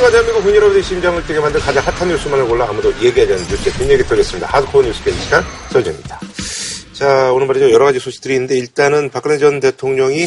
하지만 0.00 0.12
대한민국 0.12 0.42
군 0.44 0.56
여러분의 0.56 0.82
심장을 0.82 1.26
뛰게 1.26 1.40
만든 1.40 1.60
가장 1.60 1.84
핫한 1.84 2.08
뉴스만을 2.08 2.48
골라 2.48 2.66
아무도 2.66 2.90
얘기하지 3.02 3.34
않는 3.34 3.46
뉴스의 3.48 3.74
뒷얘기 3.74 4.02
털겠습니다. 4.04 4.46
하드코어 4.46 4.80
뉴스 4.80 5.04
캔 5.04 5.12
시간 5.12 5.42
설정입니다. 5.70 6.18
자, 6.94 7.30
오늘 7.34 7.46
말이죠. 7.46 7.70
여러 7.70 7.84
가지 7.84 7.98
소식들이 7.98 8.32
있는데 8.32 8.56
일단은 8.56 9.10
박근혜 9.10 9.36
전 9.36 9.60
대통령이 9.60 10.24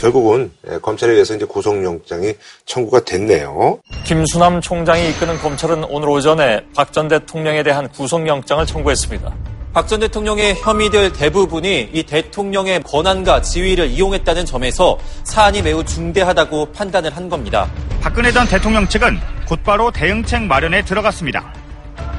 결국은 0.00 0.50
검찰에 0.82 1.12
의해서 1.12 1.36
이제 1.36 1.44
구속영장이 1.44 2.34
청구가 2.66 3.04
됐네요. 3.04 3.78
김수남 4.04 4.60
총장이 4.60 5.10
이끄는 5.10 5.38
검찰은 5.38 5.84
오늘 5.84 6.08
오전에 6.08 6.64
박 6.74 6.92
전 6.92 7.06
대통령에 7.06 7.62
대한 7.62 7.88
구속영장을 7.90 8.66
청구했습니다. 8.66 9.32
박 9.78 9.86
전 9.86 10.00
대통령의 10.00 10.56
혐의들 10.56 11.12
대부분이 11.12 11.90
이 11.92 12.02
대통령의 12.02 12.82
권한과 12.82 13.42
지위를 13.42 13.86
이용했다는 13.86 14.44
점에서 14.44 14.98
사안이 15.22 15.62
매우 15.62 15.84
중대하다고 15.84 16.72
판단을 16.72 17.16
한 17.16 17.28
겁니다. 17.28 17.70
박근혜 18.00 18.32
전 18.32 18.44
대통령 18.48 18.88
측은 18.88 19.20
곧바로 19.46 19.92
대응책 19.92 20.42
마련에 20.42 20.84
들어갔습니다. 20.84 21.54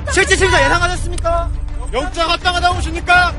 실질 0.10 0.38
심사 0.38 0.64
예상하셨습니까? 0.64 1.50
영장 1.92 2.30
합당하 2.30 2.62
나오십니까? 2.62 3.34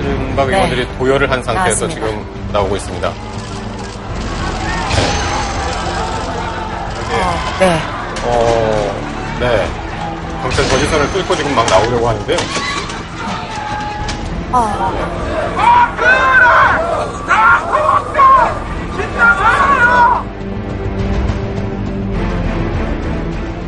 이른바 0.00 0.46
네. 0.46 0.54
의원들이 0.54 0.88
도열을 0.96 1.30
한 1.30 1.42
상태에서 1.42 1.86
나왔습니다. 1.86 1.94
지금 1.94 2.52
나오고 2.54 2.74
있습니다. 2.74 3.41
어, 7.12 7.56
네. 7.60 7.78
어, 8.24 9.36
네. 9.40 9.66
경찰 10.42 10.68
저지선을 10.68 11.12
뚫고 11.12 11.36
지금 11.36 11.54
막 11.54 11.66
나오려고 11.66 12.08
하는데요. 12.08 12.36
어. 14.52 14.92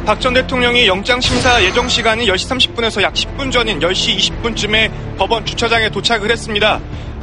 박 0.07 0.21
전 0.21 0.35
대통령이 0.35 0.87
영장 0.87 1.19
심사 1.21 1.63
예정 1.63 1.89
시간이 1.89 2.27
10시 2.27 2.75
30분에서 2.75 3.01
약 3.03 3.15
10분 3.15 3.51
전인 3.51 3.81
10시 3.81 4.19
20분쯤에 4.43 4.91
법원 5.17 5.47
주차장에 5.47 5.89
도착을 5.89 6.31
했습니다. 6.31 6.79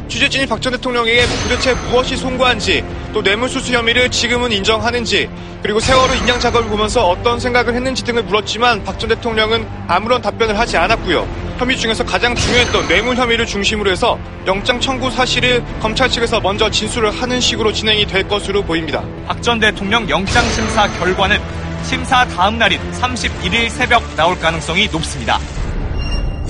취재진이 0.08 0.46
박 0.48 0.62
전 0.62 0.74
대통령에게 0.74 1.26
도대체 1.44 1.74
무엇이 1.90 2.16
송구한지 2.18 2.84
또 3.14 3.22
뇌물수수 3.22 3.74
혐의를 3.74 4.10
지금은 4.12 4.52
인정하는지 4.52 5.30
그리고 5.64 5.80
세월호 5.80 6.14
인양 6.16 6.40
작업을 6.40 6.70
보면서 6.70 7.08
어떤 7.08 7.40
생각을 7.40 7.74
했는지 7.74 8.04
등을 8.04 8.24
물었지만 8.24 8.84
박 8.84 8.98
전 9.00 9.10
대통령은 9.10 9.68
아무런 9.88 10.22
답변을 10.22 10.58
하지 10.60 10.78
않았고요. 10.78 11.28
혐의 11.58 11.78
중에서 11.78 12.04
가장 12.06 12.36
중요했던 12.36 12.88
뇌물 12.88 13.16
혐의를 13.16 13.46
중심으로 13.46 13.90
해서 13.92 14.18
영장 14.48 14.80
청구 14.80 15.10
사실을 15.12 15.64
검찰 15.80 16.10
측에서 16.10 16.40
먼저 16.42 16.70
진술을 16.70 17.12
하는 17.12 17.40
식으로 17.40 17.72
진행이 17.72 18.06
될 18.08 18.28
것으로 18.28 18.64
보입니다. 18.64 19.04
박 19.28 19.42
전 19.42 19.60
대통령 19.60 20.08
영장 20.10 20.44
심사 20.52 20.88
결과는 21.00 21.40
심사 21.84 22.26
다음 22.28 22.58
날인 22.60 22.80
31일 22.92 23.70
새벽 23.70 24.04
나올 24.16 24.40
가능성이 24.40 24.88
높습니다. 24.92 25.40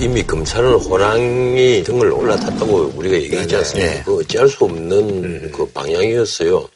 이미 0.02 0.20
검찰은 0.24 0.74
호랑이 0.74 1.84
등을 1.84 2.10
올라탔다고 2.10 2.94
우리가 2.96 3.14
얘기하지 3.14 3.54
않습니까? 3.56 3.92
네. 3.92 4.02
그 4.04 4.18
어찌할 4.18 4.48
수 4.48 4.64
없는 4.64 4.98
음. 5.24 5.52
그 5.54 5.64
방향이었어요. 5.66 6.68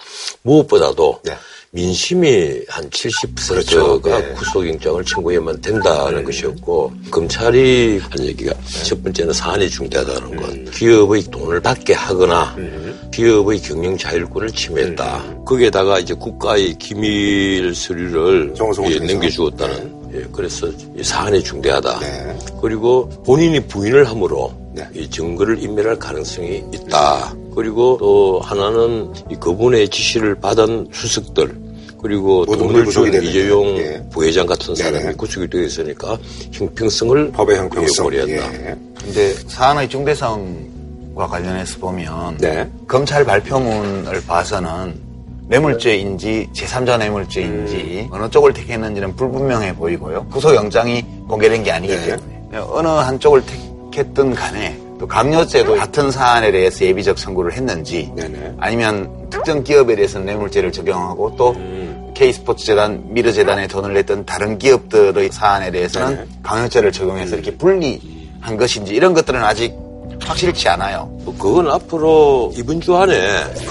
무엇보다도 0.43 1.23
네. 1.25 1.33
민심이 1.73 2.63
한 2.69 2.89
70%가 2.89 3.49
그렇죠. 3.49 4.01
네. 4.03 4.33
구속영장을 4.35 5.05
청구해야만 5.05 5.61
된다는 5.61 6.19
음. 6.21 6.25
것이었고 6.25 6.93
검찰이 7.11 7.99
한 7.99 8.25
얘기가 8.25 8.53
네. 8.55 8.83
첫 8.85 9.03
번째는 9.03 9.33
사안이 9.33 9.69
중대하다는 9.69 10.37
건 10.37 10.51
음. 10.51 10.71
기업의 10.73 11.25
돈을 11.25 11.61
받게 11.61 11.95
하거나 11.95 12.55
음. 12.59 13.11
기업의 13.13 13.61
경영 13.61 13.99
자율권을 13.99 14.53
침해했다. 14.53 15.17
음. 15.19 15.45
거기에다가 15.45 15.99
이제 15.99 16.15
국가의 16.15 16.75
기밀 16.79 17.75
서류를 17.75 18.55
예, 18.89 18.99
넘겨주었다는 18.99 19.96
예, 20.17 20.27
그래서 20.33 20.69
사안이 21.03 21.43
중대하다. 21.43 21.99
네. 22.01 22.39
그리고 22.61 23.09
본인이 23.25 23.61
부인을 23.61 24.09
함으로 24.09 24.53
네. 24.73 24.87
이 24.95 25.09
증거를 25.09 25.63
인멸할 25.63 25.99
가능성이 25.99 26.65
있다. 26.73 27.35
그리고 27.55 27.97
또 27.99 28.41
하나는 28.41 29.13
이 29.31 29.37
그분의 29.37 29.89
지시를 29.89 30.35
받은 30.37 30.89
수석들 30.93 31.67
그리고 32.01 32.45
돈을 32.45 32.87
준 32.87 33.13
이재용 33.23 33.67
예. 33.79 34.03
부회장 34.11 34.47
같은 34.47 34.75
네. 34.75 34.83
사람이 34.83 35.05
네. 35.05 35.13
구속이 35.15 35.49
되어 35.49 35.63
있으니까 35.63 36.19
형평성을 36.53 37.33
법의 37.33 37.57
형평성 37.57 38.05
고려한다. 38.05 38.55
예. 38.55 38.77
근데 39.03 39.35
사안의 39.49 39.89
중대성 39.89 40.77
과 41.17 41.27
관련해서 41.27 41.79
보면 41.79 42.37
네. 42.37 42.71
검찰 42.87 43.25
발표문을 43.25 44.23
봐서는 44.27 45.06
뇌물죄인지 45.49 46.51
제3자 46.53 46.99
뇌물죄인지 46.99 48.09
음. 48.11 48.15
어느 48.15 48.29
쪽을 48.31 48.53
택했는지는 48.53 49.15
불분명해 49.15 49.77
보이고요. 49.77 50.27
구속영장이 50.27 51.05
공개된 51.29 51.63
게 51.63 51.71
아니기 51.71 51.95
네. 51.95 52.07
때문에 52.07 52.59
어느 52.69 52.89
한쪽을 52.89 53.43
택했든 53.93 54.35
간에 54.35 54.77
또 54.99 55.07
강요죄도 55.07 55.77
같은 55.77 56.11
사안에 56.11 56.51
대해서 56.51 56.85
예비적 56.85 57.19
선고를 57.19 57.53
했는지 57.53 58.11
네네. 58.17 58.55
아니면 58.59 59.29
특정 59.31 59.63
기업에 59.63 59.95
대해서 59.95 60.19
뇌물죄를 60.19 60.73
적용하고 60.73 61.37
또 61.37 61.51
음. 61.51 62.13
K스포츠재단, 62.15 63.05
미르재단에 63.13 63.67
돈을 63.69 63.93
냈던 63.93 64.25
다른 64.25 64.59
기업들의 64.59 65.31
사안에 65.31 65.71
대해서는 65.71 66.17
네네. 66.17 66.29
강요죄를 66.43 66.93
적용해서 66.93 67.37
음. 67.37 67.39
이렇게 67.43 67.57
분리한 67.57 68.57
것인지 68.57 68.95
이런 68.95 69.13
것들은 69.15 69.45
아직 69.45 69.75
확실치 70.23 70.69
않아요. 70.71 71.11
그건 71.39 71.71
앞으로 71.71 72.53
이번 72.57 72.81
주 72.81 72.97
안에 72.97 73.15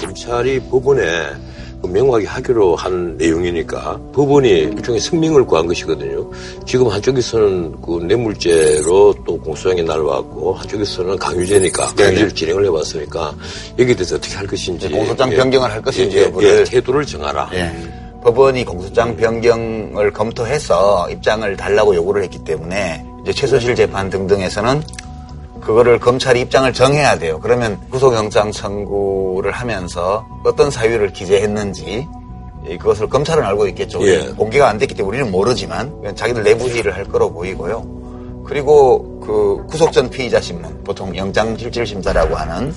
검찰이 0.00 0.60
법원에 0.70 1.02
그 1.02 1.55
명확히 1.86 2.26
하기로 2.26 2.76
한 2.76 3.16
내용이니까 3.16 4.00
법원이 4.12 4.48
일종의 4.48 5.00
승명을 5.00 5.44
구한 5.44 5.66
것이거든요. 5.66 6.30
지금 6.64 6.88
한쪽에서는 6.88 7.80
그 7.80 7.98
뇌물죄로 8.06 9.14
또 9.26 9.38
공소장이 9.38 9.82
날아왔고 9.82 10.54
한쪽에서는 10.54 11.18
강유죄니까 11.18 11.94
강유죄를 11.94 12.34
진행을 12.34 12.66
해봤으니까 12.66 13.34
여기에 13.78 13.94
대해서 13.96 14.16
어떻게 14.16 14.34
할 14.34 14.46
것인지 14.46 14.88
공소장 14.88 15.32
예, 15.32 15.36
변경을 15.36 15.70
할 15.70 15.82
것인지 15.82 16.18
예, 16.18 16.32
예, 16.40 16.64
태도를 16.64 17.04
정하라. 17.06 17.50
예. 17.54 17.72
법원이 18.22 18.64
공소장 18.64 19.16
변경을 19.16 20.12
검토해서 20.12 21.08
입장을 21.10 21.56
달라고 21.56 21.94
요구를 21.94 22.24
했기 22.24 22.42
때문에 22.42 23.04
이제 23.22 23.32
최순실 23.32 23.76
재판 23.76 24.10
등등에서는 24.10 24.82
그거를 25.66 25.98
검찰이 25.98 26.40
입장을 26.42 26.72
정해야 26.72 27.18
돼요. 27.18 27.40
그러면 27.42 27.80
구속영장 27.90 28.52
청구를 28.52 29.50
하면서 29.50 30.24
어떤 30.44 30.70
사유를 30.70 31.12
기재했는지 31.12 32.06
그것을 32.78 33.08
검찰은 33.08 33.44
알고 33.44 33.66
있겠죠. 33.68 34.00
예. 34.06 34.28
공개가 34.36 34.68
안 34.68 34.78
됐기 34.78 34.94
때문에 34.94 35.18
우리는 35.18 35.32
모르지만 35.32 35.92
자기들 36.14 36.44
내부 36.44 36.68
일을 36.68 36.94
할 36.94 37.04
거로 37.04 37.32
보이고요. 37.32 38.44
그리고 38.46 39.18
그 39.20 39.66
구속 39.68 39.92
전 39.92 40.08
피의자 40.08 40.40
신문, 40.40 40.84
보통 40.84 41.16
영장 41.16 41.56
실질 41.56 41.84
심사라고 41.84 42.36
하는 42.36 42.72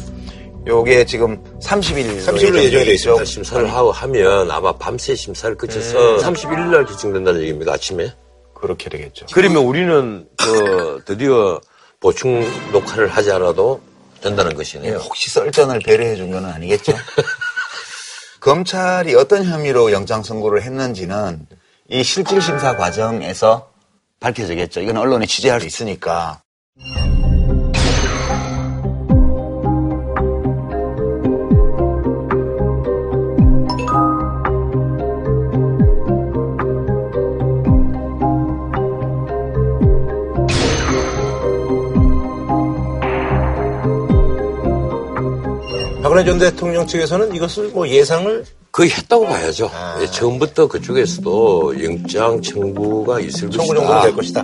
요게 0.66 1.06
지금 1.06 1.44
30일 1.64 2.20
30일로 2.26 2.64
예정이 2.64 2.86
돼 2.86 2.94
있습니다. 2.94 3.24
심사를 3.24 3.72
하고 3.72 3.92
하면 3.92 4.50
아마 4.50 4.72
밤새 4.74 5.14
심사를 5.14 5.56
거쳐서 5.56 6.16
음. 6.16 6.18
31일 6.18 6.72
날 6.72 6.86
결정된다는 6.86 7.42
얘기입니다. 7.42 7.74
아침에. 7.74 8.12
그렇게 8.56 8.90
되겠죠. 8.90 9.28
그러면 9.32 9.64
우리는 9.64 10.28
그 10.38 11.02
드디어 11.06 11.62
보충 12.00 12.42
녹화를 12.72 13.08
하지 13.10 13.32
않아도 13.32 13.82
된다는 14.22 14.54
것이네요. 14.56 14.98
혹시 14.98 15.30
썰전을 15.30 15.80
배려해 15.80 16.16
준 16.16 16.32
건 16.32 16.46
아니겠죠? 16.46 16.94
검찰이 18.42 19.16
어떤 19.16 19.44
혐의로 19.46 19.92
영장 19.92 20.24
선고를 20.24 20.62
했는지는 20.64 21.46
이 21.90 22.04
실질 22.04 22.42
심사 22.42 22.76
과정에서 22.78 23.72
밝혀지겠죠. 24.20 24.82
이건 24.82 24.98
언론에 24.98 25.26
취재할 25.26 25.60
수 25.62 25.68
있으니까. 25.68 26.42
박근혜 46.20 46.26
전 46.26 46.40
대통령 46.40 46.86
측에서는 46.86 47.34
이것을 47.34 47.70
뭐 47.70 47.88
예상을 47.88 48.44
거의 48.74 48.90
했다고 48.90 49.26
봐야죠. 49.26 49.72
아. 49.74 50.00
예, 50.02 50.06
처음부터 50.08 50.68
그쪽에서도 50.68 51.82
영장 51.84 52.42
청구가 52.42 53.22
있을 53.22 53.48
것이다. 53.48 53.58
청구 53.58 53.76
정도는 53.76 54.02
될 54.02 54.16
것이다. 54.16 54.44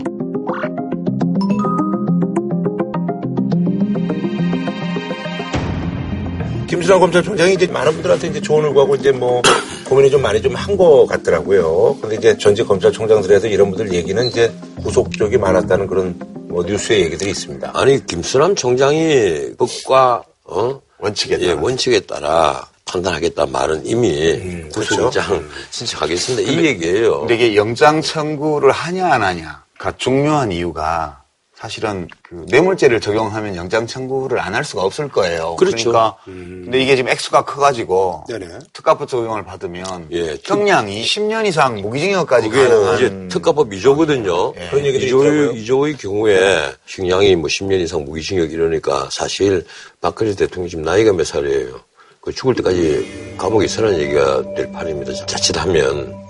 김수남 6.67 6.99
검찰총장이 6.99 7.53
이제 7.53 7.67
많은 7.67 7.91
분들한테 7.93 8.27
이제 8.27 8.41
조언을 8.41 8.73
구하고 8.73 8.95
이제 8.95 9.11
뭐 9.11 9.41
고민이 9.87 10.09
좀 10.09 10.21
많이 10.21 10.41
좀 10.41 10.55
한 10.55 10.77
것 10.77 11.05
같더라고요. 11.07 11.97
근데 12.01 12.15
이제 12.15 12.37
전직 12.37 12.67
검찰총장들에서 12.67 13.47
이런 13.47 13.69
분들 13.69 13.93
얘기는 13.93 14.25
이제 14.27 14.51
구속 14.81 15.11
쪽이 15.11 15.37
많았다는 15.37 15.87
그런 15.87 16.15
뭐 16.47 16.63
뉴스의 16.63 17.01
얘기들이 17.03 17.29
있습니다. 17.31 17.71
아니 17.73 18.03
김수남 18.05 18.55
총장이 18.55 19.55
법과 19.57 20.23
어 20.45 20.79
원칙에 21.05 21.37
예, 21.41 21.51
원칙에 21.51 21.99
따라 22.01 22.67
판단하겠다 22.85 23.45
말은 23.45 23.85
이미 23.85 24.31
음, 24.33 24.69
구속영장 24.73 25.27
그렇죠. 25.27 25.47
신청하겠습니다. 25.69 26.51
이 26.51 26.65
얘기예요. 26.65 27.19
근데 27.19 27.35
이게 27.35 27.55
영장 27.55 28.01
청구를 28.01 28.71
하냐 28.71 29.13
안 29.13 29.21
하냐가 29.21 29.91
중요한 29.97 30.51
이유가 30.51 31.21
사실은 31.65 32.07
그 32.21 32.45
뇌물죄를 32.47 33.01
적용하면 33.01 33.55
영장 33.55 33.87
청구를 33.87 34.39
안 34.39 34.55
할 34.55 34.63
수가 34.63 34.83
없을 34.83 35.09
거예요. 35.09 35.55
그렇죠. 35.57 35.91
러니까 35.91 36.15
근데 36.23 36.79
이게 36.79 36.95
지금 36.95 37.09
액수가 37.11 37.43
커가지고 37.43 38.23
네네. 38.29 38.59
특가법 38.71 39.09
적용을 39.09 39.43
받으면 39.43 40.07
예, 40.11 40.37
형량이 40.43 41.03
10년 41.03 41.45
이상 41.45 41.81
무기징역까지 41.81 42.49
가능한 42.49 42.95
이제 42.95 43.27
특가법 43.29 43.71
2조거든요. 43.71 44.55
예. 44.55 44.69
그런 44.69 44.85
이조의, 44.85 45.05
있더라고요. 45.07 45.51
이조의 45.51 45.97
경우에 45.97 46.71
형량이 46.85 47.35
뭐 47.35 47.49
10년 47.49 47.81
이상 47.81 48.05
무기징역 48.05 48.53
이러니까 48.53 49.09
사실 49.11 49.65
박근혜 49.99 50.33
대통령이 50.35 50.69
지금 50.69 50.85
나이가 50.85 51.11
몇 51.11 51.25
살이에요. 51.25 51.81
그 52.21 52.31
죽을 52.31 52.55
때까지 52.55 53.35
감옥에 53.37 53.65
있으라는 53.65 53.99
얘기가 53.99 54.53
될 54.55 54.71
판입니다. 54.71 55.13
자칫하면. 55.25 56.24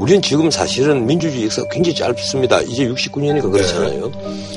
우리는 0.00 0.22
지금 0.22 0.50
사실은 0.50 1.04
민주주의 1.06 1.44
역사가 1.44 1.68
굉장히 1.68 1.94
짧습니다. 1.94 2.62
이제 2.62 2.88
69년이니까 2.88 3.52
그렇잖아요. 3.52 4.10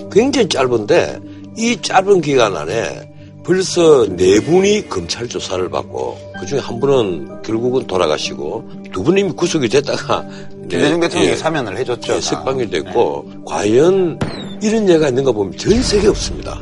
굉장히 0.10 0.48
짧은데 0.48 1.20
이 1.58 1.76
짧은 1.82 2.22
기간 2.22 2.56
안에 2.56 3.12
벌써 3.44 4.08
네 4.08 4.40
분이 4.40 4.88
검찰 4.88 5.28
조사를 5.28 5.70
받고 5.70 6.18
그중에 6.40 6.62
한 6.62 6.80
분은 6.80 7.42
결국은 7.42 7.86
돌아가시고 7.86 8.70
두 8.94 9.04
분은 9.04 9.20
이미 9.20 9.32
구속이 9.34 9.68
됐다가 9.68 10.26
김대중 10.70 11.02
대통령이 11.02 11.34
예. 11.34 11.36
사면을 11.36 11.78
해줬죠. 11.78 12.16
예, 12.16 12.22
석방이 12.22 12.70
됐고 12.70 13.26
과연 13.46 14.18
이런 14.62 14.88
예가 14.88 15.10
있는가 15.10 15.34
보면 15.34 15.58
전 15.58 15.84
세계에 15.84 16.10
없습니다. 16.10 16.58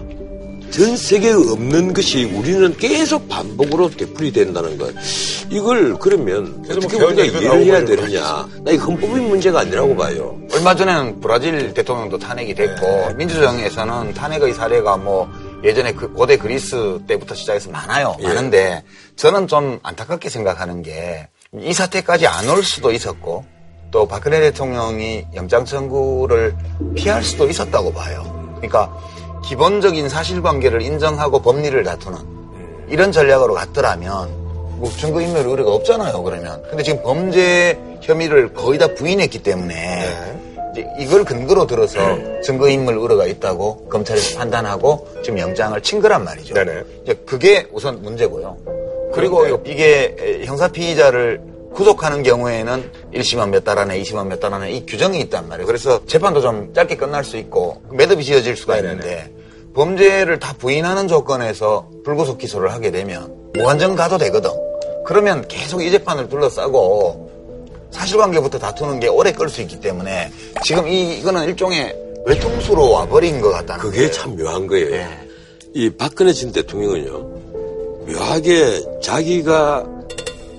전 0.71 0.95
세계에 0.95 1.33
없는 1.33 1.93
것이 1.93 2.23
우리는 2.25 2.75
계속 2.77 3.27
반복으로 3.27 3.89
되풀이 3.89 4.31
된다는 4.31 4.77
것. 4.77 4.93
이걸 5.49 5.95
그러면 5.99 6.61
뭐 6.61 6.71
어떻게 6.77 6.97
개헌 6.97 7.11
우리가 7.11 7.23
이해를 7.25 7.65
해야 7.65 7.85
되느냐. 7.85 8.47
나 8.63 8.71
이거 8.71 8.85
헌법의 8.85 9.21
문제가 9.23 9.59
아니라고 9.61 9.95
봐요. 9.95 10.37
얼마 10.53 10.73
전에는 10.73 11.19
브라질 11.19 11.73
대통령도 11.73 12.17
탄핵이 12.19 12.55
됐고 12.55 13.13
민주정에서는 13.15 14.13
탄핵의 14.13 14.53
사례가 14.53 14.97
뭐 14.97 15.29
예전에 15.63 15.93
그 15.93 16.11
고대 16.13 16.37
그리스 16.37 16.99
때부터 17.05 17.35
시작해서 17.35 17.69
많아요. 17.69 18.15
예. 18.21 18.27
많은데 18.27 18.83
저는 19.17 19.47
좀 19.47 19.79
안타깝게 19.83 20.29
생각하는 20.29 20.81
게 20.81 21.27
이 21.59 21.73
사태까지 21.73 22.27
안 22.27 22.47
올 22.47 22.63
수도 22.63 22.93
있었고 22.93 23.43
또 23.91 24.07
박근혜 24.07 24.39
대통령이 24.39 25.25
영장 25.35 25.65
청구를 25.65 26.55
피할 26.95 27.21
수도 27.23 27.49
있었다고 27.49 27.91
봐요. 27.91 28.23
그러니까 28.55 28.89
기본적인 29.43 30.07
사실관계를 30.09 30.81
인정하고 30.81 31.41
법리를 31.41 31.83
다투는 31.83 32.17
이런 32.89 33.11
전략으로 33.11 33.53
갔더라면 33.53 34.29
뭐 34.77 34.89
증거인멸 34.89 35.45
의뢰가 35.45 35.71
없잖아요. 35.71 36.23
그러면 36.23 36.61
근데 36.69 36.83
지금 36.83 37.03
범죄 37.03 37.79
혐의를 38.01 38.53
거의 38.53 38.79
다 38.79 38.87
부인했기 38.95 39.43
때문에 39.43 40.39
이제 40.73 40.87
이걸 40.99 41.23
근거로 41.23 41.67
들어서 41.67 41.99
증거인멸 42.41 42.97
의뢰가 42.97 43.25
있다고 43.25 43.87
검찰이 43.89 44.35
판단하고 44.35 45.07
지금 45.23 45.39
영장을 45.39 45.79
친 45.81 46.01
거란 46.01 46.23
말이죠. 46.23 46.53
네네. 46.53 46.83
이제 47.03 47.13
그게 47.25 47.67
우선 47.71 48.01
문제고요. 48.01 48.57
그리고 49.13 49.45
이게 49.65 50.43
형사 50.45 50.67
피의자를 50.67 51.41
구속하는 51.73 52.23
경우에는 52.23 52.91
1심은 53.13 53.49
몇 53.49 53.63
달 53.63 53.79
안에, 53.79 53.99
2심은 54.01 54.27
몇 54.27 54.39
달 54.39 54.53
안에 54.53 54.71
이 54.71 54.85
규정이 54.85 55.19
있단 55.21 55.47
말이에요. 55.47 55.65
그래서 55.67 56.05
재판도 56.05 56.41
좀 56.41 56.73
짧게 56.73 56.97
끝날 56.97 57.23
수 57.23 57.37
있고 57.37 57.81
매듭이 57.91 58.23
지어질 58.23 58.55
수가 58.57 58.77
있는데 58.77 59.31
범죄를 59.73 60.39
다 60.39 60.53
부인하는 60.57 61.07
조건에서 61.07 61.89
불구속 62.03 62.37
기소를 62.37 62.71
하게 62.73 62.91
되면 62.91 63.33
무한정 63.53 63.95
가도 63.95 64.17
되거든. 64.17 64.49
그러면 65.05 65.47
계속 65.47 65.81
이 65.81 65.89
재판을 65.91 66.27
둘러싸고 66.29 67.29
사실관계부터 67.91 68.59
다투는 68.59 68.99
게 68.99 69.07
오래 69.07 69.31
끌 69.31 69.49
수 69.49 69.61
있기 69.61 69.79
때문에 69.79 70.31
지금 70.63 70.87
이, 70.87 71.17
이거는 71.19 71.43
일종의 71.45 71.95
외통수로 72.25 72.91
와버린 72.91 73.41
것 73.41 73.49
같다는 73.51 73.81
그게 73.81 73.97
거예요. 73.97 74.11
참 74.11 74.35
묘한 74.35 74.67
거예요. 74.67 74.91
예. 74.95 75.07
이 75.73 75.89
박근혜 75.89 76.33
전 76.33 76.51
대통령은요, 76.51 77.11
묘하게 78.07 78.81
자기가 79.01 79.85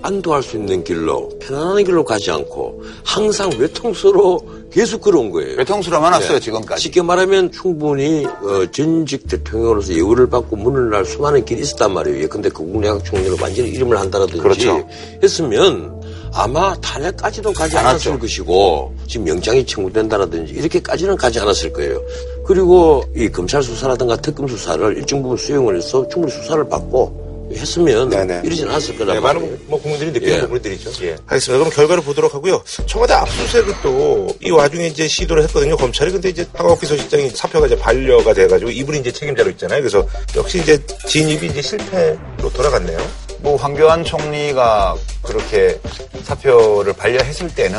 안도할 0.03 0.43
수 0.43 0.57
있는 0.57 0.85
길로, 0.85 1.29
편안한 1.41 1.85
길로 1.85 2.05
가지 2.05 2.31
않고, 2.31 2.83
항상 3.05 3.51
외통수로 3.59 4.41
계속 4.73 5.03
걸어온 5.03 5.31
거예요. 5.31 5.57
외통수로 5.59 6.01
많았어요, 6.01 6.37
예. 6.37 6.41
지금까지. 6.41 6.83
쉽게 6.83 7.03
말하면 7.03 7.53
충분히 7.53 8.25
어, 8.25 8.67
전직 8.73 9.29
대통령으로서 9.29 9.93
예우를 9.93 10.29
받고 10.31 10.57
문을 10.57 10.91
날 10.91 11.05
수많은 11.05 11.45
길이 11.45 11.61
있었단 11.61 11.93
말이에요. 11.93 12.29
근데 12.29 12.49
그 12.49 12.65
국내학 12.65 13.05
총리로 13.05 13.37
완전히 13.41 13.69
이름을 13.71 13.99
한다든지 14.01 14.39
그렇죠. 14.39 14.89
했으면 15.23 16.01
아마 16.33 16.75
탄핵까지도 16.81 17.53
가지 17.53 17.77
않았을 17.77 18.13
않았죠. 18.13 18.19
것이고 18.19 18.95
지금 19.07 19.29
영장이 19.29 19.67
청구된다라든지 19.67 20.55
이렇게까지는 20.55 21.17
가지 21.17 21.39
않았을 21.39 21.75
거예요. 21.75 22.01
그리고 22.47 23.05
이 23.15 23.29
검찰 23.29 23.63
수사라든가 23.63 24.17
특검 24.17 24.49
수사를 24.49 24.97
일정 24.97 25.23
부분 25.23 25.37
수용을 25.37 25.77
해서 25.77 26.09
충분히 26.09 26.33
수사를 26.33 26.67
받고 26.67 27.22
했으면 27.57 28.09
네네. 28.09 28.43
이러진 28.45 28.69
않았을 28.69 28.97
거란 28.99 29.15
네, 29.15 29.21
말이에요. 29.21 29.47
많은 29.47 29.61
뭐 29.67 29.81
국민들이 29.81 30.11
느끼는 30.13 30.35
예. 30.37 30.41
부분들이 30.43 30.75
있죠. 30.75 30.91
알겠습니다. 31.27 31.59
그럼 31.59 31.71
결과를 31.71 32.03
보도록 32.03 32.35
하고요. 32.35 32.63
청와대 32.87 33.15
압수수색은 33.15 33.75
또이 33.83 34.51
와중에 34.51 34.87
이제 34.89 35.07
시도를 35.09 35.43
했거든요. 35.45 35.77
검찰이 35.77 36.11
근데 36.13 36.29
이제 36.31 36.47
박광 36.53 36.79
비서실장이 36.79 37.31
사표가 37.31 37.67
이제 37.67 37.79
반려가 37.79 38.33
돼가지고 38.35 38.71
이분이 38.71 39.01
이제 39.01 39.13
책임자로 39.13 39.51
있잖아요. 39.51 39.81
그래서 39.81 40.07
역시 40.37 40.59
이제 40.61 40.79
진입이 41.07 41.47
이제 41.47 41.63
실패로 41.63 42.51
돌아갔네요. 42.55 42.99
뭐 43.41 43.57
황교안 43.57 44.05
총리가 44.05 44.95
그렇게 45.23 45.79
사표를 46.23 46.93
반려했을 46.93 47.53
때는 47.55 47.79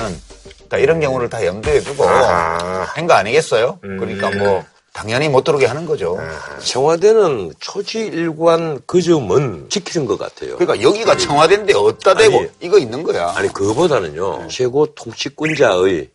다 0.69 0.77
이런 0.77 0.99
경우를 0.99 1.29
다 1.29 1.45
염두에 1.45 1.79
두고 1.81 2.03
아하. 2.03 2.83
한거 2.95 3.13
아니겠어요? 3.13 3.79
그러니까 3.81 4.29
뭐 4.31 4.63
당연히 4.93 5.27
못 5.27 5.43
들어오게 5.43 5.65
하는 5.65 5.85
거죠. 5.85 6.17
청와대는 6.63 7.53
초지일관 7.59 8.81
그 8.85 9.01
점은 9.01 9.67
지키는 9.69 10.05
것 10.05 10.17
같아요. 10.19 10.55
그러니까 10.57 10.87
여기가 10.87 11.17
청와대인데 11.17 11.73
어디다 11.73 12.13
대고 12.13 12.39
아니, 12.39 12.49
이거 12.61 12.77
있는 12.77 13.01
거야. 13.03 13.33
아니 13.35 13.51
그거보다는요 13.51 14.47
최고 14.49 14.85
통치권자의 14.85 16.09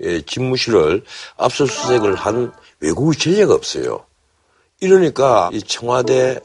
예, 0.00 0.20
집무실을 0.22 1.04
압수수색을 1.36 2.14
한 2.16 2.52
외국의 2.80 3.18
전례가 3.18 3.54
없어요. 3.54 4.04
이러니까 4.80 5.50
이 5.52 5.62
청와대에 5.62 6.40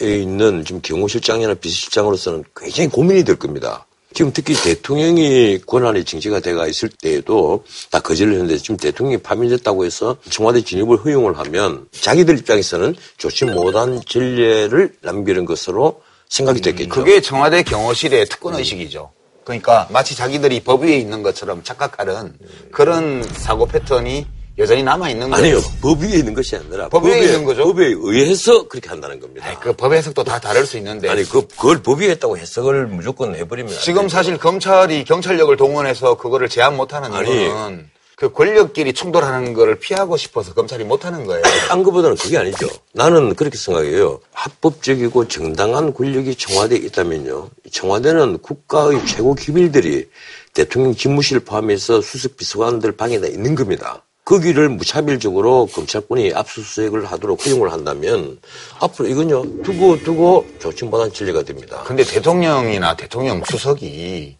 있는 0.00 0.64
지금 0.64 0.80
경호실장이나 0.82 1.54
비서실장으로서는 1.54 2.44
굉장히 2.54 2.90
고민이 2.90 3.24
될 3.24 3.36
겁니다. 3.36 3.86
지금 4.14 4.32
특히 4.32 4.54
대통령이 4.54 5.60
권한이 5.66 6.04
징계가 6.04 6.40
돼가 6.40 6.66
있을 6.66 6.88
때에도 6.88 7.64
다 7.90 8.00
거절을 8.00 8.32
했는데 8.34 8.58
지금 8.58 8.76
대통령이 8.76 9.22
파면됐다고 9.22 9.84
해서 9.84 10.16
청와대 10.30 10.62
진입을 10.62 10.98
허용을 10.98 11.38
하면 11.38 11.86
자기들 11.92 12.38
입장에서는 12.38 12.94
좋지 13.18 13.46
못한 13.46 14.00
전례를 14.06 14.94
남기는 15.00 15.44
것으로 15.44 16.02
생각이 16.28 16.60
됐겠죠. 16.60 16.88
그게 16.88 17.20
청와대 17.20 17.62
경호실의 17.62 18.26
특권 18.26 18.54
의식이죠. 18.54 19.10
그러니까 19.44 19.88
마치 19.90 20.14
자기들이 20.14 20.60
법 20.60 20.82
위에 20.82 20.96
있는 20.96 21.22
것처럼 21.22 21.62
착각하는 21.62 22.34
그런 22.70 23.22
사고 23.22 23.66
패턴이 23.66 24.26
여전히 24.58 24.82
남아 24.82 25.08
있는 25.10 25.30
거예요. 25.30 25.56
아니요. 25.56 25.60
법 25.80 26.00
위에 26.02 26.18
있는 26.18 26.34
것이 26.34 26.56
아니라 26.56 26.88
법 26.88 27.04
위에 27.04 27.20
있는 27.24 27.44
거죠? 27.44 27.64
법에 27.64 27.86
의해서 27.96 28.68
그렇게 28.68 28.88
한다는 28.90 29.18
겁니다. 29.18 29.46
아니, 29.46 29.58
그 29.58 29.72
법 29.72 29.92
해석도 29.94 30.24
다 30.24 30.38
다를 30.38 30.66
수 30.66 30.76
있는데 30.76 31.08
아니 31.08 31.24
그 31.24 31.46
그걸 31.48 31.82
법 31.82 32.00
위에 32.00 32.10
했다고 32.10 32.36
해석을 32.36 32.86
무조건 32.86 33.34
해버리면 33.34 33.72
안 33.72 33.80
지금. 33.80 34.08
사실 34.08 34.36
검찰이 34.36 35.04
경찰력을 35.04 35.56
동원해서 35.56 36.16
그거를 36.18 36.48
제한 36.50 36.76
못하는 36.76 37.12
아니. 37.14 37.30
이유는 37.30 37.90
그 38.16 38.30
권력끼리 38.30 38.92
충돌하는 38.92 39.52
거를 39.54 39.78
피하고 39.80 40.16
싶어서 40.16 40.52
검찰이 40.54 40.84
못하는 40.84 41.26
거예요. 41.26 41.42
딴 41.68 41.82
것보다는 41.82 42.16
그게 42.16 42.36
아니죠. 42.38 42.68
나는 42.92 43.34
그렇게 43.34 43.56
생각해요. 43.56 44.20
합법적이고 44.32 45.26
정당한 45.28 45.92
권력이 45.94 46.34
청와대에 46.36 46.78
있다면요. 46.78 47.48
청와대는 47.72 48.38
국가의 48.38 49.04
최고 49.06 49.34
기밀들이 49.34 50.08
대통령 50.54 50.94
집무실 50.94 51.40
포함해서 51.40 52.00
수석 52.02 52.36
비서관들 52.36 52.92
방에 52.92 53.18
다 53.18 53.26
있는 53.26 53.54
겁니다. 53.54 54.04
거기를 54.32 54.70
무차별적으로 54.70 55.66
검찰권이 55.66 56.32
압수수색을 56.32 57.04
하도록 57.04 57.44
허용을 57.44 57.70
한다면 57.70 58.38
앞으로 58.80 59.06
이건요 59.06 59.62
두고 59.62 59.98
두고 60.02 60.46
못한 60.84 61.12
진리가 61.12 61.42
됩니다. 61.42 61.82
근데 61.86 62.02
대통령이나 62.02 62.96
대통령 62.96 63.42
수석이 63.44 64.38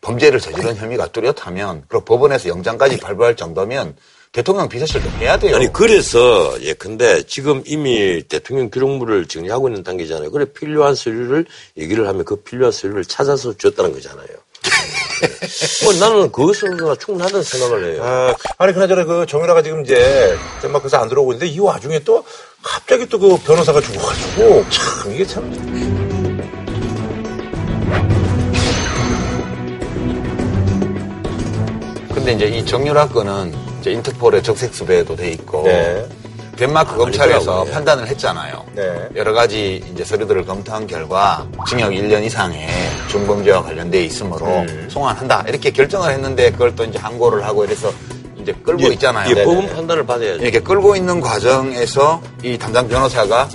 범죄를 0.00 0.40
저지른 0.40 0.74
혐의가 0.74 1.06
뚜렷하면 1.06 1.84
그리고 1.86 2.04
법원에서 2.04 2.48
영장까지 2.48 2.98
발부할 2.98 3.36
정도면 3.36 3.94
대통령 4.32 4.68
비서실도 4.68 5.08
해야 5.18 5.38
돼요. 5.38 5.54
아니 5.54 5.72
그래서 5.72 6.60
예 6.62 6.72
근데 6.72 7.22
지금 7.22 7.62
이미 7.66 8.24
대통령 8.24 8.68
기록물을 8.68 9.26
정리하고 9.26 9.68
있는 9.68 9.84
단계잖아요. 9.84 10.32
그래 10.32 10.44
필요한 10.44 10.96
서류를 10.96 11.46
얘기를 11.76 12.08
하면 12.08 12.24
그 12.24 12.34
필요한 12.34 12.72
서류를 12.72 13.04
찾아서 13.04 13.56
줬다는 13.56 13.92
거잖아요. 13.92 14.26
뭐 15.84 15.92
나는 15.94 16.32
그것으로 16.32 16.96
충분하다는 16.96 17.42
생각을 17.42 17.92
해요. 17.94 18.02
아, 18.04 18.34
아니 18.58 18.72
그나저나 18.72 19.04
그 19.04 19.26
정유라가 19.26 19.62
지금 19.62 19.82
이제 19.84 20.36
덴마크에서 20.62 20.98
안 20.98 21.08
들어오고 21.08 21.32
있는데 21.32 21.52
이 21.52 21.58
와중에 21.58 21.98
또 22.00 22.24
갑자기 22.62 23.06
또 23.06 23.18
그 23.18 23.36
변호사가 23.38 23.80
죽어가지고 23.80 24.64
참 24.70 25.12
이게 25.12 25.26
참. 25.26 25.50
근데 32.14 32.32
이제 32.32 32.46
이 32.46 32.64
정유라 32.64 33.08
건은 33.08 33.54
이제 33.80 33.92
인터폴의 33.92 34.42
적색 34.42 34.74
수배도 34.74 35.16
돼 35.16 35.30
있고 35.32 35.62
네. 35.64 36.06
덴마크 36.60 36.92
아, 36.92 36.96
검찰에서. 36.98 37.64
예. 37.66 37.70
판단을 37.70 38.06
했잖아요. 38.08 38.62
네. 38.74 39.08
여러 39.16 39.32
가지 39.32 39.82
이제 39.92 40.04
서류들을 40.04 40.44
검토한 40.44 40.86
결과 40.86 41.46
징역 41.66 41.90
1년 41.90 42.22
이상의 42.22 42.68
중범죄와 43.08 43.62
관련돼 43.62 44.04
있으므로 44.04 44.46
음. 44.46 44.86
송환한다 44.90 45.46
이렇게 45.48 45.70
결정을 45.70 46.12
했는데 46.12 46.50
그걸 46.52 46.76
또 46.76 46.84
이제 46.84 46.98
항고를 46.98 47.42
하고 47.46 47.64
이래서 47.64 47.90
이제 48.36 48.52
끌고 48.62 48.82
예, 48.84 48.88
있잖아요. 48.88 49.34
예. 49.34 49.42
법원 49.42 49.74
판단을 49.74 50.04
받아야죠. 50.04 50.42
이렇게 50.42 50.60
끌고 50.60 50.96
있는 50.96 51.22
과정에서 51.22 52.20
이 52.42 52.58
담당 52.58 52.86
변호사가 52.88 53.48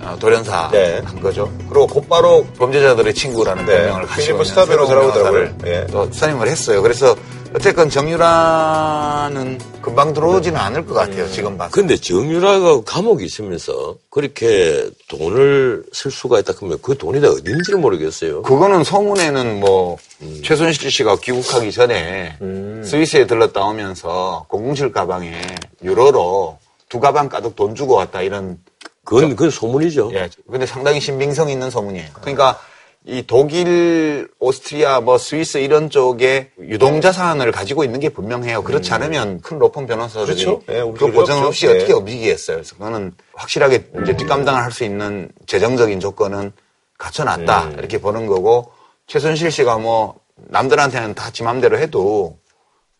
어, 0.00 0.16
돌연사 0.20 0.68
네. 0.70 1.02
한 1.04 1.20
거죠. 1.20 1.50
그리고 1.68 1.88
곧바로 1.88 2.46
범죄자들의 2.56 3.14
친구라는 3.14 3.66
네. 3.66 3.78
별명을 3.78 4.06
가지고 4.06 4.32
있는 4.34 4.44
스타 4.44 4.64
새로운 4.64 4.88
변호사를. 4.88 5.54
예. 5.66 5.86
또 5.90 6.08
선임을 6.12 6.46
했어요. 6.46 6.82
그래서 6.82 7.16
어쨌건 7.52 7.90
정유라는 7.90 9.58
금방 9.98 10.14
들어오지는 10.14 10.56
않을 10.60 10.86
것 10.86 10.94
같아요. 10.94 11.24
음. 11.24 11.32
지금 11.32 11.58
봐서. 11.58 11.72
근데 11.72 11.96
정유라가 11.96 12.82
감옥에 12.82 13.24
있으면서 13.24 13.96
그렇게 14.10 14.88
돈을 15.08 15.82
쓸 15.92 16.12
수가 16.12 16.38
있다 16.38 16.52
그러면 16.52 16.78
그 16.80 16.96
돈이 16.96 17.20
다 17.20 17.26
어딘지를 17.28 17.80
모르겠어요. 17.80 18.42
그거는 18.42 18.84
소문에는 18.84 19.58
뭐 19.58 19.96
음. 20.22 20.40
최순실 20.44 20.92
씨가 20.92 21.16
귀국하기 21.16 21.72
전에 21.72 22.38
스위스에 22.84 23.26
들렀다 23.26 23.64
오면서 23.64 24.46
공공실 24.46 24.92
가방에 24.92 25.40
유로로 25.82 26.58
두 26.88 27.00
가방 27.00 27.28
가득 27.28 27.56
돈 27.56 27.74
주고 27.74 27.94
왔다 27.94 28.22
이런 28.22 28.56
그건, 29.02 29.30
그건 29.30 29.50
소문이죠. 29.50 30.12
예. 30.14 30.28
근데 30.48 30.64
상당히 30.64 31.00
신빙성 31.00 31.50
있는 31.50 31.70
소문이에요. 31.70 32.10
그러니까 32.20 32.60
이 33.08 33.22
독일, 33.26 34.28
오스트리아, 34.38 35.00
뭐 35.00 35.16
스위스 35.16 35.56
이런 35.56 35.88
쪽에 35.88 36.50
유동자 36.60 37.10
산을 37.10 37.52
가지고 37.52 37.82
있는 37.82 38.00
게 38.00 38.10
분명해요. 38.10 38.62
그렇지 38.62 38.92
않으면 38.92 39.40
큰 39.40 39.58
로펌 39.58 39.86
변호사들이 39.86 40.44
음. 40.44 40.60
그렇죠. 40.60 40.62
예, 40.68 40.92
그 40.98 41.10
보장 41.10 41.40
리 41.40 41.46
없이 41.46 41.66
없죠. 41.66 41.76
어떻게 41.78 41.92
예. 41.92 41.96
움직이겠어요. 41.96 42.56
그래서 42.58 42.74
그거는 42.76 43.14
확실하게 43.34 43.86
이제 44.02 44.14
뒷감당을 44.14 44.62
할 44.62 44.70
수 44.72 44.84
있는 44.84 45.30
재정적인 45.46 46.00
조건은 46.00 46.52
갖춰놨다. 46.98 47.64
음. 47.64 47.76
이렇게 47.78 47.96
보는 47.98 48.26
거고 48.26 48.70
최순실 49.06 49.50
씨가 49.52 49.78
뭐 49.78 50.16
남들한테는 50.36 51.14
다 51.14 51.30
지 51.30 51.42
맘대로 51.42 51.78
해도 51.78 52.36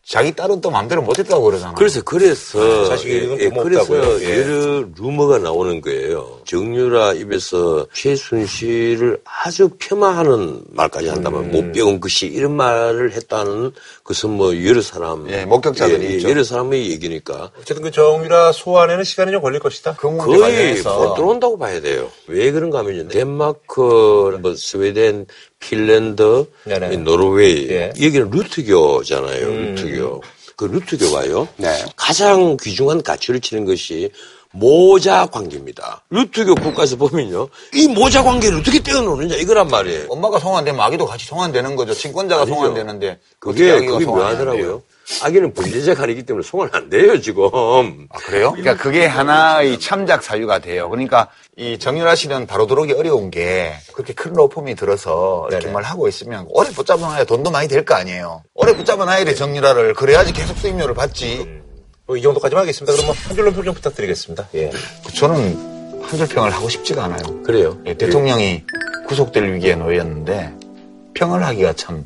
자기 0.09 0.31
딸은 0.31 0.59
또 0.59 0.71
맘대로 0.71 1.03
못했다고 1.03 1.43
그러잖아요. 1.43 1.75
그래서 1.75 2.01
그래서 2.01 2.85
사실 2.85 3.25
이건 3.25 3.39
예, 3.39 3.43
좀 3.43 3.63
그래서 3.63 3.81
없다고요. 3.81 4.21
예. 4.23 4.39
여러 4.39 4.85
루머가 4.97 5.37
나오는 5.37 5.79
거예요. 5.81 6.39
정유라 6.45 7.13
입에서 7.13 7.85
최순실을 7.93 9.21
아주 9.23 9.69
폄하하는 9.77 10.63
말까지 10.71 11.09
한다면 11.09 11.43
음. 11.43 11.51
못 11.51 11.71
배운 11.71 11.99
것이 11.99 12.25
이런 12.25 12.55
말을 12.55 13.11
했다는 13.11 13.71
것은 14.09 14.31
뭐 14.31 14.65
여러 14.65 14.81
사람 14.81 15.29
예, 15.29 15.45
목격자들이 15.45 16.03
예, 16.03 16.09
예, 16.09 16.15
있죠. 16.15 16.29
여러 16.29 16.43
사람의 16.43 16.89
얘기니까 16.89 17.51
어쨌든 17.59 17.83
그 17.83 17.91
정유라 17.91 18.51
소환에는 18.53 19.03
시간이 19.03 19.31
좀 19.31 19.41
걸릴 19.41 19.59
것이다. 19.59 19.95
그 19.97 20.17
거의 20.17 20.81
못 20.81 21.13
들어온다고 21.15 21.59
봐야 21.59 21.79
돼요. 21.79 22.09
왜 22.27 22.51
그런가 22.51 22.79
하면 22.79 23.07
덴마크, 23.07 24.39
뭐 24.41 24.55
스웨덴, 24.55 25.27
핀란드, 25.59 26.45
네네. 26.63 26.97
노르웨이 26.97 27.69
예. 27.69 27.93
여기는 28.01 28.31
루트교잖아요. 28.31 29.47
음. 29.47 29.75
루트교. 29.75 30.23
그 30.55 30.65
루트교가요. 30.65 31.47
가장 31.95 32.57
귀중한 32.61 33.01
가치를 33.03 33.39
치는 33.39 33.63
것이 33.63 34.09
모자 34.53 35.27
관계입니다. 35.27 36.01
루트교 36.09 36.55
국가에서 36.55 36.95
보면요. 36.95 37.47
이 37.73 37.87
모자 37.87 38.23
관계를 38.23 38.59
어떻게 38.59 38.81
떼어놓느냐 38.81 39.35
이거란 39.35 39.67
말이에요. 39.67 40.07
엄마가 40.09 40.39
송환되면 40.39 40.79
아기도 40.81 41.05
같이 41.05 41.25
송환되는 41.27 41.75
거죠. 41.75 41.93
친권자가 41.93 42.41
아니죠. 42.43 42.55
송환되는데 42.55 43.19
그게, 43.39 43.85
그게? 43.85 44.05
묘하더라고요. 44.05 44.81
아기는 45.23 45.53
범죄자 45.55 45.95
가리기 45.95 46.23
때문에 46.23 46.45
송환 46.47 46.69
안 46.71 46.89
돼요, 46.89 47.19
지금. 47.19 47.45
아, 48.09 48.17
그래요? 48.17 48.51
그러니까 48.51 48.75
그게 48.75 49.07
하나의 49.07 49.79
참작 49.79 50.23
사유가 50.23 50.59
돼요. 50.59 50.87
그러니까 50.89 51.29
이 51.57 51.79
정유라 51.79 52.13
씨는 52.15 52.45
바로 52.45 52.67
들어오기 52.67 52.93
어려운 52.93 53.31
게 53.31 53.73
그렇게 53.93 54.13
큰 54.13 54.33
로펌이 54.33 54.75
들어서 54.75 55.47
이렇게 55.49 55.65
네네. 55.65 55.73
말 55.73 55.83
하고 55.83 56.07
있으면 56.07 56.45
오래 56.49 56.69
붙잡아놔야 56.69 57.23
돈도 57.25 57.49
많이 57.49 57.67
될 57.67 57.85
거 57.85 57.95
아니에요. 57.95 58.43
오래 58.53 58.75
붙잡아놔야 58.75 59.25
돼 59.25 59.33
정유라를 59.33 59.93
그래야지 59.95 60.31
계속 60.33 60.57
수임료를 60.57 60.93
받지. 60.93 61.59
뭐이 62.09 62.23
정도까지만 62.23 62.63
하겠습니다. 62.63 62.91
그럼 62.93 63.05
뭐한 63.05 63.35
줄로 63.35 63.53
평좀 63.53 63.73
부탁드리겠습니다. 63.75 64.49
예. 64.55 64.71
저는 65.15 66.01
한 66.01 66.17
줄 66.17 66.27
평을 66.27 66.49
하고 66.51 66.67
싶지가 66.67 67.03
않아요. 67.05 67.43
그래요. 67.43 67.79
예, 67.85 67.93
대통령이 67.93 68.63
구속될 69.07 69.53
위기에 69.53 69.75
놓였는데 69.75 70.53
평을 71.13 71.43
하기가 71.45 71.73
참 71.73 72.05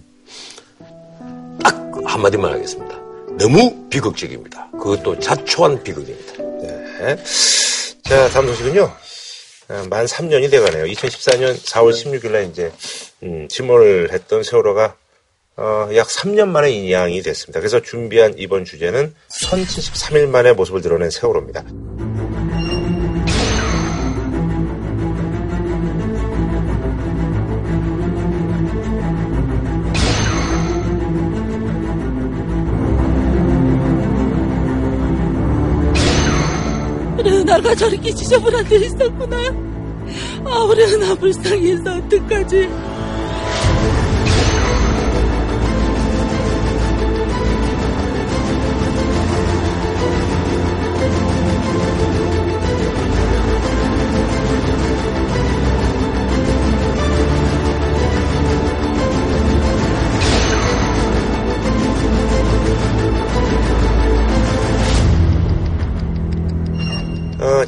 딱 1.63 1.75
한마디만 2.05 2.51
하겠습니다. 2.51 2.97
너무 3.37 3.87
비극적입니다. 3.89 4.69
그것도 4.71 5.19
자초한 5.19 5.81
비극입니다. 5.83 6.33
네. 6.61 7.15
자, 8.03 8.27
다음 8.29 8.47
소식은요. 8.47 8.91
아, 9.69 9.85
만 9.89 10.05
3년이 10.05 10.51
돼가네요. 10.51 10.83
2014년 10.85 11.57
4월 11.63 11.91
16일 11.93 12.31
날 12.31 12.49
이제, 12.49 12.71
음, 13.23 13.47
침몰을 13.49 14.11
했던 14.11 14.43
세월호가, 14.43 14.95
어, 15.55 15.87
약 15.95 16.07
3년 16.07 16.47
만에 16.47 16.71
인양이 16.71 17.21
됐습니다. 17.21 17.59
그래서 17.59 17.79
준비한 17.81 18.33
이번 18.37 18.65
주제는 18.65 19.13
1073일 19.43 20.27
만에 20.27 20.53
모습을 20.53 20.81
드러낸 20.81 21.11
세월호입니다. 21.11 21.63
은하가 37.25 37.75
저렇게 37.75 38.13
지저분한 38.13 38.65
데 38.65 38.75
있었구나. 38.77 39.37
아, 40.45 40.63
우리 40.63 40.83
은하 40.83 41.15
불쌍해서 41.15 41.95
어떡하지? 41.95 42.92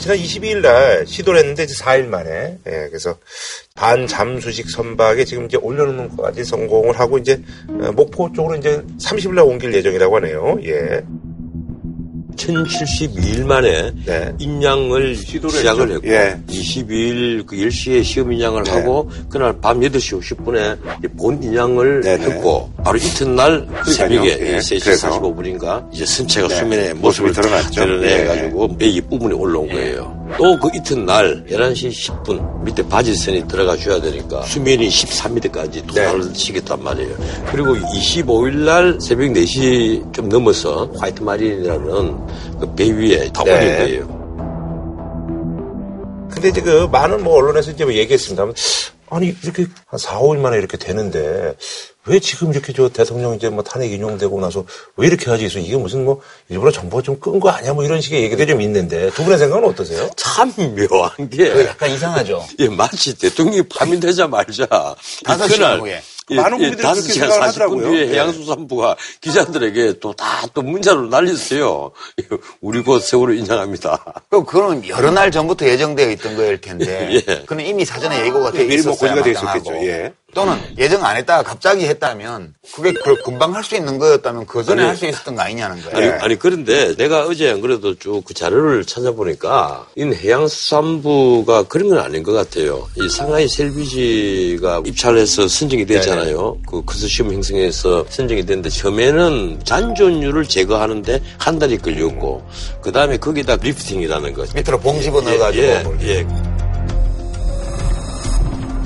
지난 0.06 0.20
22일 0.20 0.62
날 0.62 1.08
시도를 1.08 1.40
했는데 1.40 1.64
이제 1.64 1.74
4일 1.74 2.06
만에, 2.06 2.60
예, 2.68 2.88
그래서 2.90 3.18
반 3.74 4.06
잠수식 4.06 4.70
선박에 4.70 5.26
지금 5.26 5.46
이제 5.46 5.58
올려놓는 5.58 6.16
것까지 6.16 6.44
성공을 6.44 7.00
하고 7.00 7.18
이제 7.18 7.42
어, 7.68 7.92
목포 7.92 8.32
쪽으로 8.34 8.56
이제 8.56 8.84
30일 9.02 9.34
날 9.34 9.46
옮길 9.46 9.74
예정이라고 9.74 10.18
하네요. 10.18 10.60
예. 10.64 11.04
1072일 12.36 13.46
만에 13.46 13.92
네. 14.06 14.34
인양을 14.40 15.16
시작을 15.16 15.92
했고 15.92 16.08
예. 16.08 16.38
22일 16.48 17.46
그 17.46 17.56
10시에 17.56 18.04
시험 18.04 18.32
인양을 18.32 18.64
네. 18.64 18.72
하고 18.72 19.10
그날 19.30 19.60
밤 19.60 19.80
8시 19.80 20.20
50분에 20.22 21.18
본 21.18 21.42
인양을 21.42 22.02
네네. 22.02 22.26
했고 22.26 22.72
바로 22.84 22.98
이튿날 22.98 23.68
새벽에 23.86 24.38
예. 24.40 24.58
3시 24.58 24.84
그래서. 24.84 25.10
45분인가 25.20 25.94
이제 25.94 26.06
선체가 26.06 26.48
네. 26.48 26.56
수면에 26.56 26.94
모습이 26.94 27.28
모습을 27.30 27.34
드러났죠. 27.34 27.86
드러내가지고 27.86 28.78
배이 28.78 29.02
부분이 29.02 29.34
올라온 29.34 29.68
거예요. 29.68 30.16
또 30.38 30.56
그 30.60 30.70
이튿날 30.74 31.46
11시 31.50 32.24
10분 32.24 32.64
밑에 32.64 32.82
바지선이 32.88 33.48
들어가 33.48 33.78
줘야 33.78 34.02
되니까 34.02 34.42
수면이 34.44 34.88
13m까지 34.90 35.86
도달을 35.88 36.34
시켰단 36.34 36.84
말이에요. 36.84 37.16
그리고 37.52 37.76
25일 37.76 38.54
날 38.66 38.98
새벽 39.00 39.30
4시 39.32 40.14
좀 40.14 40.30
넘어서 40.30 40.90
화이트 40.98 41.22
마린이라는 41.22 42.25
그 42.60 42.76
배 42.76 42.90
위에 42.92 43.30
다 43.32 43.44
네. 43.44 43.52
올린 43.54 43.78
거예요. 43.78 44.26
근데 46.32 46.50
이제 46.50 46.62
그 46.62 46.88
많은 46.92 47.24
뭐 47.24 47.36
언론에서 47.38 47.72
이제 47.72 47.86
뭐 47.86 47.94
얘기했습니다만 47.94 48.54
아니 49.10 49.34
이렇게 49.44 49.68
한 49.88 49.98
4, 49.98 50.20
5일 50.20 50.38
만에 50.40 50.58
이렇게 50.58 50.78
되는데 50.78 51.54
왜 52.08 52.20
지금 52.20 52.52
이렇게 52.52 52.74
저 52.74 52.90
대통령 52.90 53.34
이제 53.36 53.50
뭐 53.50 53.64
탄핵 53.64 53.92
인용되고 53.92 54.40
나서 54.42 54.66
왜 54.98 55.08
이렇게 55.08 55.30
하지? 55.30 55.44
그래서 55.44 55.60
이게 55.60 55.78
무슨 55.78 56.04
뭐 56.06 56.22
일부러 56.50 56.72
정보가 56.72 57.04
좀 57.04 57.20
끈 57.20 57.40
거 57.40 57.50
아니야? 57.50 57.74
뭐 57.74 57.84
이런 57.84 58.02
식의 58.02 58.24
얘기도 58.24 58.46
좀 58.46 58.62
있는데 58.62 59.10
두 59.12 59.24
분의 59.24 59.40
생각은 59.40 59.68
어떠세요? 59.70 60.10
참 60.18 60.52
묘한 60.58 61.30
게그 61.30 61.66
약간 61.66 61.90
이상하죠. 61.92 62.46
예, 62.60 62.68
마치 62.68 63.18
대통령이 63.18 63.64
파면되자마자 63.70 64.68
다섯 65.24 65.48
시간 65.48 65.80
후에. 65.80 66.02
예, 66.32 66.36
많은 66.36 66.58
국민들이 66.58 66.88
예, 66.88 66.92
5시간 66.92 67.30
40분 67.30 67.92
뒤에 67.92 68.08
해양수산부가 68.08 68.96
기자들에게 69.22 70.00
또 70.00 70.14
다또 70.14 70.64
문자로 70.64 71.08
날렸어요. 71.08 71.92
우리 72.62 72.82
곧 72.82 73.00
세월호 73.00 73.34
인정합니다. 73.34 74.24
그럼 74.30 74.46
그거는 74.46 74.88
여러 74.88 75.12
날 75.12 75.30
전부터 75.32 75.68
예정되어 75.68 76.10
있던 76.12 76.36
거일 76.36 76.60
텐데. 76.60 77.22
예. 77.28 77.44
그는 77.46 77.66
이미 77.66 77.86
사전에 77.86 78.26
예고가 78.26 78.52
돼 78.52 78.66
있었어요. 78.66 78.68
미리 78.68 78.82
뭐 78.84 78.98
고지가 78.98 79.24
돼 79.24 79.32
있었겠죠. 79.32 79.74
예. 79.86 80.14
또는 80.36 80.58
예정 80.78 81.04
안 81.06 81.16
했다가 81.16 81.44
갑자기 81.44 81.86
했다면 81.88 82.54
그게 82.76 82.92
금방 83.24 83.56
할 83.56 83.64
수 83.64 83.76
있는 83.76 83.98
거였다면 83.98 84.46
그 84.46 84.64
전에 84.64 84.84
할 84.84 84.96
수 84.96 85.06
있었던 85.08 85.34
거 85.34 85.42
아니냐는 85.42 85.82
거예요. 85.82 85.98
아니, 85.98 86.22
아니 86.24 86.36
그런데 86.38 86.94
내가 86.98 87.22
어제 87.26 87.50
안 87.50 87.62
그래도 87.62 87.96
쭉 87.98 88.22
그 88.26 88.34
자료를 88.34 88.86
찾아보니까 88.86 89.88
이 89.96 90.04
해양수산부가 90.04 91.64
그런 91.64 91.90
건 91.90 92.00
아닌 92.00 92.22
것 92.22 92.34
같아요. 92.34 92.88
이 92.98 93.08
상하이 93.10 93.48
셀비지가 93.48 94.84
입찰해서 94.86 95.48
선정이 95.48 95.86
되잖아요. 95.86 96.58
그 96.70 96.84
컨소시엄 96.84 97.34
형성해서 97.34 98.06
선정이 98.10 98.46
됐는데 98.46 98.70
처음에는 98.70 99.62
잔존율을 99.64 100.46
제거하는데 100.46 101.22
한 101.38 101.58
달이 101.60 101.78
걸렸고 101.78 102.44
그 102.82 102.92
다음에 102.92 103.18
거기다 103.18 103.56
lifting이라는 103.56 104.34
거 104.34 104.46
밑으로 104.54 104.80
봉 104.80 105.00
집어넣어가지고 105.02 105.64
예, 105.64 105.84
예, 106.02 106.08
예. 106.20 106.55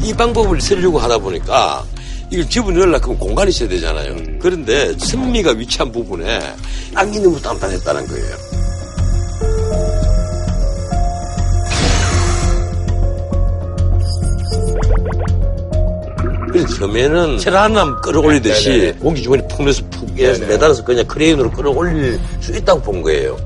이 0.01 0.13
방법을 0.13 0.61
쓰려고 0.61 0.99
하다 0.99 1.17
보니까 1.17 1.83
이걸 2.31 2.47
집어 2.49 2.71
넣으려면 2.71 3.01
고 3.01 3.17
공간이 3.17 3.49
있어야 3.49 3.69
되잖아요. 3.69 4.13
음. 4.13 4.39
그런데 4.41 4.95
선미가 4.97 5.51
위치한 5.51 5.91
부분에 5.91 6.39
땅이 6.93 7.19
너무 7.19 7.41
단단했다는 7.41 8.07
거예요. 8.07 8.59
그래서 16.51 16.67
처음에는 16.75 17.37
천안함 17.37 18.01
끌어올리듯이 18.01 18.69
네네. 18.69 18.91
공기 18.93 19.21
주머니 19.21 19.47
푹 19.47 19.63
넣어서 19.63 19.83
푹 19.91 20.13
매달아서 20.13 20.83
그냥 20.83 21.05
크레인으로 21.05 21.51
끌어올릴 21.51 22.19
수 22.41 22.55
있다고 22.55 22.81
본 22.81 23.01
거예요. 23.01 23.37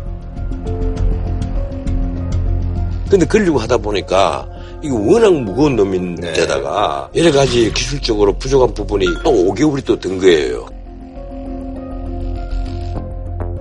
근데 3.09 3.25
그러려고 3.25 3.59
하다 3.59 3.77
보니까 3.77 4.47
이게 4.83 4.91
워낙 4.91 5.33
무거운 5.33 5.75
놈인데다가 5.77 7.09
네. 7.13 7.21
여러 7.21 7.31
가지 7.31 7.71
기술적으로 7.73 8.33
부족한 8.33 8.73
부분이 8.73 9.05
또 9.23 9.31
5개월이 9.31 9.85
또 9.85 9.97
든 9.97 10.19
거예요. 10.19 10.65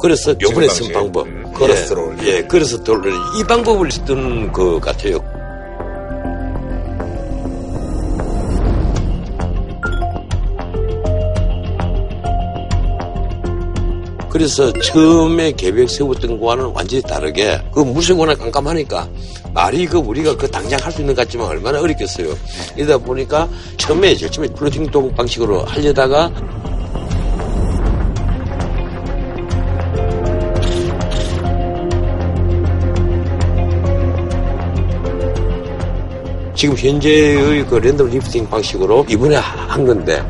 그래서 0.00 0.34
요번에 0.40 0.68
쓴 0.68 0.92
방법. 0.92 1.26
음, 1.28 1.44
걸어스로. 1.54 2.12
예, 2.24 2.38
예, 2.38 2.42
그래서 2.42 2.82
돌을 2.82 3.12
이 3.38 3.44
방법을 3.44 3.88
쓰던 3.92 4.50
것 4.50 4.80
같아요. 4.80 5.20
그래서 14.30 14.72
처음에 14.72 15.52
계획 15.52 15.90
세웠던 15.90 16.40
거와는 16.40 16.64
완전히 16.74 17.02
다르게 17.02 17.60
그 17.70 17.80
물색 17.80 18.18
워낙 18.18 18.38
깜깜하니까 18.38 19.06
말이 19.54 19.86
그 19.86 19.98
우리가 19.98 20.36
그 20.36 20.50
당장 20.50 20.78
할 20.82 20.92
수 20.92 21.00
있는 21.00 21.14
것 21.14 21.22
같지만 21.22 21.46
얼마나 21.48 21.80
어렵겠어요. 21.80 22.34
이러다 22.76 22.98
보니까 22.98 23.48
처음에 23.76 24.14
처음에 24.16 24.48
floating 24.48 24.86
dock 24.90 25.14
방식으로 25.14 25.64
하려다가 25.64 26.30
지금 36.54 36.76
현재의 36.76 37.66
그 37.66 37.76
tandem 37.76 38.08
lifting 38.10 38.48
방식으로 38.48 39.04
이번에 39.08 39.36
한 39.36 39.84
건데 39.84 40.22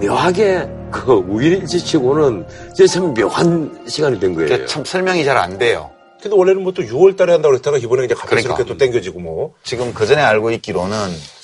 묘하게 0.00 0.68
그 0.90 1.12
우일일치치고는 1.12 2.46
참 2.90 3.14
묘한 3.14 3.84
시간이 3.88 4.20
된 4.20 4.34
거예요. 4.34 4.66
참 4.66 4.84
설명이 4.84 5.24
잘 5.24 5.36
안 5.36 5.58
돼요. 5.58 5.90
근데 6.20 6.36
원래는 6.36 6.62
뭐 6.62 6.72
또 6.72 6.82
6월 6.82 7.16
달에 7.16 7.32
한다고 7.32 7.52
그랬다가 7.52 7.76
이번에 7.78 8.04
이제 8.04 8.14
갑작스럽게 8.14 8.64
그러니까. 8.64 8.64
또 8.64 8.78
땡겨지고 8.78 9.20
뭐. 9.20 9.54
지금 9.62 9.92
그 9.94 10.06
전에 10.06 10.22
알고 10.22 10.50
있기로는 10.52 10.96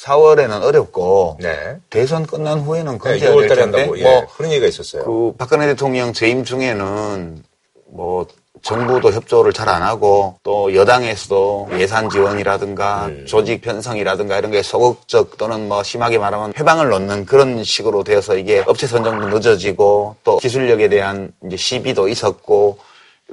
4월에는 0.03 0.62
어렵고 0.62 1.38
네. 1.40 1.76
대선 1.90 2.26
끝난 2.26 2.61
후에는 2.61 2.98
건재야 2.98 3.31
네, 3.31 3.37
6월 3.37 3.48
달에 3.48 3.61
한다고 3.62 3.98
예, 3.98 4.03
뭐 4.03 4.26
그런 4.37 4.50
얘기가 4.50 4.66
있었어요. 4.66 5.05
그 5.05 5.35
박근혜 5.37 5.66
대통령 5.66 6.12
재임 6.12 6.42
중에는 6.44 7.44
뭐 7.92 8.26
정부도 8.62 9.11
협조를 9.12 9.53
잘 9.53 9.68
안 9.68 9.83
하고 9.83 10.37
또 10.42 10.75
여당에서도 10.75 11.70
예산 11.79 12.11
지원이라든가 12.11 13.07
음. 13.07 13.25
조직 13.27 13.62
편성이라든가 13.62 14.37
이런 14.38 14.51
게 14.51 14.62
소극적 14.62 15.38
또는 15.38 15.68
뭐 15.68 15.83
심하게 15.83 16.18
말하면 16.18 16.53
회방을 16.59 16.88
놓는 16.90 17.25
그런 17.27 17.64
식으로 17.64 18.05
되어서 18.05 18.37
이게 18.37 18.62
업체 18.66 18.87
선정도 18.87 19.29
늦어지고 19.29 20.16
또 20.25 20.37
기술력에 20.38 20.88
대한 20.88 21.33
이제 21.46 21.57
시비도 21.57 22.09
있었고 22.09 22.79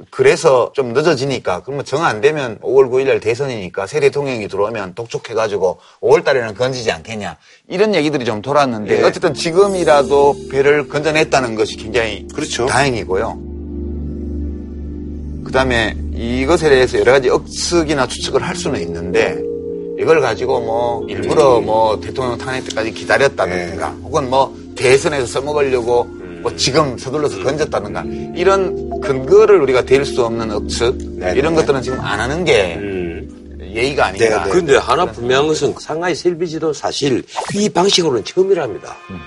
그래서 0.08 0.72
좀 0.72 0.94
늦어지니까 0.94 1.62
그러면 1.62 1.84
정 1.84 2.04
안 2.04 2.22
되면 2.22 2.58
5월 2.60 2.88
9일 2.90 3.06
날 3.08 3.20
대선이니까 3.20 3.86
새 3.86 4.00
대통령이 4.00 4.48
들어오면 4.48 4.94
독촉해가지고 4.94 5.78
5월 6.00 6.24
달에는 6.24 6.54
건지지 6.54 6.90
않겠냐 6.90 7.36
이런 7.68 7.94
얘기들이 7.94 8.24
좀 8.24 8.40
돌았는데 8.40 8.98
예. 8.98 9.02
어쨌든 9.02 9.34
지금이라도 9.34 10.36
배를 10.50 10.88
건져냈다는 10.88 11.54
것이 11.54 11.76
굉장히 11.76 12.26
그렇죠. 12.34 12.64
다행이고요. 12.64 13.49
그 15.50 15.52
다음에 15.52 15.96
이것에 16.14 16.68
대해서 16.68 16.96
여러 17.00 17.10
가지 17.10 17.28
억측이나 17.28 18.06
추측을 18.06 18.40
할 18.40 18.54
수는 18.54 18.80
있는데 18.82 19.36
이걸 19.98 20.20
가지고 20.20 20.60
뭐 20.60 21.04
일부러 21.08 21.58
음. 21.58 21.66
뭐 21.66 21.98
대통령 21.98 22.38
탄핵 22.38 22.64
때까지 22.66 22.92
기다렸다든가 22.92 23.88
네. 23.88 23.96
혹은 24.04 24.30
뭐 24.30 24.56
대선에서 24.76 25.26
써먹으려고 25.26 26.02
음. 26.02 26.38
뭐 26.42 26.54
지금 26.54 26.96
서둘러서 26.96 27.38
음. 27.38 27.42
건졌다든가 27.42 28.04
이런 28.36 29.00
근거를 29.00 29.60
우리가 29.62 29.84
댈 29.84 30.04
수 30.04 30.24
없는 30.24 30.52
억측 30.52 30.96
네, 31.18 31.32
이런 31.34 31.54
네. 31.54 31.60
것들은 31.62 31.82
지금 31.82 31.98
안 31.98 32.20
하는 32.20 32.44
게 32.44 32.76
음. 32.76 33.58
예의가 33.74 34.06
아닌가. 34.06 34.44
그런데 34.44 34.76
하나 34.76 35.04
분명한 35.04 35.48
것은 35.48 35.74
상하이 35.80 36.14
셀비지도 36.14 36.72
사실 36.72 37.24
이 37.56 37.68
방식으로는 37.68 38.22
처음이랍니다. 38.24 38.96
음. 39.10 39.18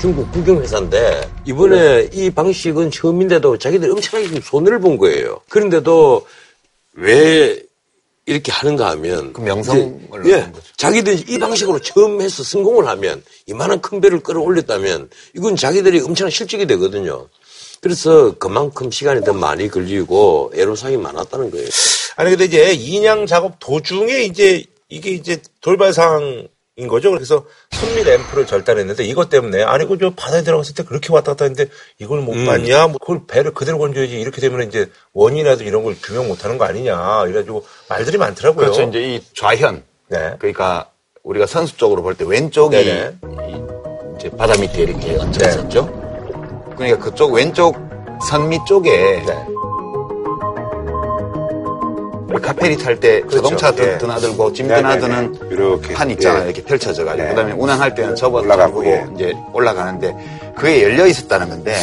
중국 0.00 0.30
국영회사인데 0.30 1.28
이번에 1.44 2.08
네. 2.08 2.10
이 2.12 2.30
방식은 2.30 2.90
처음인데도 2.90 3.58
자기들이 3.58 3.90
엄청나게 3.90 4.40
손해를 4.40 4.78
본 4.78 4.96
거예요. 4.96 5.40
그런데도 5.48 6.26
왜 6.94 7.60
이렇게 8.26 8.52
하는가 8.52 8.90
하면 8.90 9.32
그 9.32 9.40
명성을 9.40 10.00
예, 10.26 10.52
자기들이 10.76 11.24
이 11.28 11.38
방식으로 11.38 11.80
처음 11.80 12.20
해서 12.20 12.44
성공을 12.44 12.86
하면 12.86 13.22
이만한 13.46 13.80
큰 13.80 14.00
배를 14.00 14.20
끌어올렸다면 14.20 15.10
이건 15.34 15.56
자기들이 15.56 16.00
엄청난 16.00 16.30
실적이 16.30 16.66
되거든요. 16.66 17.26
그래서 17.80 18.36
그만큼 18.38 18.90
시간이 18.90 19.24
더 19.24 19.32
많이 19.32 19.68
걸리고 19.68 20.52
애로사항이 20.54 20.96
많았다는 20.96 21.50
거예요. 21.50 21.68
아니 22.16 22.30
근데 22.30 22.44
이제 22.44 22.72
인양 22.72 23.26
작업 23.26 23.58
도중에 23.58 24.24
이제 24.24 24.64
이게 24.88 25.10
이제 25.10 25.40
돌발 25.60 25.92
상 25.92 26.46
인 26.78 26.86
거죠. 26.86 27.10
그래서 27.10 27.44
선미 27.72 28.04
램프를 28.04 28.46
절단했는데 28.46 29.02
이것 29.04 29.28
때문에 29.28 29.64
아니 29.64 29.84
그저 29.84 30.12
바다에 30.14 30.42
들어갔을 30.44 30.76
때 30.76 30.84
그렇게 30.84 31.12
왔다 31.12 31.32
갔다 31.32 31.44
했는데 31.44 31.68
이걸 31.98 32.20
못 32.20 32.34
음. 32.36 32.46
봤냐? 32.46 32.86
뭐 32.86 32.98
그걸 32.98 33.22
배를 33.26 33.52
그대로 33.52 33.78
건져야지 33.78 34.18
이렇게 34.20 34.40
되면 34.40 34.66
이제 34.68 34.88
원인이라도 35.12 35.64
이런 35.64 35.82
걸 35.82 35.96
규명 36.00 36.28
못 36.28 36.44
하는 36.44 36.56
거 36.56 36.64
아니냐. 36.66 37.24
이래가지고 37.26 37.66
말들이 37.88 38.16
많더라고요. 38.16 38.66
그렇죠. 38.66 38.82
이제 38.84 39.00
이 39.02 39.20
좌현. 39.34 39.82
네. 40.06 40.34
그러니까 40.38 40.88
우리가 41.24 41.46
선수 41.46 41.76
쪽으로 41.76 42.02
볼 42.02 42.14
때 42.14 42.24
왼쪽이 42.24 42.76
네네. 42.76 43.16
이제 44.16 44.30
바다 44.30 44.56
밑에 44.56 44.82
이렇게 44.84 45.16
얹혀 45.18 45.48
있었죠. 45.48 45.82
네. 45.84 46.74
그러니까 46.76 46.98
그쪽 47.04 47.32
왼쪽 47.32 47.76
선밑 48.30 48.64
쪽에 48.66 48.90
네. 49.26 49.46
카페리 52.28 52.76
탈때 52.76 53.20
그렇죠. 53.22 53.36
자동차 53.56 53.72
예. 53.78 53.98
드나들고 53.98 54.52
짐 54.52 54.68
드나드는 54.68 55.38
이렇게 55.50 55.94
판 55.94 56.10
있잖아요. 56.10 56.42
예. 56.42 56.44
이렇게 56.46 56.62
펼쳐져 56.62 57.04
가지고 57.04 57.24
네. 57.24 57.30
그다음에 57.30 57.52
운항할 57.52 57.94
때는 57.94 58.14
접어 58.16 58.38
올라가고 58.40 58.84
예. 58.86 59.06
이제 59.14 59.32
올라가는데 59.52 60.52
그게 60.54 60.82
열려 60.82 61.06
있었다는 61.06 61.48
건데 61.48 61.74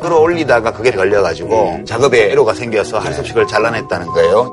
끌어올리다가 0.00 0.72
그게 0.72 0.90
걸려가지고 0.90 1.70
음. 1.76 1.84
작업에 1.86 2.30
애로가 2.30 2.52
생겨서 2.54 2.98
할 2.98 3.12
수 3.14 3.20
없이 3.20 3.32
그걸 3.32 3.46
잘라냈다는 3.46 4.06
거예요. 4.08 4.52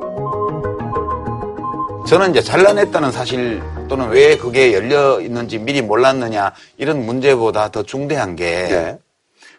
저는 2.07 2.31
이제 2.31 2.41
잘라냈다는 2.41 3.11
사실 3.11 3.61
또는 3.89 4.09
왜 4.09 4.37
그게 4.37 4.73
열려 4.73 5.19
있는지 5.19 5.57
미리 5.59 5.81
몰랐느냐 5.81 6.53
이런 6.77 7.05
문제보다 7.05 7.69
더 7.69 7.83
중대한 7.83 8.35
게 8.35 8.67
네. 8.69 8.97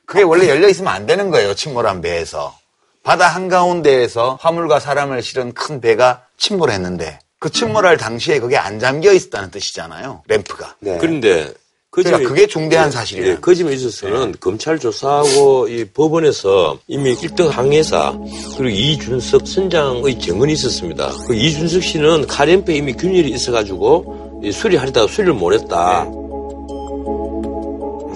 그게 0.07 0.23
원래 0.23 0.49
열려 0.49 0.69
있으면 0.69 0.93
안 0.93 1.07
되는 1.07 1.31
거예요. 1.31 1.55
침몰한 1.55 2.01
배에서. 2.01 2.55
바다 3.03 3.27
한가운데에서 3.29 4.39
화물과 4.41 4.81
사람을 4.81 5.23
실은 5.23 5.53
큰 5.53 5.81
배가 5.81 6.27
침몰했는데 6.37 7.19
그 7.39 7.51
침몰할 7.51 7.97
당시에 7.97 8.39
그게 8.39 8.57
안 8.57 8.79
잠겨 8.79 9.13
있었다는 9.13 9.51
뜻이잖아요. 9.51 10.23
램프가. 10.29 10.77
네. 10.79 10.99
그런데 10.99 11.53
그 11.91 12.03
그러니까 12.03 12.27
그게 12.27 12.47
중대한 12.47 12.87
네, 12.87 12.97
사실이에요. 12.97 13.31
예, 13.33 13.37
그 13.39 13.55
점에 13.55 13.75
있어서는 13.75 14.33
네. 14.33 14.39
검찰 14.41 14.79
조사하고 14.79 15.69
이 15.69 15.85
법원에서 15.85 16.79
이미 16.87 17.15
1등 17.15 17.51
항해사 17.51 18.19
그리고 18.57 18.69
이준석 18.69 19.47
선장의 19.47 20.19
증언이 20.19 20.53
있었습니다. 20.55 21.13
그 21.27 21.35
이준석 21.35 21.83
씨는 21.83 22.27
카렌페 22.29 22.77
이미 22.77 22.95
균열이 22.95 23.31
있어가지고 23.33 24.41
수리하려다가 24.51 25.07
수리를 25.07 25.35
못했다. 25.35 26.07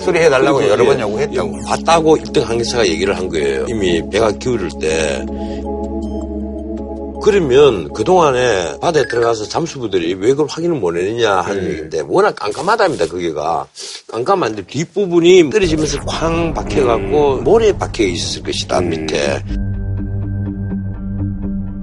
네. 0.07 0.13
수리해달라고 0.13 0.69
여러 0.69 0.85
번 0.85 1.01
요구했다고. 1.01 1.59
예, 1.59 1.63
봤다고 1.67 2.17
1등 2.19 2.43
항해사가 2.45 2.87
얘기를 2.87 3.17
한 3.17 3.29
거예요. 3.29 3.67
이미 3.69 4.03
배가 4.11 4.31
기울을 4.33 4.71
때. 4.81 5.25
그러면 7.23 7.93
그동안에 7.93 8.79
바다에 8.81 9.05
들어가서 9.09 9.49
잠수부들이 9.49 10.15
왜 10.15 10.29
그걸 10.29 10.47
확인을 10.49 10.79
못 10.79 10.97
했느냐 10.97 11.41
하는 11.41 11.65
음. 11.65 11.71
얘기인데 11.71 12.03
워낙 12.07 12.37
깜깜하답니다, 12.37 13.07
거기가. 13.07 13.67
깜깜한데 14.07 14.63
뒷부분이 14.67 15.51
떨어지면서 15.51 15.99
쾅 16.07 16.55
박혀갖고 16.55 17.35
음. 17.39 17.45
모래 17.45 17.73
박혀 17.73 18.05
있었을 18.05 18.45
것이다, 18.45 18.79
음. 18.79 18.91
밑에. 18.91 19.43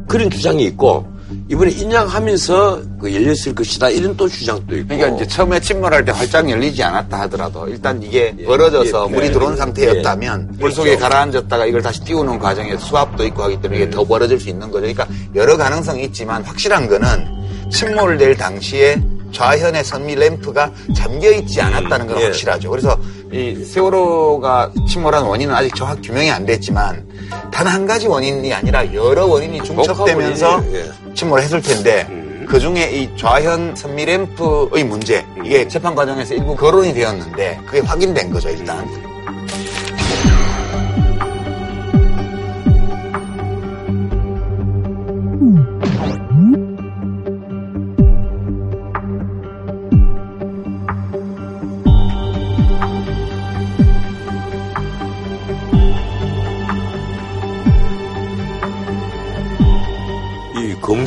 그런 0.07 0.29
주장이 0.29 0.63
있고 0.65 1.05
이번에 1.49 1.71
인양하면서 1.71 2.81
그 2.99 3.13
열렸을 3.13 3.53
것이다 3.53 3.89
이런 3.89 4.15
또 4.15 4.27
주장도 4.27 4.77
있고. 4.77 4.87
그러니까 4.87 5.15
이제 5.15 5.27
처음에 5.27 5.59
침몰할 5.59 6.05
때 6.05 6.11
활짝 6.11 6.49
열리지 6.49 6.81
않았다 6.81 7.19
하더라도 7.21 7.67
일단 7.67 8.01
이게 8.01 8.33
예, 8.37 8.45
벌어져서 8.45 9.07
예, 9.09 9.13
물이 9.13 9.27
예, 9.27 9.31
들어온 9.31 9.57
상태였다면 9.57 10.49
예, 10.53 10.57
물속에 10.57 10.91
그렇죠. 10.91 11.03
가라앉았다가 11.03 11.65
이걸 11.65 11.81
다시 11.81 12.01
띄우는 12.05 12.39
과정에서 12.39 12.79
수압도 12.79 13.25
있고 13.25 13.43
하기 13.43 13.61
때문에 13.61 13.81
이게 13.81 13.89
더 13.89 14.03
벌어질 14.05 14.39
수 14.39 14.49
있는 14.49 14.71
거죠. 14.71 14.81
그러니까 14.81 15.07
여러 15.35 15.57
가능성이 15.57 16.05
있지만 16.05 16.43
확실한 16.43 16.87
거는 16.87 17.69
침몰될 17.69 18.37
당시에 18.37 19.01
좌현의 19.33 19.83
선미 19.83 20.15
램프가 20.15 20.71
잠겨 20.95 21.29
있지 21.31 21.59
않았다는 21.61 22.07
건 22.07 22.15
음, 22.17 22.21
예. 22.21 22.25
확실하죠. 22.25 22.69
그래서 22.69 22.97
이 23.31 23.55
세월호가 23.65 24.71
침몰한 24.87 25.23
원인은 25.23 25.53
아직 25.53 25.75
정확 25.75 25.99
규명이 26.01 26.29
안 26.31 26.45
됐지만 26.45 27.05
단 27.51 27.67
한 27.67 27.85
가지 27.87 28.07
원인이 28.07 28.53
아니라 28.53 28.93
여러 28.93 29.25
원인이 29.25 29.61
중첩되면서 29.63 30.63
예. 30.73 31.13
침몰했을 31.15 31.61
텐데 31.61 32.05
음. 32.09 32.45
그 32.47 32.59
중에 32.59 32.91
이 32.91 33.09
좌현 33.17 33.75
선미 33.75 34.05
램프의 34.05 34.83
문제 34.83 35.25
이게 35.43 35.67
재판 35.67 35.95
과정에서 35.95 36.35
일부 36.35 36.55
거론이 36.55 36.93
되었는데 36.93 37.59
그게 37.65 37.79
확인된 37.79 38.31
거죠 38.31 38.49
일단. 38.49 38.87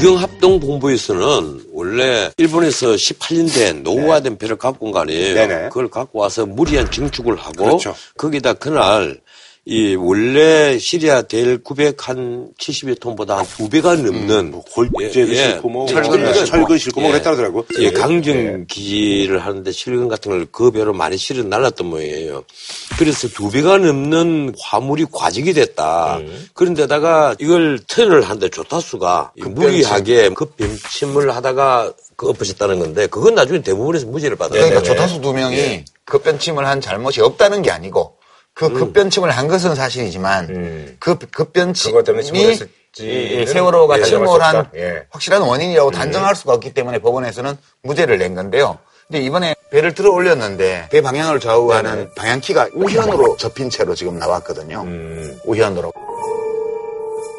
검경합동본부에서는 0.07 1.63
원래 1.73 2.31
일본에서 2.37 2.93
18년 2.93 3.53
된 3.53 3.83
노후화된 3.83 4.35
네. 4.35 4.39
배를 4.39 4.57
갖고 4.57 4.87
온 4.87 4.93
거 4.93 5.01
아니에요. 5.01 5.35
네네. 5.35 5.69
그걸 5.69 5.89
갖고 5.89 6.21
와서 6.21 6.47
무리한 6.47 6.89
증축을 6.91 7.37
하고 7.37 7.65
그렇죠. 7.65 7.95
거기다 8.17 8.55
그날 8.55 9.21
이 9.69 9.97
원래 9.97 10.79
시리아 10.79 11.23
델 11.23 11.59
900한 11.59 12.57
70여 12.57 13.01
톤보다 13.01 13.39
한 13.39 13.47
두 13.57 13.69
배가 13.69 13.97
넘는 13.97 14.31
음, 14.31 14.51
뭐 14.53 14.63
골재도 14.63 15.33
예, 15.35 15.55
싣고 15.55 15.69
뭐 15.69 15.87
철근 15.89 16.21
예, 16.25 16.45
철근 16.45 16.79
싣고 16.79 17.01
뭐 17.01 17.11
그랬다더라고. 17.11 17.67
예, 17.81 17.91
강정 17.91 18.37
예. 18.37 18.65
기지를 18.69 19.41
하는데 19.41 19.71
철근 19.73 20.07
같은 20.09 20.31
걸 20.31 20.47
그 20.53 20.71
배로 20.71 20.93
많이 20.93 21.17
실어 21.17 21.43
날랐던 21.43 21.85
모양이에요. 21.89 22.45
그래서 22.99 23.27
두 23.29 23.51
배가 23.51 23.79
넘는 23.79 24.55
화물이 24.61 25.07
과적이 25.11 25.53
됐다. 25.55 26.19
음. 26.19 26.47
그런데다가 26.55 27.35
이걸 27.41 27.81
턴을 27.89 28.23
하는데 28.23 28.49
조타수가 28.49 29.33
무리하게 29.37 30.29
급변침을 30.31 31.35
하다가 31.35 31.93
그 32.15 32.29
엎어졌다는 32.29 32.79
건데 32.79 33.07
그건 33.09 33.35
나중에 33.35 33.61
대부분에서 33.63 34.07
무죄를 34.07 34.37
받아요. 34.37 34.61
그러니까 34.61 34.83
조타수 34.83 35.21
두 35.21 35.33
명이 35.33 35.57
예. 35.57 35.85
급변침을 36.05 36.65
한 36.67 36.81
잘못이 36.81 37.21
없다는 37.21 37.63
게 37.63 37.71
아니고 37.73 38.16
그 38.57 38.65
음. 38.65 38.75
급변침을 38.75 39.31
한 39.31 39.49
것은 39.49 39.75
사실이지만 39.75 40.49
음. 40.49 40.97
그 40.99 41.19
급변침이 41.19 42.57
세월호가 43.47 43.99
예, 43.99 44.03
침몰한 44.03 44.71
예. 44.75 45.03
확실한 45.11 45.43
원인이라고 45.43 45.91
음. 45.91 45.93
단정할 45.93 46.35
수가 46.35 46.55
없기 46.55 46.73
때문에 46.73 46.99
법원에서는 47.01 47.55
무죄를 47.83 48.17
낸 48.17 48.35
건데요. 48.35 48.79
근데 49.07 49.21
이번에 49.21 49.55
배를 49.71 49.93
들어 49.93 50.11
올렸는데 50.11 50.89
배 50.91 51.03
방향을 51.03 51.39
좌우하는 51.39 51.91
네네. 51.91 52.09
방향키가 52.17 52.71
우현으로 52.73 53.37
접힌 53.37 53.69
채로 53.69 53.95
지금 53.95 54.19
나왔거든요. 54.19 54.85
음. 54.87 55.39
우현으로. 55.45 55.93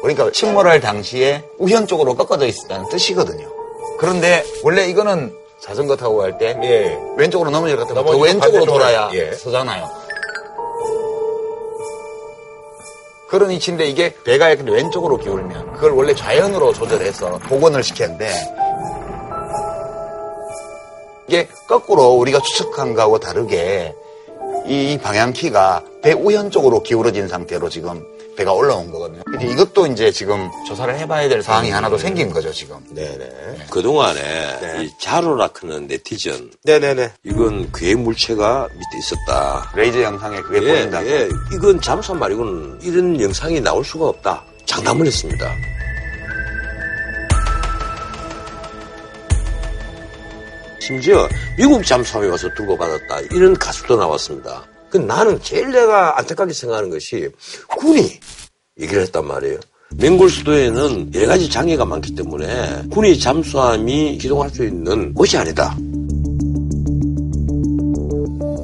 그러니까 0.00 0.30
침몰할 0.30 0.80
당시에 0.80 1.42
우현 1.58 1.88
쪽으로 1.88 2.14
꺾어져 2.14 2.46
있었다는 2.46 2.88
뜻이거든요. 2.90 3.50
그런데 3.98 4.44
원래 4.62 4.86
이거는 4.86 5.34
자전거 5.60 5.96
타고 5.96 6.18
갈때 6.18 6.56
예. 6.62 6.96
왼쪽으로 7.16 7.50
넘어질 7.50 7.76
것 7.76 7.88
같으면 7.88 8.06
더 8.06 8.16
왼쪽으로 8.16 8.64
돌아야 8.66 9.10
예. 9.14 9.32
서잖아요. 9.32 10.06
그런 13.28 13.50
위치인데 13.50 13.86
이게 13.88 14.14
배가 14.24 14.48
이렇게 14.48 14.70
왼쪽으로 14.70 15.18
기울면 15.18 15.74
그걸 15.74 15.92
원래 15.92 16.14
좌연으로 16.14 16.72
조절해서 16.72 17.38
복원을 17.40 17.82
시켰는데 17.82 18.28
이게 21.28 21.46
거꾸로 21.68 22.14
우리가 22.14 22.40
추측한 22.40 22.94
거하고 22.94 23.18
다르게 23.18 23.94
이 24.66 24.98
방향키가 25.02 25.84
배 26.02 26.12
우현 26.12 26.50
쪽으로 26.50 26.82
기울어진 26.82 27.28
상태로 27.28 27.68
지금 27.68 28.02
배가 28.38 28.52
올라온 28.52 28.88
거거든요. 28.92 29.20
근데 29.24 29.46
이것도 29.48 29.88
이제 29.88 30.12
지금 30.12 30.48
조사를 30.64 30.96
해봐야 30.96 31.28
될 31.28 31.42
상황이 31.42 31.70
하나 31.70 31.88
더 31.90 31.96
음. 31.96 31.98
생긴 31.98 32.30
거죠, 32.30 32.52
지금. 32.52 32.76
네네. 32.90 33.18
네. 33.18 33.66
그동안에 33.68 34.20
네. 34.60 34.84
이 34.84 34.90
자로라 35.00 35.48
크는 35.48 35.88
네티즌. 35.88 36.52
네네네. 36.62 37.14
이건 37.24 37.68
괴 37.74 37.96
물체가 37.96 38.68
밑에 38.70 38.98
있었다. 38.98 39.72
레이저 39.74 40.02
영상에 40.02 40.40
그게 40.42 40.62
예, 40.62 40.72
보인다. 40.72 41.04
예. 41.04 41.28
이건 41.52 41.80
잠수함 41.80 42.20
말이고는 42.20 42.78
이런 42.82 43.20
영상이 43.20 43.60
나올 43.60 43.84
수가 43.84 44.06
없다. 44.06 44.44
장담을 44.66 45.04
했습니다. 45.04 45.52
심지어 50.78 51.28
미국 51.56 51.84
잠수함에 51.84 52.28
와서 52.28 52.48
두고 52.54 52.78
받았다. 52.78 53.20
이런 53.32 53.52
가수도 53.54 53.96
나왔습니다. 53.96 54.64
그 54.90 54.96
나는 54.96 55.40
제일 55.42 55.70
내가 55.70 56.18
안타깝게 56.18 56.52
생각하는 56.52 56.90
것이 56.90 57.28
군이 57.76 58.20
얘기를 58.80 59.02
했단 59.02 59.26
말이에요. 59.26 59.58
맹골 59.96 60.30
수도에는 60.30 61.14
여러 61.14 61.26
가지 61.28 61.48
장애가 61.48 61.84
많기 61.84 62.14
때문에 62.14 62.84
군이 62.90 63.18
잠수함이 63.18 64.18
기동할 64.18 64.50
수 64.50 64.64
있는 64.64 65.14
곳이 65.14 65.36
아니다. 65.36 65.74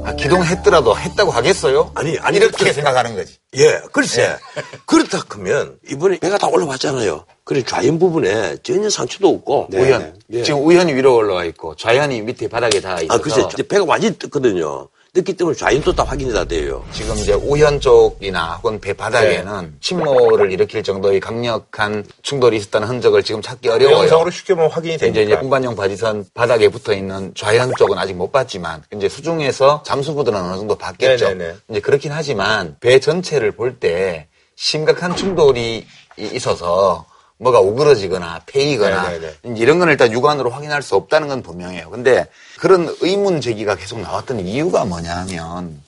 아, 0.04 0.14
기동했더라도 0.16 0.96
했다고 0.98 1.30
하겠어요? 1.30 1.90
아니, 1.94 2.18
아니. 2.18 2.36
이렇게 2.36 2.66
그, 2.66 2.72
생각하는 2.74 3.16
거지. 3.16 3.36
예, 3.56 3.80
글쎄. 3.90 4.22
예. 4.22 4.36
그렇다 4.84 5.24
하면 5.30 5.78
이번에 5.90 6.18
배가 6.18 6.36
다 6.36 6.46
올라왔잖아요. 6.46 7.24
그래 7.44 7.62
좌연 7.62 7.98
부분에 7.98 8.58
전혀 8.62 8.90
상처도 8.90 9.28
없고 9.28 9.68
네. 9.70 9.80
우현 9.80 10.18
예. 10.30 10.42
지금 10.42 10.64
우현이 10.64 10.94
위로 10.94 11.16
올라와 11.16 11.44
있고 11.44 11.74
좌현이 11.76 12.20
밑에 12.22 12.48
바닥에 12.48 12.80
닿아 12.80 13.00
있어서 13.00 13.14
아 13.14 13.18
글쎄 13.18 13.46
배가 13.68 13.84
완전히 13.84 14.18
떴거든요. 14.18 14.88
뜯기 15.14 15.34
때문에 15.36 15.56
좌인도 15.56 15.92
다 15.94 16.02
확인이 16.02 16.32
다 16.32 16.44
돼요. 16.44 16.84
지금 16.92 17.14
이제 17.16 17.32
우현 17.34 17.78
쪽이나 17.78 18.56
혹은 18.56 18.80
배 18.80 18.92
바닥에는 18.92 19.62
네. 19.62 19.70
침몰을 19.80 20.50
일으킬 20.50 20.82
정도의 20.82 21.20
강력한 21.20 22.04
충돌이 22.22 22.56
있었다는 22.56 22.88
흔적을 22.88 23.22
지금 23.22 23.40
찾기 23.40 23.68
어려워요. 23.68 23.98
영상으로 24.00 24.30
쉽게 24.32 24.54
보면 24.54 24.70
확인이 24.72 24.98
되니까. 24.98 25.20
이제 25.20 25.34
운반용 25.34 25.76
바지선 25.76 26.26
바닥에 26.34 26.68
붙어 26.68 26.92
있는 26.92 27.32
좌현 27.36 27.72
쪽은 27.78 27.96
아직 27.96 28.14
못 28.14 28.32
봤지만 28.32 28.82
이제 28.92 29.08
수중에서 29.08 29.84
잠수부들은 29.86 30.36
어느 30.38 30.56
정도 30.56 30.74
봤겠죠. 30.74 31.26
네네네. 31.28 31.44
네, 31.44 31.52
네. 31.52 31.58
이제 31.70 31.80
그렇긴 31.80 32.10
하지만 32.10 32.76
배 32.80 32.98
전체를 32.98 33.52
볼 33.52 33.78
때 33.78 34.26
심각한 34.56 35.14
충돌이 35.14 35.86
있어서 36.18 37.06
뭐가 37.44 37.60
오그러지거나 37.60 38.42
패이거나 38.46 39.10
네네네. 39.10 39.56
이런 39.56 39.78
건 39.78 39.90
일단 39.90 40.10
육안으로 40.10 40.50
확인할 40.50 40.82
수 40.82 40.96
없다는 40.96 41.28
건 41.28 41.42
분명해요. 41.42 41.90
근데 41.90 42.26
그런 42.58 42.94
의문 43.00 43.40
제기가 43.40 43.76
계속 43.76 44.00
나왔던 44.00 44.40
이유가 44.40 44.84
뭐냐면 44.84 45.80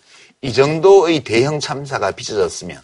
이 0.43 0.53
정도의 0.53 1.25
대형 1.25 1.59
참사가 1.59 2.11
빚어졌으면 2.11 2.79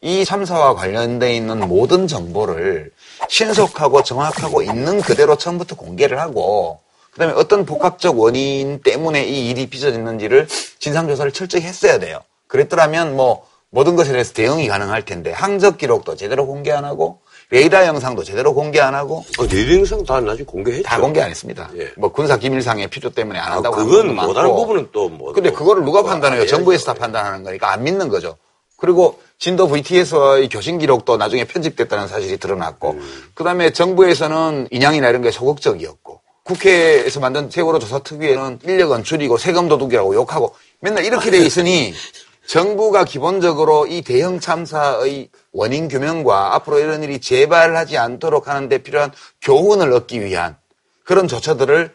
이 0.00 0.24
참사와 0.24 0.74
관련돼 0.74 1.36
있는 1.36 1.68
모든 1.68 2.08
정보를 2.08 2.90
신속하고 3.28 4.02
정확하고 4.02 4.62
있는 4.62 5.00
그대로 5.00 5.36
처음부터 5.36 5.76
공개를 5.76 6.18
하고 6.18 6.80
그다음에 7.12 7.34
어떤 7.34 7.66
복합적 7.66 8.18
원인 8.18 8.80
때문에 8.82 9.24
이 9.24 9.50
일이 9.50 9.66
빚어졌는지를 9.68 10.48
진상 10.78 11.06
조사를 11.06 11.30
철저히 11.32 11.62
했어야 11.62 11.98
돼요. 11.98 12.20
그랬더라면 12.48 13.16
뭐 13.16 13.46
모든 13.70 13.96
것에 13.96 14.12
대해서 14.12 14.32
대응이 14.32 14.66
가능할 14.66 15.04
텐데 15.04 15.30
항적 15.30 15.78
기록도 15.78 16.16
제대로 16.16 16.46
공개 16.46 16.72
안 16.72 16.84
하고 16.84 17.20
레이더 17.52 17.84
영상도 17.84 18.24
제대로 18.24 18.54
공개 18.54 18.80
안 18.80 18.94
하고 18.94 19.22
어, 19.38 19.44
레이더 19.44 19.74
영상 19.74 20.02
다 20.04 20.18
나중에 20.20 20.46
공개했죠. 20.46 20.84
다 20.84 20.98
공개 20.98 21.20
안 21.20 21.28
했습니다. 21.28 21.70
예. 21.76 21.90
뭐 21.98 22.10
군사 22.10 22.38
기밀상의 22.38 22.88
필요 22.88 23.10
때문에 23.10 23.38
안 23.38 23.52
아, 23.52 23.56
한다고 23.56 23.76
하는 23.76 23.88
그건 23.90 24.14
못하는. 24.14 24.50
부분은 24.54 24.88
또 24.90 25.10
뭐. 25.10 25.34
근데 25.34 25.50
그거를 25.52 25.84
누가 25.84 26.00
뭐 26.00 26.10
판단해요? 26.10 26.46
정부에서 26.46 26.86
다 26.86 26.94
판단하는 26.94 27.44
거니까 27.44 27.70
안 27.70 27.84
믿는 27.84 28.08
거죠. 28.08 28.38
그리고 28.78 29.20
진도 29.38 29.68
VTS의 29.68 30.48
교신 30.48 30.78
기록도 30.78 31.18
나중에 31.18 31.44
편집됐다는 31.44 32.08
사실이 32.08 32.38
드러났고, 32.38 32.98
그 33.34 33.44
다음에 33.44 33.70
정부에서는 33.70 34.68
인양이나 34.70 35.08
이런 35.10 35.20
게 35.22 35.30
소극적이었고, 35.30 36.20
국회에서 36.44 37.20
만든 37.20 37.50
세월호 37.50 37.78
조사 37.78 37.98
특위에는 38.00 38.60
인력은 38.64 39.04
줄이고 39.04 39.36
세금 39.36 39.68
도둑이라고 39.68 40.14
욕하고 40.14 40.54
맨날 40.80 41.04
이렇게 41.04 41.30
돼 41.30 41.38
있으니 41.38 41.92
정부가 42.46 43.04
기본적으로 43.04 43.86
이 43.86 44.02
대형 44.02 44.40
참사의 44.40 45.28
원인 45.52 45.88
규명과 45.88 46.54
앞으로 46.54 46.78
이런 46.78 47.02
일이 47.02 47.20
재발하지 47.20 47.98
않도록 47.98 48.48
하는데 48.48 48.76
필요한 48.78 49.12
교훈을 49.40 49.92
얻기 49.92 50.22
위한 50.24 50.56
그런 51.04 51.28
조처들을 51.28 51.92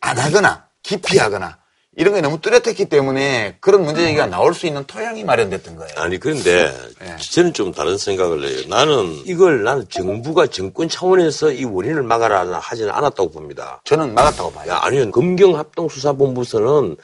안 0.00 0.18
하거나 0.18 0.66
기피하거나 0.82 1.58
이런 1.96 2.14
게 2.14 2.20
너무 2.20 2.40
뚜렷했기 2.40 2.84
때문에 2.84 3.56
그런 3.60 3.84
문제 3.84 4.02
제기가 4.02 4.26
나올 4.26 4.54
수 4.54 4.68
있는 4.68 4.84
토양이 4.84 5.24
마련됐던 5.24 5.74
거예요. 5.74 5.90
아니 5.96 6.20
그런데 6.20 6.72
예. 7.02 7.16
저는 7.16 7.52
좀 7.54 7.72
다른 7.72 7.98
생각을 7.98 8.44
해요. 8.48 8.62
나는 8.68 9.20
이걸 9.26 9.64
나는 9.64 9.84
정부가 9.88 10.46
정권 10.46 10.88
차원에서 10.88 11.50
이 11.50 11.64
원인을 11.64 12.04
막아라 12.04 12.60
하지는 12.60 12.92
않았다고 12.92 13.32
봅니다. 13.32 13.80
저는 13.82 14.14
막았다고 14.14 14.52
봐요. 14.52 14.70
야, 14.70 14.78
아니요. 14.80 15.10
검경합동수사본부에서는 15.10 16.96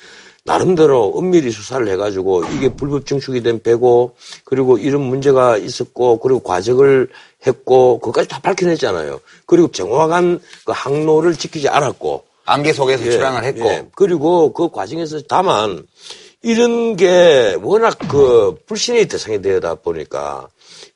나름대로 0.45 1.13
엄밀히 1.15 1.51
수사를 1.51 1.89
해가지고 1.89 2.45
이게 2.53 2.69
불법 2.69 3.07
증축이 3.07 3.43
된 3.43 3.63
배고 3.63 4.15
그리고 4.45 4.77
이런 4.77 5.01
문제가 5.01 5.57
있었고 5.57 6.19
그리고 6.19 6.41
과정을 6.41 7.09
했고 7.47 7.99
그것까지 8.01 8.29
다 8.29 8.41
밝혀냈잖아요. 8.41 9.21
그리고 9.47 9.69
정확한 9.71 10.41
그 10.65 10.73
항로를 10.73 11.35
지키지 11.37 11.69
않았고 11.69 12.25
안개 12.45 12.75
속에서 12.75 13.07
예, 13.07 13.11
출항을 13.13 13.43
했고 13.45 13.65
예. 13.67 13.87
그리고 13.95 14.53
그 14.53 14.71
과정에서 14.71 15.21
다만 15.27 15.87
이런 16.43 16.95
게 16.97 17.57
워낙 17.63 17.97
그 18.11 18.55
불신의 18.67 19.09
대상이 19.09 19.41
되다 19.41 19.75
보니까 19.77 20.49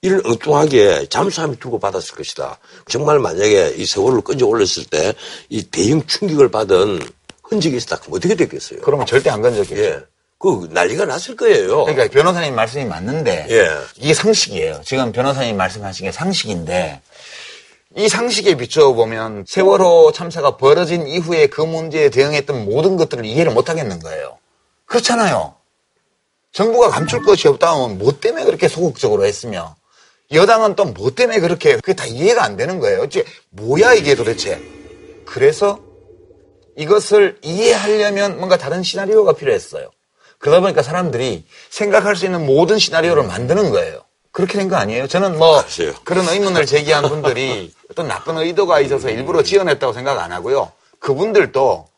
이런 0.03 0.21
엉뚱하게 0.27 1.07
잠수함이 1.09 1.59
두고 1.59 1.79
받았을 1.79 2.15
것이다. 2.17 2.59
정말 2.87 3.19
만약에 3.19 3.77
이 3.79 3.87
세월을 3.87 4.21
끈져 4.21 4.47
올렸을 4.47 4.85
때 4.91 5.15
이 5.49 5.63
대형 5.63 6.07
충격을 6.07 6.51
받은 6.51 7.01
흔적이 7.49 7.77
있었다. 7.77 7.97
그럼 7.99 8.15
어떻게 8.17 8.35
됐겠어요? 8.35 8.81
그러면 8.83 9.07
절대 9.07 9.31
안 9.31 9.41
건졌겠죠. 9.43 9.83
예. 9.83 10.01
그 10.39 10.69
난리가 10.71 11.05
났을 11.07 11.35
거예요. 11.35 11.85
그러니까 11.85 12.09
변호사님 12.09 12.55
말씀이 12.55 12.85
맞는데 12.85 13.47
예. 13.51 13.69
이게 13.97 14.15
상식이에요. 14.15 14.83
지금 14.85 15.11
변호사님 15.11 15.57
말씀하신 15.57 16.07
게 16.07 16.13
상식인데 16.13 17.01
이 17.97 18.09
상식에 18.09 18.57
비춰보면 18.57 19.45
세월호 19.49 20.13
참사가 20.13 20.57
벌어진 20.57 21.09
이후에 21.09 21.49
그 21.49 21.61
문제에 21.63 22.11
대응했던 22.11 22.67
모든 22.67 22.97
것들을 22.97 23.25
이해를 23.25 23.53
못 23.53 23.69
하겠는 23.69 23.99
거예요. 23.99 24.39
그렇잖아요. 24.85 25.55
정부가 26.53 26.91
감출 26.91 27.23
것이 27.23 27.49
없다면 27.49 27.99
뭐 27.99 28.13
때문에 28.21 28.45
그렇게 28.45 28.69
소극적으로 28.69 29.25
했으며 29.25 29.75
여당은 30.31 30.77
또 30.77 30.85
뭐 30.85 31.11
때문에 31.11 31.41
그렇게 31.41 31.77
그게 31.77 31.95
다 31.95 32.05
이해가 32.07 32.45
안 32.45 32.57
되는 32.57 32.79
거예요. 32.79 33.01
어째 33.03 33.25
뭐야 33.51 33.95
이게 33.95 34.15
도대체. 34.15 34.63
그래서 35.25 35.81
이것을 36.79 37.39
이해하려면 37.43 38.37
뭔가 38.39 38.57
다른 38.57 38.83
시나리오가 38.85 39.33
필요했어요. 39.33 39.91
그러다 40.39 40.61
보니까 40.61 40.83
사람들이 40.83 41.45
생각할 41.71 42.15
수 42.15 42.25
있는 42.25 42.47
모든 42.47 42.79
시나리오를 42.79 43.25
만드는 43.25 43.71
거예요. 43.71 44.03
그렇게 44.31 44.57
된 44.59 44.69
거 44.69 44.77
아니에요? 44.77 45.09
저는 45.09 45.37
뭐 45.37 45.61
글쎄요. 45.63 45.93
그런 46.05 46.29
의문을 46.29 46.65
제기한 46.67 47.09
분들이 47.09 47.73
어떤 47.91 48.07
나쁜 48.07 48.39
의도가 48.39 48.79
있어서 48.81 49.11
일부러 49.11 49.43
지어냈다고 49.43 49.93
생각 49.93 50.21
안 50.21 50.31
하고요. 50.31 50.71
그분들도 51.01 51.89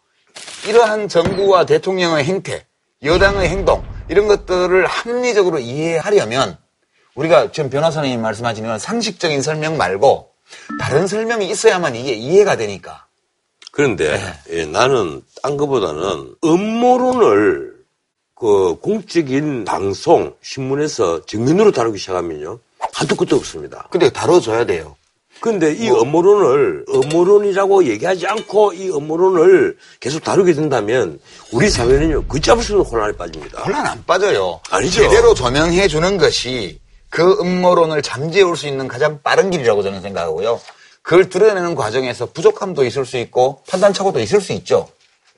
이러한 0.66 1.08
정부와 1.08 1.66
대통령의 1.66 2.24
행태, 2.24 2.64
여당의 3.04 3.48
행동 3.50 3.84
이런 4.08 4.28
것들을 4.28 4.86
합리적으로 4.86 5.58
이해하려면 5.58 6.56
우리가 7.14 7.52
지금 7.52 7.68
변호사님 7.68 8.22
말씀하시는 8.22 8.66
건 8.66 8.78
상식적인 8.78 9.42
설명 9.42 9.76
말고 9.76 10.30
다른 10.80 11.06
설명이 11.06 11.50
있어야만 11.50 11.96
이게 11.96 12.14
이해가 12.14 12.56
되니까. 12.56 13.06
그런데 13.70 14.18
네. 14.46 14.60
예, 14.60 14.64
나는 14.66 15.22
딴 15.42 15.56
것보다는 15.56 16.34
음모론을 16.44 17.74
그 18.34 18.76
공적인 18.80 19.64
방송 19.64 20.34
신문에서 20.42 21.24
정면으로 21.26 21.72
다루기 21.72 21.98
시작하면요 21.98 22.58
한도 22.92 23.14
끝도 23.14 23.36
없습니다. 23.36 23.86
근데 23.90 24.10
다뤄줘야 24.10 24.64
돼요. 24.64 24.96
근데 25.40 25.72
이 25.72 25.88
음모론을 25.90 26.84
음모론이라고 26.88 27.84
얘기하지 27.84 28.26
않고 28.26 28.74
이 28.74 28.90
음모론을 28.90 29.76
계속 29.98 30.22
다루게 30.22 30.52
된다면 30.52 31.18
우리 31.52 31.70
사회는요 31.70 32.26
걷잡을 32.26 32.62
수 32.62 32.74
없는 32.74 32.90
혼란에 32.90 33.12
빠집니다. 33.16 33.62
혼란 33.62 33.86
안 33.86 34.04
빠져요. 34.04 34.60
아니죠. 34.70 35.02
제대로 35.02 35.32
조명해 35.32 35.88
주는 35.88 36.18
것이 36.18 36.78
그 37.08 37.38
음모론을 37.40 38.02
잠재울 38.02 38.56
수 38.56 38.68
있는 38.68 38.86
가장 38.86 39.20
빠른 39.22 39.50
길이라고 39.50 39.82
저는 39.82 40.00
생각하고요. 40.02 40.60
그걸 41.02 41.28
드러내는 41.28 41.74
과정에서 41.74 42.26
부족함도 42.26 42.84
있을 42.84 43.04
수 43.04 43.16
있고 43.18 43.62
판단착오도 43.68 44.20
있을 44.20 44.40
수 44.40 44.52
있죠. 44.52 44.88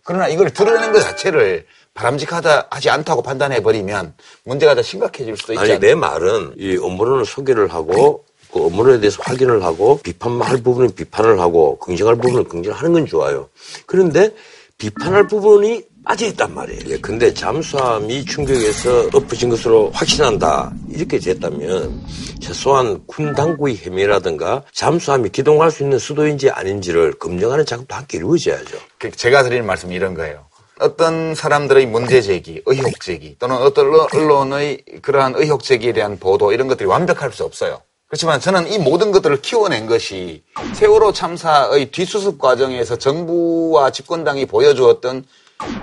그러나 0.05 0.29
이걸 0.29 0.51
드러내는 0.51 0.92
것 0.92 1.01
자체를 1.01 1.66
바람직하다 1.94 2.68
하지 2.70 2.90
않다고 2.90 3.22
판단해 3.22 3.62
버리면 3.62 4.14
문제가 4.44 4.75
더 4.75 4.83
심각해질 4.83 5.37
수도 5.37 5.53
있지 5.53 5.61
아니 5.61 5.72
않나요? 5.72 5.81
내 5.81 5.94
말은 5.94 6.55
이 6.59 6.77
음모론을 6.77 7.25
소개를 7.27 7.72
하고 7.72 8.25
그 8.53 8.66
음모론에 8.66 9.01
대해서 9.01 9.22
확인을 9.22 9.62
하고 9.62 9.98
비판할 10.03 10.62
부분은 10.62 10.94
비판을 10.94 11.40
하고 11.40 11.79
긍정할 11.79 12.16
부분은 12.16 12.44
긍정을 12.44 12.77
하는 12.77 12.92
건 12.92 13.07
좋아요. 13.07 13.48
그런데 13.87 14.31
비판할 14.79 15.29
부분이 15.29 15.85
빠져 16.04 16.26
있단 16.26 16.52
말이에요. 16.54 16.80
예, 16.88 16.98
근데 16.98 17.32
잠수함이 17.32 18.24
충격에서 18.24 19.08
엎어진 19.12 19.48
것으로 19.50 19.90
확신한다. 19.92 20.72
이렇게 20.90 21.18
됐다면 21.18 22.02
최소한 22.40 23.06
군 23.06 23.34
당국의 23.34 23.76
해명이라든가 23.76 24.64
잠수함이 24.72 25.28
기동할 25.30 25.70
수 25.70 25.84
있는 25.84 25.98
수도인지 25.98 26.50
아닌지를 26.50 27.12
검증하는 27.14 27.64
작업도 27.64 27.94
함께 27.94 28.18
이루어져야죠. 28.18 28.78
그 28.98 29.10
제가 29.12 29.44
드리는 29.44 29.64
말씀은 29.64 29.94
이런 29.94 30.14
거예요. 30.14 30.46
어떤 30.80 31.36
사람들의 31.36 31.86
문제 31.86 32.20
제기, 32.20 32.60
의혹 32.66 32.98
제기 33.00 33.36
또는 33.38 33.56
어떤 33.56 33.86
언론- 33.86 34.08
언론의 34.12 34.82
그러한 35.02 35.34
의혹 35.36 35.62
제기에 35.62 35.92
대한 35.92 36.18
보도 36.18 36.52
이런 36.52 36.66
것들이 36.66 36.88
완벽할 36.88 37.32
수 37.32 37.44
없어요. 37.44 37.80
그렇지만 38.08 38.40
저는 38.40 38.70
이 38.70 38.78
모든 38.78 39.12
것들을 39.12 39.40
키워낸 39.40 39.86
것이 39.86 40.42
세월호 40.74 41.12
참사의 41.12 41.92
뒤수습 41.92 42.38
과정에서 42.38 42.96
정부와 42.98 43.90
집권당이 43.90 44.46
보여주었던 44.46 45.24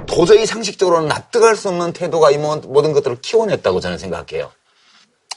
도저히 0.07 0.45
상식적으로는 0.45 1.07
납득할 1.07 1.55
수 1.55 1.69
없는 1.69 1.93
태도가 1.93 2.31
이 2.31 2.37
모- 2.37 2.57
모든 2.57 2.93
것들을 2.93 3.21
키워냈다고 3.21 3.79
저는 3.79 3.97
생각해요. 3.97 4.51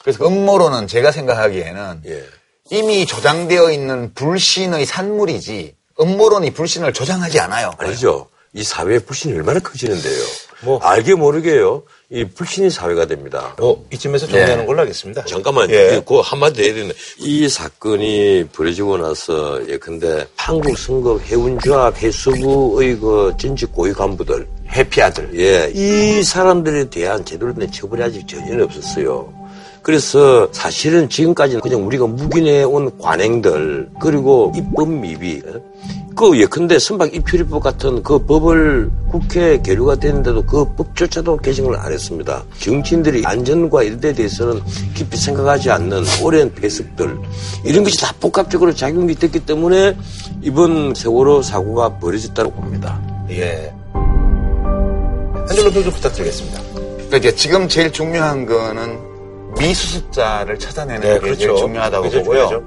그래서 0.03 0.25
음모론은 0.27 0.87
제가 0.87 1.11
생각하기에는 1.11 2.01
예. 2.07 2.23
이미 2.69 3.05
조장되어 3.05 3.71
있는 3.71 4.13
불신의 4.13 4.85
산물이지 4.85 5.75
음모론이 5.99 6.51
불신을 6.53 6.93
조장하지 6.93 7.39
않아요. 7.41 7.71
아니죠. 7.77 8.27
이 8.53 8.63
사회의 8.63 8.99
불신이 8.99 9.33
얼마나 9.33 9.59
커지는데요. 9.59 10.23
뭐 10.63 10.79
알게 10.79 11.15
모르게요. 11.15 11.83
이 12.09 12.25
불신이 12.25 12.69
사회가 12.69 13.05
됩니다. 13.05 13.55
뭐 13.57 13.85
이쯤에서 13.91 14.27
정리하는 14.27 14.65
걸로 14.67 14.81
하겠습니다. 14.81 15.25
잠깐만, 15.25 15.69
예. 15.71 16.01
그 16.05 16.19
한마디 16.19 16.63
해야 16.63 16.73
되는데, 16.73 16.93
이 17.17 17.49
사건이 17.49 18.49
벌어지고 18.53 18.97
나서, 18.97 19.59
예, 19.67 19.77
근데 19.77 20.25
한국 20.35 20.77
선거 20.77 21.17
해운조합 21.17 21.97
해수부의 21.97 22.99
그 22.99 23.33
전직 23.39 23.73
고위 23.73 23.93
간부들, 23.93 24.47
해피아들. 24.69 25.31
예, 25.39 25.71
이 25.73 26.21
사람들에 26.21 26.89
대한 26.89 27.25
제대로 27.25 27.53
된 27.53 27.71
처벌이 27.71 28.03
아직 28.03 28.27
전혀 28.27 28.63
없었어요. 28.63 29.42
그래서 29.83 30.47
사실은 30.53 31.09
지금까지는 31.09 31.61
그냥 31.61 31.85
우리가 31.85 32.07
묵인해 32.07 32.63
온 32.63 32.97
관행들, 32.97 33.89
그리고 33.99 34.51
입법 34.55 34.89
미비, 34.89 35.41
예? 35.45 35.53
그 36.15 36.39
예컨대 36.39 36.79
선박 36.79 37.13
입출입법 37.13 37.61
같은 37.61 38.01
그 38.01 38.19
법을 38.19 38.89
국회에 39.11 39.61
계류가 39.61 39.95
됐는데도 39.95 40.45
그 40.45 40.73
법조차도 40.75 41.37
개정을 41.37 41.75
안 41.75 41.91
했습니다. 41.91 42.43
정치인들이 42.59 43.23
안전과 43.25 43.83
이런 43.83 43.99
데 43.99 44.13
대해서는 44.13 44.61
깊이 44.93 45.17
생각하지 45.17 45.71
않는 45.71 46.03
오랜 46.23 46.53
배석들 46.53 47.17
이런 47.65 47.83
것이 47.83 47.97
다 47.99 48.13
복합적으로 48.19 48.73
작용이 48.73 49.15
됐기 49.15 49.39
때문에 49.39 49.97
이번 50.41 50.93
세월호 50.95 51.41
사고가 51.41 51.97
벌어졌다고 51.97 52.51
봅니다. 52.51 53.01
예. 53.31 53.73
한 53.93 55.47
줄로 55.55 55.71
평좀 55.71 55.91
부탁드리겠습니다. 55.91 56.61
그러니까 57.07 57.31
지금 57.35 57.67
제일 57.67 57.91
중요한 57.91 58.45
거는 58.45 59.12
미수습자를 59.59 60.59
찾아내는 60.59 61.01
네, 61.01 61.13
게 61.13 61.19
그렇죠. 61.19 61.39
제일 61.39 61.55
중요하다고 61.55 62.09
보고요. 62.09 62.63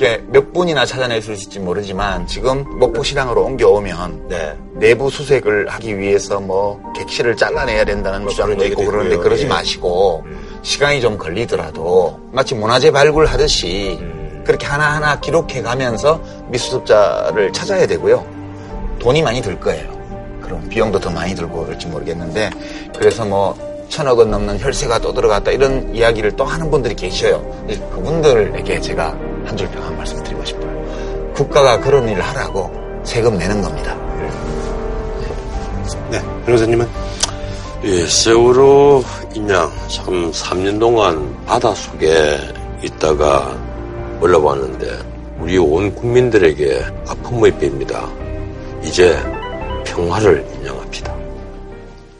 예. 0.00 0.22
몇 0.28 0.52
분이나 0.52 0.86
찾아낼 0.86 1.20
수 1.20 1.32
있을지 1.32 1.58
모르지만 1.58 2.26
지금 2.28 2.64
목포 2.78 3.02
시장으로 3.02 3.44
옮겨오면 3.44 4.28
네. 4.28 4.56
내부 4.74 5.10
수색을 5.10 5.68
하기 5.68 5.98
위해서 5.98 6.38
뭐 6.38 6.80
객실을 6.96 7.36
잘라내야 7.36 7.84
된다는 7.84 8.22
뭐 8.22 8.30
주장도 8.30 8.64
있고 8.66 8.84
그러는데 8.84 9.16
그러지 9.16 9.44
예. 9.44 9.48
마시고 9.48 10.22
음. 10.26 10.60
시간이 10.62 11.00
좀 11.00 11.18
걸리더라도 11.18 12.20
마치 12.30 12.54
문화재 12.54 12.92
발굴하듯이 12.92 13.98
음. 14.00 14.44
그렇게 14.46 14.66
하나하나 14.66 15.18
기록해 15.20 15.62
가면서 15.62 16.22
미수습자를 16.48 17.52
찾아야 17.52 17.86
되고요. 17.86 18.24
돈이 19.00 19.22
많이 19.22 19.42
들 19.42 19.58
거예요. 19.58 19.98
그럼 20.42 20.68
비용도 20.68 21.00
더 21.00 21.10
많이 21.10 21.34
들고 21.34 21.64
그럴지 21.64 21.88
모르겠는데 21.88 22.50
그래서 22.96 23.24
뭐 23.24 23.54
천억 23.88 24.18
원 24.18 24.30
넘는 24.30 24.58
혈세가 24.60 24.98
또 25.00 25.12
들어갔다 25.12 25.50
이런 25.50 25.94
이야기를 25.94 26.36
또 26.36 26.44
하는 26.44 26.70
분들이 26.70 26.94
계셔요. 26.94 27.42
그분들에게 27.94 28.80
제가 28.80 29.16
한 29.44 29.56
줄 29.56 29.68
평한 29.70 29.96
말씀 29.96 30.22
드리고 30.22 30.44
싶어요. 30.44 31.32
국가가 31.34 31.80
그런 31.80 32.08
일을 32.08 32.20
하라고 32.22 32.70
세금 33.04 33.38
내는 33.38 33.62
겁니다. 33.62 33.96
네, 36.10 36.20
변호사님은? 36.44 36.86
예, 37.84 38.06
세월호 38.06 39.02
인양 39.34 39.70
참 39.88 40.30
3년 40.32 40.78
동안 40.80 41.34
바닷속에 41.46 42.38
있다가 42.82 43.56
올라왔는데 44.20 44.98
우리 45.38 45.56
온 45.58 45.94
국민들에게 45.94 46.84
아픔의 47.06 47.56
배입니다. 47.58 48.08
이제 48.82 49.16
평화를 49.84 50.44
인양합시다. 50.60 51.14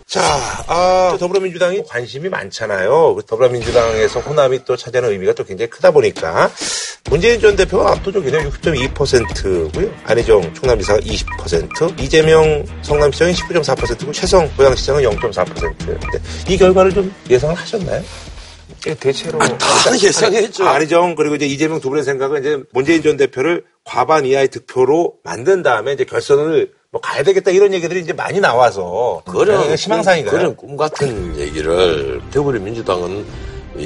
자, 0.09 0.23
아, 0.69 1.19
더불어민주당이 1.21 1.83
관심이 1.87 2.31
많잖아요. 2.31 3.15
그 3.15 3.23
더불어민주당에서 3.27 4.21
호남이 4.21 4.65
또 4.65 4.75
차지하는 4.75 5.11
의미가 5.11 5.35
또 5.35 5.45
굉장히 5.45 5.69
크다 5.69 5.91
보니까 5.91 6.51
문재인 7.11 7.39
전 7.39 7.55
대표가 7.55 7.93
압도적이네요. 7.93 8.49
60.2%고요. 8.49 9.95
안희정 10.05 10.55
충남지사가 10.55 11.01
20%, 11.01 12.01
이재명 12.01 12.65
성남시장이 12.81 13.35
19.4%고 13.35 14.13
최성 14.13 14.51
고양시장은 14.57 15.03
0.4%인데 15.03 16.21
이 16.49 16.57
결과를 16.57 16.95
좀 16.95 17.15
예상을 17.29 17.55
하셨나요? 17.55 18.03
예, 18.87 18.95
대체로 18.95 19.43
아, 19.43 19.59
다 19.59 19.99
예상했죠. 20.03 20.67
안희정 20.67 21.17
그리고 21.17 21.35
이제 21.35 21.45
이재명 21.45 21.81
두 21.81 21.91
분의 21.91 22.05
생각은 22.05 22.41
이제 22.41 22.63
문재인 22.73 23.03
전 23.03 23.19
대표를 23.19 23.65
과반 23.85 24.25
이하의 24.25 24.49
득표로 24.49 25.17
만든 25.23 25.63
다음에 25.63 25.93
이제 25.93 26.05
결선을 26.05 26.78
뭐 26.91 27.03
가야 27.03 27.23
되겠다 27.23 27.51
이런 27.51 27.75
얘기들이 27.75 28.01
이제 28.01 28.15
많이 28.15 28.41
나와서 28.41 29.21
그런 29.27 29.77
희망사인가요? 29.77 30.35
그런 30.35 30.57
꿈 30.57 30.75
같은 30.75 31.39
얘기를 31.39 32.19
더불어 32.33 32.59
민주당은 32.61 33.27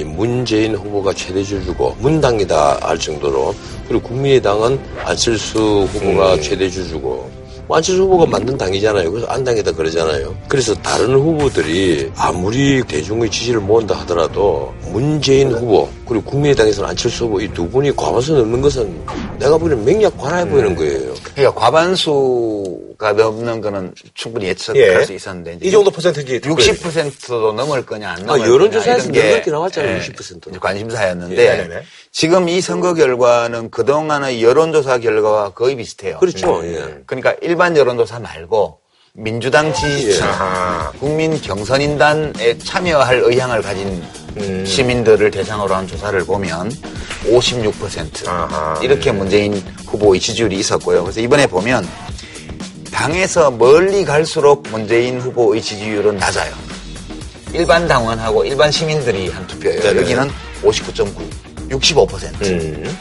문재인 0.05 0.73
후보가 0.75 1.13
최대 1.13 1.43
주주고 1.43 1.97
문당이다 1.99 2.79
할 2.81 2.97
정도로 2.97 3.53
그리고 3.89 4.07
국민의당은 4.07 4.79
안철수 5.03 5.85
후보가 5.91 6.35
음. 6.35 6.41
최대 6.41 6.69
주주고 6.69 7.29
안철수 7.75 8.03
후보가 8.03 8.25
만든 8.27 8.57
당이잖아요. 8.57 9.09
그래서 9.11 9.27
안당이다 9.27 9.71
그러잖아요. 9.71 10.35
그래서 10.47 10.73
다른 10.75 11.13
후보들이 11.15 12.11
아무리 12.15 12.83
대중의 12.83 13.29
지지를 13.29 13.59
모은다 13.61 13.95
하더라도 14.01 14.73
문재인 14.91 15.51
후보 15.51 15.89
그리고 16.07 16.23
국민의당에서는 16.25 16.89
안철수 16.89 17.25
후보 17.25 17.39
이 17.41 17.47
두 17.53 17.69
분이 17.69 17.95
과반수 17.95 18.33
넘는 18.33 18.61
것은 18.61 19.05
내가 19.39 19.57
보기에는 19.57 19.85
맹약 19.85 20.17
관해 20.17 20.47
보이는 20.49 20.71
음. 20.71 20.75
거예요. 20.75 21.13
그러니까 21.35 21.53
과반수가 21.59 23.13
넘는 23.13 23.61
거는 23.61 23.93
충분히 24.13 24.47
예측할 24.47 25.01
예. 25.01 25.05
수 25.05 25.13
있었는데 25.13 25.59
이 25.61 25.71
정도 25.71 25.91
퍼센트인지 25.91 26.39
60%도 26.41 27.53
넘을 27.53 27.85
거냐 27.85 28.11
안 28.11 28.25
넘을 28.25 28.41
아, 28.41 28.47
여론조사에서 28.49 29.11
넘게 29.11 29.43
나왔잖아요. 29.51 29.97
예. 29.97 29.99
60%. 30.01 30.59
관심사였는데 30.59 31.43
예. 31.45 31.83
지금 32.13 32.47
이 32.47 32.61
선거 32.61 32.93
결과는 32.93 33.71
그동안의 33.71 34.43
여론조사 34.43 34.99
결과와 34.99 35.49
거의 35.49 35.75
비슷해요. 35.75 36.19
그렇죠. 36.19 36.59
음. 36.59 37.03
그러니까 37.07 37.35
일반 37.41 37.75
여론조사 37.75 38.19
말고 38.19 38.77
민주당 39.13 39.73
지지층, 39.73 40.25
예. 40.27 40.99
국민 40.99 41.41
경선인단에 41.41 42.59
참여할 42.59 43.23
의향을 43.25 43.63
가진 43.63 44.03
음. 44.37 44.63
시민들을 44.63 45.31
대상으로 45.31 45.73
한 45.73 45.87
조사를 45.87 46.23
보면 46.25 46.71
56% 47.25 48.27
아하. 48.27 48.79
이렇게 48.83 49.11
문재인 49.11 49.55
후보의 49.87 50.19
지지율이 50.19 50.55
있었고요. 50.57 51.01
그래서 51.03 51.19
이번에 51.19 51.47
보면 51.47 51.87
당에서 52.91 53.49
멀리 53.49 54.05
갈수록 54.05 54.67
문재인 54.69 55.19
후보의 55.19 55.63
지지율은 55.63 56.17
낮아요. 56.17 56.53
일반 57.53 57.87
당원하고 57.87 58.45
일반 58.45 58.71
시민들이 58.71 59.29
한 59.29 59.45
투표예요. 59.47 59.81
네네. 59.81 60.01
여기는 60.01 60.29
59.9, 60.63 61.42
65%. 61.77 62.45
음. 62.45 62.97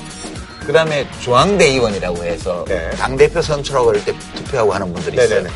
그 0.67 0.73
다음에 0.73 1.07
중앙대의원이라고 1.21 2.25
해서 2.25 2.65
네. 2.69 2.91
당대표 2.91 3.43
선출하고 3.43 3.87
그럴 3.87 4.05
때 4.05 4.15
투표하고 4.37 4.73
하는 4.73 4.93
분들이 4.93 5.17
있어요. 5.17 5.43
네네. 5.43 5.51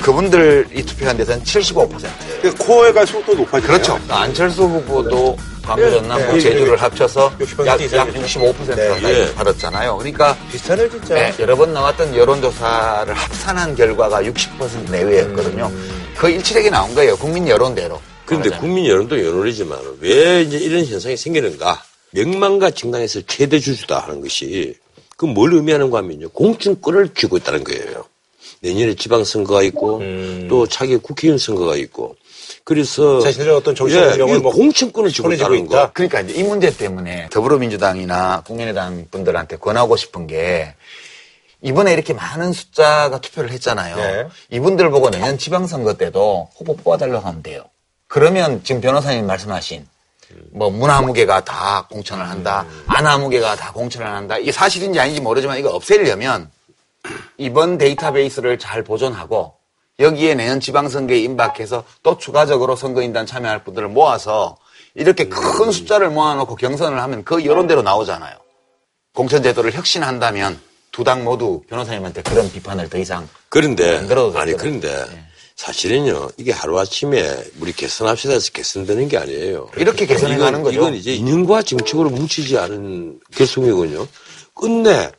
그분들이 0.00 0.84
투표한 0.84 1.16
데서는 1.16 1.42
75%예요. 1.44 2.54
코어에 2.58 2.92
갈수록 2.92 3.24
또 3.26 3.34
높아지죠. 3.34 3.72
그렇죠. 3.72 4.00
안철수 4.08 4.62
후보도 4.64 5.36
광주, 5.62 5.90
전남, 5.90 6.18
네, 6.18 6.40
제주를 6.40 6.76
합쳐서 6.76 7.32
약, 7.66 7.80
약 7.92 8.12
65%가 8.12 8.74
네, 8.74 9.32
받았잖아요. 9.34 9.96
그러니까 9.96 10.36
비슷하네 10.50 10.88
진짜. 10.90 11.14
네, 11.14 11.32
여러 11.38 11.56
번 11.56 11.72
나왔던 11.72 12.16
여론조사를 12.16 13.14
합산한 13.14 13.76
결과가 13.76 14.22
60% 14.22 14.90
내외였거든요. 14.90 15.66
음. 15.66 16.12
그 16.16 16.28
일치되게 16.28 16.68
나온 16.70 16.92
거예요. 16.94 17.16
국민 17.16 17.46
여론대로. 17.48 18.00
그런데 18.26 18.50
국민 18.50 18.86
여론도 18.86 19.24
여론이지만 19.24 19.78
왜 20.00 20.42
이제 20.42 20.56
이런 20.58 20.84
현상이 20.84 21.16
생기는가? 21.16 21.82
명망과 22.12 22.70
정당에서 22.70 23.20
최대 23.26 23.58
주주다 23.58 23.98
하는 24.00 24.20
것이 24.20 24.74
그 25.16 25.26
뭘 25.26 25.52
의미하는가 25.54 25.98
하면요. 25.98 26.28
공천권을 26.30 27.14
쥐고 27.14 27.36
있다는 27.38 27.62
거예요. 27.64 28.04
내년에 28.60 28.94
지방선거가 28.94 29.62
있고 29.64 29.98
음. 29.98 30.46
또 30.48 30.66
차기 30.66 30.96
국회의원 30.96 31.38
선거가 31.38 31.76
있고 31.76 32.16
그래서 32.64 33.20
자신의 33.20 33.50
어떤 33.54 33.74
정치 33.74 33.96
운영을 33.96 34.34
예, 34.34 34.38
뭐 34.38 34.52
공천권을 34.52 35.10
쥐고 35.10 35.32
있다는 35.32 35.66
거. 35.68 35.90
그러니까 35.92 36.20
이제 36.20 36.34
이 36.34 36.42
문제 36.42 36.76
때문에 36.76 37.28
더불어민주당이나 37.30 38.42
국민의당 38.46 39.06
분들한테 39.10 39.56
권하고 39.56 39.96
싶은 39.96 40.26
게 40.26 40.74
이번에 41.60 41.92
이렇게 41.92 42.12
많은 42.12 42.52
숫자가 42.52 43.20
투표를 43.20 43.50
했잖아요. 43.52 43.96
네. 43.96 44.26
이분들 44.50 44.90
보고 44.90 45.10
내년 45.10 45.38
지방선거 45.38 45.94
때도 45.94 46.50
후보 46.56 46.76
뽑아달라고 46.76 47.24
하면 47.26 47.42
돼요. 47.42 47.64
그러면 48.08 48.62
지금 48.64 48.80
변호사님 48.80 49.26
말씀하신 49.26 49.86
뭐 50.52 50.70
문화무게가 50.70 51.44
다 51.44 51.86
공천을 51.90 52.28
한다, 52.28 52.66
음. 52.68 52.84
안하무게가 52.86 53.56
다 53.56 53.72
공천을 53.72 54.06
한다. 54.06 54.38
이게 54.38 54.52
사실인지 54.52 54.98
아닌지 55.00 55.20
모르지만 55.20 55.58
이거 55.58 55.70
없애려면 55.70 56.50
이번 57.38 57.78
데이터베이스를 57.78 58.58
잘 58.58 58.82
보존하고 58.84 59.54
여기에 59.98 60.34
내년 60.34 60.60
지방선거에 60.60 61.18
임박해서 61.18 61.84
또 62.02 62.18
추가적으로 62.18 62.76
선거인단 62.76 63.26
참여할 63.26 63.64
분들을 63.64 63.88
모아서 63.88 64.56
이렇게 64.94 65.28
큰 65.28 65.70
숫자를 65.72 66.10
모아놓고 66.10 66.56
경선을 66.56 67.00
하면 67.00 67.24
그 67.24 67.44
여론대로 67.44 67.82
나오잖아요. 67.82 68.36
공천제도를 69.14 69.72
혁신한다면 69.72 70.60
두 70.92 71.04
당 71.04 71.24
모두 71.24 71.62
변호사님한테 71.68 72.20
그런 72.22 72.50
비판을 72.52 72.90
더 72.90 72.98
이상 72.98 73.26
그런데 73.48 73.98
아니 74.38 74.52
그런데 74.52 74.88
네. 75.08 75.24
사실은요 75.56 76.30
이게 76.36 76.52
하루 76.52 76.78
아침에 76.78 77.36
우리 77.60 77.72
개선합시다 77.72 78.34
해서 78.34 78.50
개선되는 78.52 79.08
게 79.08 79.18
아니에요. 79.18 79.70
이렇게 79.76 80.06
개선해 80.06 80.38
가는 80.38 80.62
거죠. 80.62 80.76
이건 80.76 80.94
이제 80.94 81.14
인과 81.14 81.62
정책으로 81.62 82.10
뭉치지 82.10 82.58
않은 82.58 83.20
결성이군요. 83.36 84.06
끝내 84.54 85.10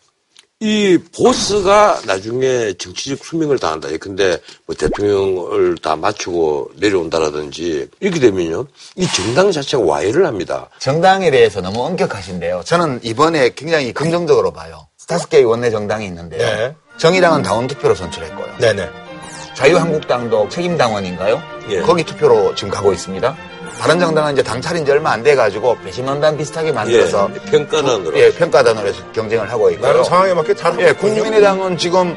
이 0.60 0.98
보스가 1.14 2.02
나중에 2.06 2.74
정치적 2.74 3.26
수명을 3.26 3.60
다한다. 3.60 3.90
근데 4.00 4.38
뭐 4.66 4.74
대통령을 4.74 5.78
다 5.80 5.98
맞추고 5.98 6.72
내려온다라든지 6.78 7.90
이렇게 8.00 8.20
되면요. 8.22 8.66
이 8.96 9.06
정당 9.14 9.52
자체가 9.52 9.84
와해를 9.84 10.26
합니다. 10.26 10.70
정당에 10.80 11.32
대해서 11.32 11.60
너무 11.60 11.84
엄격하신데요. 11.84 12.62
저는 12.66 13.02
이번에 13.04 13.50
굉장히 13.56 13.92
긍정적으로 13.92 14.54
봐요. 14.54 14.88
다섯 15.06 15.30
개의 15.30 15.44
원내 15.44 15.70
정당이 15.70 16.06
있는데요. 16.06 16.42
네. 16.42 16.74
정의당은 16.98 17.44
다원 17.44 17.68
투표로 17.68 17.94
선출했고요. 17.94 18.58
네네. 18.60 19.03
자유한국당도 19.54 20.50
책임당원인가요? 20.50 21.42
예. 21.70 21.80
거기 21.82 22.04
투표로 22.04 22.56
지금 22.56 22.70
가고 22.70 22.92
있습니다. 22.92 23.36
바른정당은 23.80 24.34
이제 24.34 24.44
당 24.44 24.62
차린 24.62 24.86
지 24.86 24.92
얼마 24.92 25.12
안 25.12 25.24
돼가지고 25.24 25.78
배심원단 25.84 26.38
비슷하게 26.38 26.72
만들어서 26.72 27.30
예, 27.34 27.52
평가단으로 27.52 28.18
예, 28.20 28.32
평가단으로 28.32 28.88
해서 28.88 29.04
경쟁을 29.14 29.50
하고 29.50 29.70
있고요. 29.72 29.88
나는 29.88 30.04
상황에 30.04 30.34
맞게 30.34 30.54
잘 30.56 30.80
예, 30.80 30.92
국민의당은 30.94 31.78
지금 31.78 32.16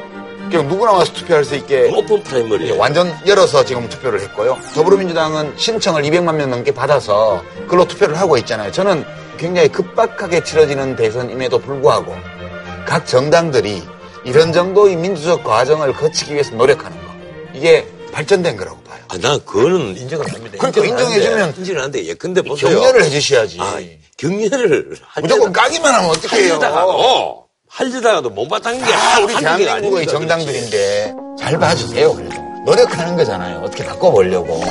그냥 0.49 0.67
누구나 0.67 0.93
와서 0.93 1.11
투표할 1.13 1.43
수 1.43 1.55
있게 1.55 1.91
open 1.93 2.23
primary 2.23 2.69
예, 2.69 2.77
완전 2.77 3.13
열어서 3.25 3.65
지금 3.65 3.87
투표를 3.89 4.21
했고요. 4.21 4.57
더불어민주당은 4.75 5.53
신청을 5.57 6.03
200만 6.03 6.35
명 6.35 6.49
넘게 6.49 6.71
받아서 6.71 7.43
그걸로 7.61 7.85
투표를 7.85 8.17
하고 8.19 8.37
있잖아요. 8.37 8.71
저는 8.71 9.03
굉장히 9.37 9.67
급박하게 9.69 10.43
치러지는 10.43 10.95
대선임에도 10.95 11.59
불구하고 11.59 12.15
각 12.85 13.05
정당들이 13.05 13.83
이런 14.23 14.51
정도의 14.51 14.95
민주적 14.95 15.43
과정을 15.43 15.93
거치기 15.93 16.33
위해서 16.33 16.55
노력하는 16.55 16.97
거. 17.01 17.06
이게 17.57 17.87
발전된 18.11 18.57
거라고 18.57 18.79
봐요. 18.81 18.99
아, 19.09 19.17
난 19.17 19.43
그거는 19.45 19.97
인정을 19.97 20.31
합니다. 20.31 20.57
그러니까 20.59 20.85
인정해주면 20.85 21.55
인정을 21.57 21.79
하는데 21.81 22.05
예컨대 22.05 22.41
보세요. 22.41 22.71
격려를 22.71 23.03
해주셔야지. 23.05 23.57
아, 23.59 23.79
격려를 24.17 24.95
무조건 25.21 25.51
까기만 25.51 25.93
하면 25.93 26.09
어떡해요. 26.11 26.53
하려다가도 26.53 27.47
하려다가도 27.69 28.29
못마땅한 28.29 28.79
게다 28.85 29.19
우리 29.19 29.35
대한민국의 29.35 29.69
아닙니다, 29.69 30.11
정당들인데 30.11 31.13
잘 31.39 31.59
봐주세요. 31.59 32.13
그래도 32.13 32.35
노력하는 32.65 33.15
거잖아요. 33.15 33.59
어떻게 33.59 33.85
바꿔보려고. 33.85 34.61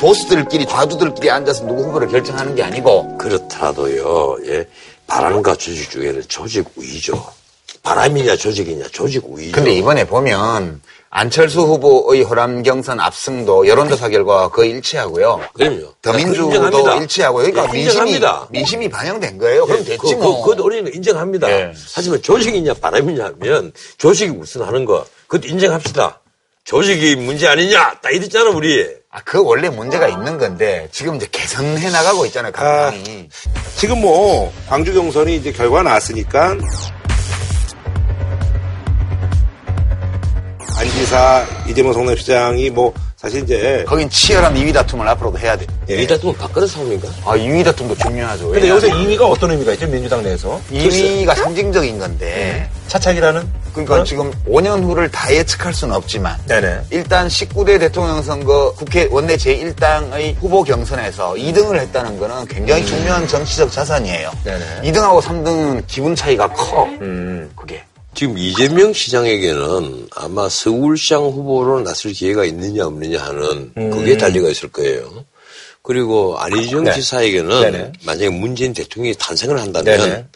보수들끼리 0.00 0.66
좌두들끼리 0.66 1.30
앉아서 1.30 1.66
누구 1.66 1.82
후보를 1.84 2.08
결정하는 2.08 2.54
게 2.54 2.62
아니고 2.62 3.18
그렇더라도요. 3.18 4.38
예, 4.46 4.66
바람과 5.06 5.56
조직 5.56 5.90
중에는 5.90 6.22
조직 6.28 6.66
우위죠. 6.76 7.24
바람이냐 7.82 8.36
조직이냐 8.36 8.86
조직 8.92 9.24
우위죠. 9.26 9.52
근데 9.52 9.72
이번에 9.72 10.04
보면 10.04 10.80
안철수 11.10 11.62
후보의 11.62 12.22
호남 12.22 12.62
경선 12.62 13.00
압승도 13.00 13.66
여론조사 13.66 14.08
결과와 14.10 14.48
거의 14.48 14.70
일치하고요. 14.72 15.40
그럼요. 15.54 15.94
더민주도 16.02 16.46
인정합니다. 16.48 16.94
일치하고 16.96 17.36
그러니까 17.38 17.62
예, 17.62 17.72
민심이 17.72 17.86
인정합니다. 17.86 18.48
민심이 18.50 18.88
반영된 18.90 19.38
거예요. 19.38 19.64
그럼 19.64 19.80
예, 19.80 19.84
됐지 19.84 20.14
그, 20.14 20.20
뭐. 20.20 20.36
그, 20.42 20.50
그것도 20.50 20.66
우리는 20.66 20.92
인정합니다. 20.92 21.50
예. 21.50 21.72
하지만 21.94 22.20
조직이냐 22.20 22.74
바람이냐 22.74 23.24
하면 23.24 23.72
조직이 23.96 24.36
우선 24.36 24.62
하는 24.64 24.84
거 24.84 25.06
그것도 25.28 25.48
인정합시다. 25.48 26.20
조직이 26.64 27.16
문제 27.16 27.48
아니냐 27.48 27.94
딱 28.02 28.10
이랬잖아 28.14 28.50
우리. 28.50 28.86
아, 29.10 29.22
그 29.24 29.42
원래 29.42 29.70
문제가 29.70 30.06
있는 30.06 30.36
건데 30.36 30.86
지금 30.92 31.16
이제 31.16 31.26
개선해 31.32 31.88
나가고 31.90 32.26
있잖아요. 32.26 32.52
각 32.52 32.66
아. 32.66 32.90
당이. 32.90 33.30
지금 33.76 34.02
뭐 34.02 34.52
광주 34.68 34.92
경선이 34.92 35.36
이제 35.36 35.50
결과 35.50 35.82
나왔으니까 35.82 36.58
안지사 40.88 41.46
이재명 41.68 41.92
성남시장이 41.92 42.70
뭐 42.70 42.92
사실 43.16 43.42
이제 43.42 43.84
거긴 43.86 44.08
치열한 44.08 44.54
2위 44.54 44.72
다툼을 44.72 45.06
앞으로도 45.08 45.38
해야 45.38 45.56
돼. 45.56 45.66
이 45.88 46.06
다툼은 46.06 46.34
바꿔서 46.36 46.66
싸웁니까? 46.66 47.08
아, 47.24 47.36
2위 47.36 47.64
다툼도 47.64 47.94
중요하죠. 47.96 48.48
근데 48.50 48.68
여기서 48.68 48.86
2위가 48.88 49.20
어떤 49.30 49.50
의미가 49.50 49.72
있죠 49.72 49.86
민주당 49.86 50.22
내에서 50.22 50.60
2위가 50.72 51.34
상징적인 51.34 51.98
건데 51.98 52.70
차착이라는 52.86 53.46
그러니까 53.72 54.02
지금 54.04 54.32
5년 54.48 54.82
후를 54.82 55.10
다 55.10 55.32
예측할 55.32 55.74
수는 55.74 55.94
없지만 55.94 56.38
네네 56.46 56.80
일단 56.90 57.28
19대 57.28 57.78
대통령 57.78 58.22
선거 58.22 58.72
국회 58.74 59.06
원내 59.10 59.36
제1당의 59.36 60.36
후보 60.40 60.64
경선에서 60.64 61.34
2등을 61.34 61.78
했다는 61.80 62.18
거는 62.18 62.46
굉장히 62.46 62.84
중요한 62.86 63.26
정치적 63.28 63.70
자산이에요. 63.70 64.30
네네. 64.44 64.90
2등하고 64.90 65.20
3등은 65.20 65.82
기분 65.86 66.14
차이가 66.14 66.48
커. 66.48 66.88
그게. 67.54 67.82
지금 68.18 68.36
이재명 68.36 68.92
시장에게는 68.92 70.08
아마 70.16 70.48
서울시장 70.48 71.22
후보로 71.22 71.82
나설 71.82 72.10
기회가 72.10 72.44
있느냐 72.46 72.84
없느냐 72.84 73.22
하는 73.22 73.72
그게 73.74 74.16
달리가 74.16 74.48
있을 74.48 74.70
거예요. 74.70 75.24
그리고 75.82 76.36
안희정 76.36 76.82
네. 76.82 76.94
지사에게는 76.94 77.60
네네. 77.60 77.92
만약에 78.04 78.28
문재인 78.30 78.72
대통령이 78.72 79.14
탄생을 79.20 79.60
한다면 79.60 79.98
네네. 80.00 80.26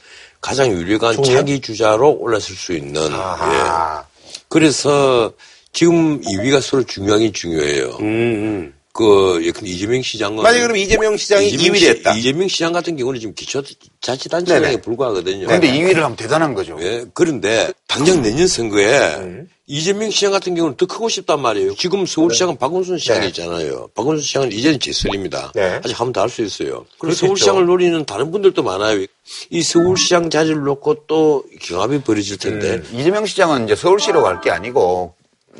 가장 0.40 0.70
유력한 0.70 1.16
총리요? 1.16 1.34
차기 1.34 1.60
주자로 1.60 2.18
올라설 2.20 2.54
수 2.54 2.72
있는 2.72 3.02
예. 3.02 4.02
그래서 4.48 5.32
지금 5.72 6.20
2위가 6.20 6.60
서로 6.60 6.84
중요하긴 6.84 7.32
중요해요. 7.32 7.96
음, 7.98 8.04
음. 8.04 8.74
그 8.92 9.40
예컨대 9.42 9.70
이재명 9.70 10.02
시장은 10.02 10.42
만약에 10.42 10.60
그럼 10.62 10.76
이재명 10.76 11.16
시장이 11.16 11.48
이재명 11.48 11.72
2위를 11.74 11.78
시- 11.78 11.88
했다 11.88 12.14
이재명 12.14 12.48
시장 12.48 12.72
같은 12.72 12.94
경우는 12.96 13.20
지금 13.20 13.34
기초자치단체장에. 13.34 14.76
불과하거든요. 14.82 15.46
근데 15.46 15.72
2위를 15.72 15.94
하면 15.96 16.14
대단한 16.16 16.52
거죠. 16.52 16.76
예, 16.80 17.04
그런데 17.14 17.72
당장 17.88 18.20
내년 18.20 18.46
선거에 18.46 19.14
음. 19.16 19.48
이재명 19.66 20.10
시장 20.10 20.32
같은 20.32 20.54
경우는 20.54 20.76
더 20.76 20.84
크고 20.84 21.08
싶단 21.08 21.40
말이에요. 21.40 21.74
지금 21.76 22.04
서울시장은 22.04 22.58
박원순 22.58 22.98
시장이 22.98 23.20
네. 23.20 23.26
있잖아요. 23.28 23.88
박원순 23.94 24.22
시장은 24.22 24.52
이제는 24.52 24.78
재선입니다. 24.78 25.52
네. 25.54 25.80
아직 25.82 25.98
한 25.98 26.08
번 26.08 26.12
더 26.12 26.20
할 26.20 26.28
수 26.28 26.42
있어요. 26.42 26.84
그리고. 26.98 27.14
서울시장을 27.14 27.64
노리는 27.64 28.04
다른 28.04 28.30
분들도 28.30 28.62
많아요. 28.62 29.06
이 29.48 29.62
서울시장 29.62 30.28
자리를 30.28 30.60
놓고 30.62 31.06
또 31.06 31.44
경합이 31.62 32.02
벌어질 32.02 32.36
텐데 32.36 32.74
음. 32.74 32.98
이재명 32.98 33.24
시장은 33.24 33.64
이제 33.64 33.74
서울시로 33.74 34.22
갈 34.22 34.42
게 34.42 34.50
아니고 34.50 35.14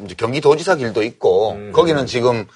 이제 0.04 0.14
경기도지사 0.18 0.76
길도 0.76 1.02
있고 1.04 1.52
음. 1.52 1.72
거기는 1.72 2.04
지금 2.06 2.46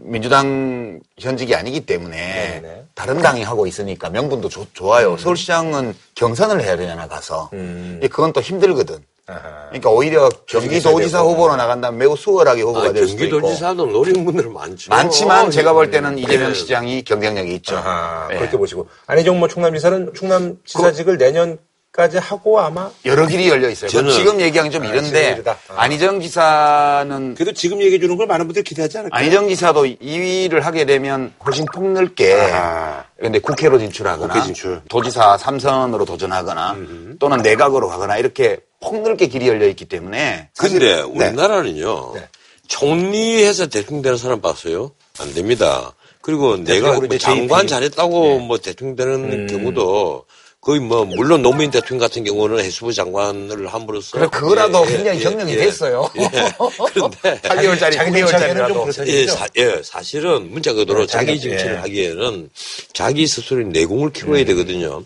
민주당 0.00 1.00
현직이 1.18 1.54
아니기 1.54 1.80
때문에 1.84 2.60
네네. 2.60 2.84
다른 2.94 3.18
당이 3.20 3.42
하고 3.42 3.66
있으니까 3.66 4.10
명분도 4.10 4.48
좋- 4.48 4.72
좋아요. 4.74 5.16
서울시장은 5.16 5.94
경선을 6.14 6.62
해야 6.62 6.76
되잖아 6.76 7.06
가서. 7.08 7.50
음. 7.52 8.00
예, 8.02 8.08
그건 8.08 8.32
또 8.32 8.40
힘들거든. 8.40 8.98
아하. 9.26 9.66
그러니까 9.68 9.90
오히려 9.90 10.28
경기도지사. 10.46 11.20
후보로 11.20 11.56
나간다면 11.56 11.98
매우 11.98 12.16
수월하게 12.16 12.62
후보가 12.62 12.88
아, 12.88 12.92
될 12.92 13.06
수도 13.06 13.24
있고. 13.24 13.36
경기도지사도 13.40 13.86
노리는 13.86 14.24
분들 14.24 14.48
많죠. 14.48 14.88
많지만 14.88 15.50
제가 15.50 15.74
볼 15.74 15.90
때는 15.90 16.16
이재명 16.18 16.48
네. 16.48 16.54
시장이 16.54 17.02
경쟁력이 17.04 17.54
있죠. 17.56 17.76
아하, 17.76 18.28
예. 18.32 18.38
그렇게 18.38 18.56
보시고 18.56 18.88
안희정 19.06 19.38
뭐 19.38 19.46
충남지사는 19.48 20.14
충남지사직을 20.14 21.18
내년 21.18 21.58
까지 21.90 22.18
하고 22.18 22.60
아마 22.60 22.90
여러 23.06 23.26
길이 23.26 23.48
열려 23.48 23.68
있어요. 23.70 23.90
저는- 23.90 24.12
지금 24.12 24.40
얘기하기 24.40 24.70
좀 24.70 24.82
아, 24.82 24.86
이런데 24.86 25.36
지금. 25.36 25.52
아. 25.52 25.56
안희정 25.82 26.20
지사는 26.20 27.34
그래도 27.34 27.52
지금 27.54 27.80
얘기해 27.80 27.98
주는 27.98 28.16
걸 28.16 28.26
많은 28.26 28.46
분들이 28.46 28.62
기대하지 28.62 28.98
않을까요? 28.98 29.18
안희정 29.18 29.48
지사도 29.48 29.84
2위를 29.86 30.60
하게 30.60 30.84
되면 30.84 31.32
훨씬 31.44 31.64
폭넓게 31.74 32.34
아하. 32.34 33.04
근데 33.18 33.38
국회로 33.38 33.78
진출하거나 33.78 34.32
국회 34.34 34.44
진출. 34.44 34.82
도지사 34.88 35.38
3선으로 35.38 36.06
도전하거나 36.06 36.76
또는 37.18 37.38
내각으로 37.38 37.88
가거나 37.88 38.18
이렇게 38.18 38.58
폭넓게 38.80 39.26
길이 39.26 39.48
열려 39.48 39.66
있기 39.68 39.86
때문에 39.86 40.50
근데 40.58 41.00
우리나라는요. 41.00 42.12
네. 42.14 42.28
총리해서 42.68 43.66
대통령 43.66 44.02
되는 44.02 44.18
사람 44.18 44.40
봤어요? 44.42 44.92
안 45.18 45.32
됩니다. 45.34 45.92
그리고 46.20 46.56
내가 46.56 46.66
대표적으로 46.66 46.98
뭐 46.98 47.06
이제 47.06 47.18
장관 47.18 47.60
JP. 47.62 47.68
잘했다고 47.68 48.38
뭐 48.40 48.58
대통령 48.58 48.94
되는 48.94 49.46
경우도 49.46 50.26
거의 50.68 50.80
뭐 50.80 51.02
물론 51.06 51.40
노무현 51.40 51.70
대통령 51.70 52.06
같은 52.06 52.24
경우는 52.24 52.58
해수부 52.62 52.92
장관을 52.92 53.68
함으로써 53.68 54.18
그래, 54.18 54.28
그거라도 54.30 54.84
예, 54.86 54.92
예, 54.92 54.96
굉장히 54.96 55.18
예, 55.18 55.22
경력이 55.22 55.52
예. 55.52 55.56
됐어요. 55.56 56.10
예. 56.18 56.28
그런데 56.92 57.40
8개월짜리, 57.40 57.92
자기 57.94 58.12
정치하기에는 58.18 58.68
좀 58.68 58.76
9개월짜리라도. 58.76 58.82
그렇다는 58.84 59.08
예? 59.14 59.26
사, 59.28 59.46
예, 59.56 59.80
사실은 59.82 60.50
문자 60.50 60.74
그대로 60.74 61.00
네, 61.00 61.06
자기 61.06 61.26
자기- 61.38 61.40
정치를 61.48 61.72
예. 61.72 61.76
하기에는 61.78 62.50
자기 62.92 63.26
스스로 63.26 63.66
내공을 63.66 64.12
네. 64.12 64.20
키워야 64.20 64.44
되거든요. 64.44 65.02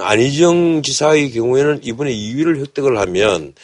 안희정 0.00 0.82
지사의 0.82 1.30
경우에는 1.30 1.82
이번에 1.84 2.12
2위를 2.12 2.58
획득을 2.62 2.98
하면 2.98 3.54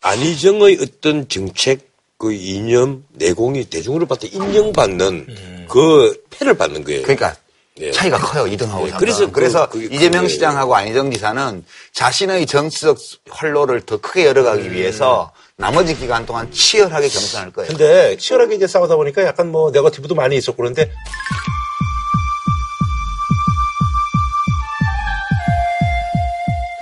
안희정의 0.00 0.78
어떤 0.82 1.28
정책 1.28 1.92
그 2.18 2.32
이념, 2.32 3.04
내공이 3.12 3.66
대중으로 3.66 4.06
봤을 4.06 4.30
때 4.30 4.36
인정받는 4.36 5.66
그 5.68 6.20
패를 6.30 6.56
받는 6.56 6.82
거예요. 6.82 7.02
그러니까 7.02 7.36
예. 7.80 7.90
차이가 7.90 8.18
커요 8.18 8.44
2등하고 8.44 8.86
예, 8.86 8.90
3등. 8.92 8.98
그래서 8.98 9.26
그- 9.26 9.32
그래서 9.32 9.68
그게 9.68 9.86
이재명 9.86 10.22
그게- 10.22 10.34
시장하고 10.34 10.76
안희정 10.76 11.10
지사는 11.10 11.64
자신의 11.94 12.46
정치적 12.46 12.98
활로를 13.30 13.80
더 13.86 13.96
크게 13.98 14.26
열어가기 14.26 14.72
위해서 14.72 15.32
나머지 15.56 15.96
기간 15.96 16.26
동안 16.26 16.50
치열하게 16.52 17.08
경선할 17.08 17.50
거예요. 17.52 17.68
근데 17.68 18.16
치열하게 18.18 18.56
이제 18.56 18.66
싸우다 18.66 18.96
보니까 18.96 19.22
약간 19.24 19.50
뭐 19.50 19.70
네거티브도 19.70 20.14
많이 20.14 20.36
있었고 20.36 20.56
그런데 20.58 20.90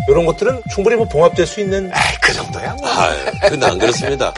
이런 0.09 0.26
것들은 0.26 0.62
충분히 0.72 0.97
뭐 0.97 1.07
봉합될 1.07 1.47
수 1.47 1.61
있는 1.61 1.86
에이, 1.86 2.16
그 2.20 2.32
정도야 2.32 2.74
뭐. 2.74 2.88
아, 2.88 3.14
근데 3.49 3.66
안 3.66 3.78
그렇습니다. 3.78 4.34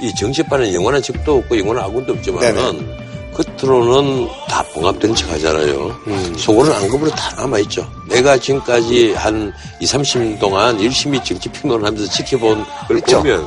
이 0.00 0.12
정치판은 0.14 0.74
영원한 0.74 1.00
적도 1.00 1.38
없고 1.38 1.58
영원한 1.58 1.84
아군도 1.84 2.12
없지만은 2.14 3.03
겉으로는 3.34 4.28
다 4.48 4.62
봉합된 4.72 5.14
척 5.14 5.30
하잖아요. 5.32 5.94
속으로는 6.36 6.76
안금으로 6.82 7.10
다 7.10 7.34
남아있죠. 7.36 7.86
내가 8.08 8.38
지금까지 8.38 9.14
한 9.14 9.52
2, 9.80 9.86
30년 9.86 10.38
동안 10.38 10.82
열심히 10.82 11.22
정치 11.22 11.48
평론을 11.50 11.86
하면서 11.86 12.10
지켜본 12.10 12.64
걸 12.64 12.86
그렇죠. 12.88 13.18
보면 13.18 13.46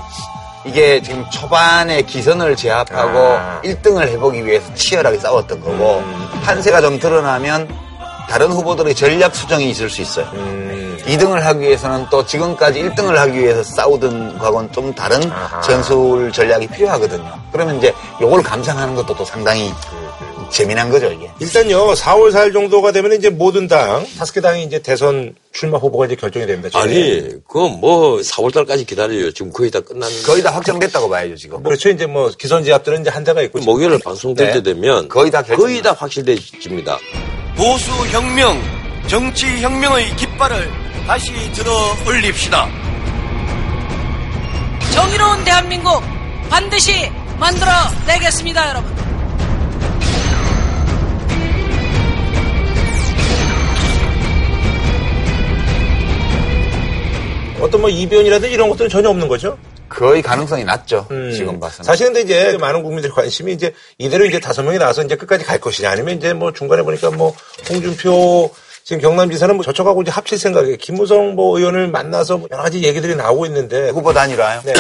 이게 0.65 1.01
지금 1.01 1.23
초반에 1.31 2.01
기선을 2.01 2.55
제압하고 2.55 3.17
아. 3.17 3.61
1등을 3.63 4.09
해보기 4.09 4.45
위해서 4.45 4.73
치열하게 4.73 5.17
싸웠던 5.19 5.61
거고 5.61 6.03
판세가 6.43 6.81
좀 6.81 6.99
드러나면 6.99 7.86
다른 8.29 8.51
후보들의 8.51 8.93
전략 8.95 9.35
수정이 9.35 9.69
있을 9.69 9.89
수 9.89 10.01
있어요. 10.01 10.29
2등을 11.05 11.39
하기 11.39 11.61
위해서는 11.61 12.05
또 12.11 12.25
지금까지 12.25 12.81
1등을 12.83 13.13
하기 13.15 13.39
위해서 13.39 13.63
싸우던 13.63 14.37
거하고는 14.39 14.71
좀 14.73 14.93
다른 14.93 15.21
전술 15.63 16.31
전략이 16.33 16.67
필요하거든요. 16.67 17.31
그러면 17.51 17.77
이제 17.77 17.93
요걸 18.21 18.43
감상하는 18.43 18.95
것도 18.95 19.15
또 19.15 19.23
상당히 19.23 19.71
재미난 20.49 20.89
거죠, 20.89 21.07
이게. 21.11 21.29
일단요 21.39 21.93
4월 21.93 22.31
4일 22.31 22.53
정도가 22.53 22.91
되면 22.91 23.11
이제 23.13 23.29
모든 23.29 23.67
당 23.67 24.05
다섯 24.17 24.33
개 24.33 24.41
당이 24.41 24.63
이제 24.63 24.79
대선 24.81 25.35
출마 25.53 25.77
후보가 25.77 26.05
이제 26.05 26.15
결정이 26.15 26.45
됩니다. 26.45 26.69
저희. 26.71 26.83
아니 26.83 27.29
그건 27.47 27.79
뭐 27.79 28.17
4월 28.17 28.53
달까지 28.53 28.85
기다려요. 28.85 29.31
지금 29.31 29.51
거의 29.51 29.71
다 29.71 29.79
끝났는데 29.79 30.23
거의 30.23 30.43
다 30.43 30.51
확정됐다고 30.51 31.09
봐야죠, 31.09 31.35
지금. 31.35 31.63
그렇죠 31.63 31.89
이제 31.89 32.05
뭐 32.05 32.29
기선제압들은 32.37 33.01
이제 33.01 33.09
한 33.09 33.23
대가 33.23 33.41
있고 33.43 33.59
목요일 33.59 33.97
방송될 33.99 34.47
네. 34.47 34.53
때 34.53 34.63
되면 34.63 35.07
거의 35.07 35.31
다 35.31 35.41
결정. 35.41 35.65
거의 35.65 35.81
다 35.81 35.93
확실해집니다. 35.93 36.97
보수 37.57 37.91
혁명, 38.11 38.61
정치 39.07 39.63
혁명의 39.63 40.15
깃발을 40.15 40.71
다시 41.07 41.51
들어 41.53 41.71
올립시다. 42.05 42.67
정의로운 44.93 45.43
대한민국 45.43 46.03
반드시 46.51 47.11
만들어 47.39 47.71
내겠습니다, 48.05 48.69
여러분. 48.69 48.95
어떤 57.59 57.81
뭐 57.81 57.89
이변이라든지 57.89 58.53
이런 58.53 58.69
것들은 58.69 58.87
전혀 58.87 59.09
없는 59.09 59.27
거죠? 59.27 59.57
거의 59.89 60.21
가능성이 60.21 60.63
낮죠. 60.63 61.07
음. 61.11 61.31
지금 61.31 61.59
봐서는. 61.59 61.85
사실은 61.85 62.13
근데 62.13 62.25
이제 62.25 62.57
많은 62.57 62.83
국민들의 62.83 63.13
관심이 63.13 63.53
이제 63.53 63.73
이대로 63.97 64.25
이제 64.25 64.39
다섯 64.39 64.63
명이 64.63 64.77
나와서 64.77 65.03
이제 65.03 65.15
끝까지 65.15 65.45
갈 65.45 65.59
것이냐 65.59 65.89
아니면 65.89 66.17
이제 66.17 66.33
뭐 66.33 66.51
중간에 66.53 66.83
보니까 66.83 67.11
뭐 67.11 67.35
홍준표 67.69 68.51
지금 68.83 69.01
경남지사는 69.01 69.55
뭐 69.55 69.65
저쪽하고 69.65 70.01
이제 70.01 70.11
합칠 70.11 70.37
생각에 70.37 70.77
김무성 70.77 71.35
뭐 71.35 71.57
의원을 71.57 71.89
만나서 71.89 72.37
뭐 72.37 72.47
여러 72.51 72.63
가지 72.63 72.81
얘기들이 72.81 73.15
나오고 73.15 73.45
있는데 73.47 73.89
후보 73.89 74.13
단일화요? 74.13 74.61
네. 74.63 74.73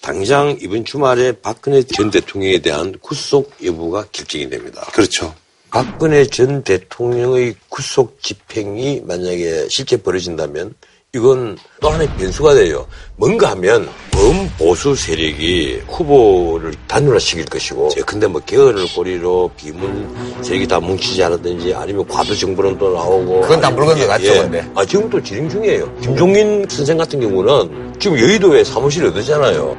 당장 0.00 0.56
이번 0.60 0.84
주말에 0.84 1.32
박근혜 1.40 1.82
전 1.84 2.10
대통령에 2.10 2.58
대한 2.58 2.92
구속 3.00 3.52
여부가 3.64 4.04
결정이 4.10 4.50
됩니다. 4.50 4.84
그렇죠. 4.92 5.32
박근혜 5.70 6.26
전 6.26 6.64
대통령의 6.64 7.54
구속 7.68 8.20
집행이 8.20 9.02
만약에 9.06 9.68
실제 9.68 9.96
벌어진다면 9.96 10.74
이건 11.14 11.58
또 11.78 11.90
하나의 11.90 12.08
변수가 12.16 12.54
돼요. 12.54 12.86
뭔가 13.16 13.50
하면 13.50 13.86
범보수 14.12 14.94
세력이 14.94 15.82
후보를 15.86 16.72
단일화시킬 16.88 17.44
것이고 17.44 17.90
근데 18.06 18.26
뭐 18.26 18.40
개헌을 18.40 18.86
고리로 18.94 19.50
비문 19.54 20.42
세력이 20.42 20.66
다 20.66 20.80
뭉치지 20.80 21.22
않았든지 21.22 21.74
아니면 21.74 22.08
과도 22.08 22.34
정부는 22.34 22.78
또 22.78 22.94
나오고 22.94 23.42
그건 23.42 23.60
다 23.60 23.70
물건 23.70 23.98
것 23.98 24.06
같죠 24.06 24.24
예. 24.24 24.40
근데 24.40 24.66
아 24.74 24.86
지금 24.86 25.10
또 25.10 25.22
진행 25.22 25.50
중이에요. 25.50 25.96
김종인 26.00 26.66
선생 26.70 26.96
같은 26.96 27.20
경우는 27.20 27.92
지금 27.98 28.18
여의도에 28.18 28.64
사무실 28.64 29.04
얻었잖아요. 29.04 29.76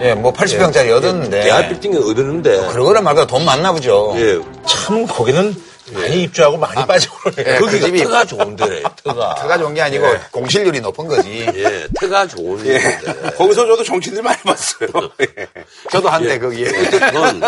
예, 0.00 0.14
뭐 0.14 0.32
80평짜리 0.32 0.86
예. 0.86 0.92
얻었는데. 0.92 1.40
대학 1.40 1.68
빌딩에 1.68 1.96
얻었는데. 1.96 2.68
그러거나 2.68 3.00
말고 3.00 3.26
돈 3.26 3.44
많나 3.44 3.72
보죠. 3.72 4.14
예. 4.16 4.38
참 4.64 5.04
거기는 5.04 5.56
많이 5.92 6.22
입주하고 6.22 6.56
많이 6.56 6.86
빠지고 6.86 7.16
그러네요. 7.30 7.54
예, 7.54 7.58
그 7.58 7.80
집이 7.80 8.02
터가 8.04 8.24
좋은 8.24 8.56
데네, 8.56 8.82
터가. 9.04 9.34
터가 9.34 9.58
좋은 9.58 9.74
게 9.74 9.80
아니고 9.82 10.06
예. 10.06 10.20
공실률이 10.30 10.80
높은 10.80 11.06
거지. 11.06 11.46
예, 11.54 11.86
터가 12.00 12.26
좋은 12.26 12.66
예. 12.66 12.78
거기서 13.36 13.66
저도 13.66 13.84
정치인들 13.84 14.22
많이 14.22 14.40
봤어요. 14.42 14.88
예. 15.20 15.48
저도 15.90 16.08
한때 16.08 16.34
예. 16.34 16.38
거기에. 16.38 16.68
어떻든, 16.68 17.42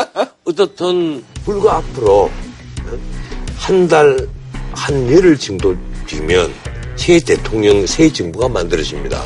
어떻든, 0.44 1.24
불과 1.44 1.76
앞으로 1.76 2.30
한 3.58 3.88
달, 3.88 4.28
한 4.72 5.12
열흘 5.12 5.38
정도 5.38 5.76
뒤면 6.06 6.52
새 6.96 7.18
대통령, 7.20 7.86
새 7.86 8.12
정부가 8.12 8.48
만들어집니다. 8.48 9.22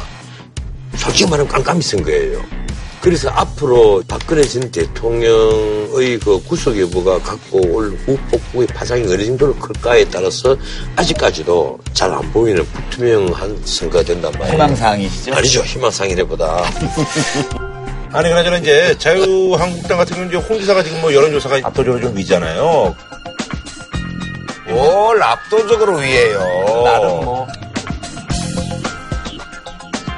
솔직히 0.96 1.28
말하면 1.30 1.48
깜깜이 1.48 1.82
쓴 1.82 2.02
거예요. 2.02 2.63
그래서 3.04 3.28
앞으로 3.28 4.02
박근혜 4.08 4.42
전 4.44 4.70
대통령의 4.70 6.18
그 6.20 6.42
구속 6.48 6.80
여부가 6.80 7.18
갖고 7.18 7.60
올 7.70 7.90
후폭풍의 8.06 8.66
파장이 8.68 9.02
어느 9.12 9.26
정도로 9.26 9.54
클까에 9.56 10.06
따라서 10.08 10.56
아직까지도 10.96 11.78
잘 11.92 12.10
안 12.14 12.32
보이는 12.32 12.64
불투명한 12.64 13.60
선거가 13.66 14.04
된단 14.04 14.32
말이에요. 14.32 14.54
희망사항이시죠? 14.54 15.34
아니죠. 15.34 15.60
희망상이래보다. 15.64 16.62
아니 18.12 18.28
그나저나 18.30 18.56
이제 18.58 18.96
자유한국당 18.98 19.98
같은 19.98 20.16
경우는 20.16 20.38
이제 20.38 20.48
홍 20.48 20.58
지사가 20.58 20.82
지금 20.82 21.02
뭐 21.02 21.12
여론조사가 21.12 21.58
압도적으로 21.62 22.00
좀 22.00 22.16
위잖아요. 22.16 22.94
뭘 24.68 25.22
압도적으로 25.22 25.96
위에요. 25.96 26.38
나름 26.84 27.08
뭐. 27.22 27.46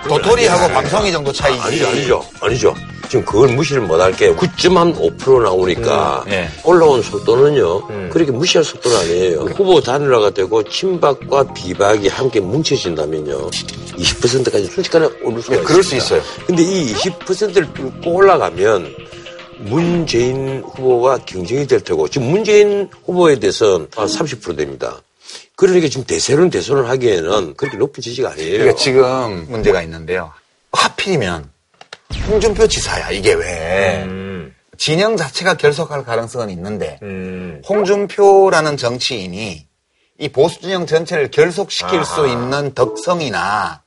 도토리하고 0.08 0.72
방송이 0.72 1.12
정도 1.12 1.32
차이지. 1.32 1.60
아니죠, 1.60 1.86
아니죠. 1.88 2.24
아니죠. 2.40 2.74
지금 3.08 3.24
그걸 3.24 3.48
무시를 3.50 3.82
못 3.82 4.00
할게요. 4.00 4.34
9.5% 4.36 5.42
나오니까 5.42 6.24
음, 6.26 6.32
예. 6.32 6.48
올라온 6.64 7.00
속도는요. 7.02 8.08
그렇게 8.10 8.32
무시할 8.32 8.64
속도는 8.64 8.96
아니에요. 8.96 9.40
후보 9.54 9.80
단일화가 9.80 10.30
되고 10.30 10.62
친박과 10.64 11.52
비박이 11.54 12.08
함께 12.08 12.40
뭉쳐진다면요. 12.40 13.50
20%까지 13.50 14.66
순식간에 14.66 15.08
오를 15.22 15.40
수가 15.40 15.56
예, 15.56 15.60
그럴 15.60 15.82
수. 15.84 15.94
있어요. 15.94 16.20
근데 16.46 16.62
이 16.64 16.92
20%를 16.94 17.72
뚫고 17.74 18.12
올라가면 18.12 18.92
문재인 19.60 20.62
후보가 20.74 21.18
경쟁이 21.26 21.66
될 21.66 21.80
테고 21.80 22.08
지금 22.08 22.28
문재인 22.30 22.88
후보에 23.06 23.38
대해서 23.38 23.86
한30% 23.86 24.56
됩니다. 24.56 25.00
그러니까 25.56 25.88
지금 25.88 26.04
대세론 26.04 26.50
대선을 26.50 26.88
하기에는 26.88 27.54
그렇게 27.54 27.78
높은 27.78 28.02
지지가 28.02 28.32
아니에요. 28.32 28.58
그러니까 28.58 28.76
지금 28.76 29.46
문제가 29.48 29.82
있는데요. 29.82 30.32
하필이면 30.72 31.50
홍준표 32.28 32.68
지사야 32.68 33.10
이게 33.10 33.32
왜 33.32 34.04
음. 34.04 34.54
진영 34.76 35.16
자체가 35.16 35.54
결속할 35.54 36.04
가능성은 36.04 36.50
있는데 36.50 36.98
음. 37.02 37.62
홍준표라는 37.66 38.76
정치인이 38.76 39.66
이 40.18 40.28
보수 40.28 40.60
진영 40.60 40.86
전체를 40.86 41.30
결속시킬 41.30 42.04
수 42.04 42.28
있는 42.28 42.74
덕성이나 42.74 43.82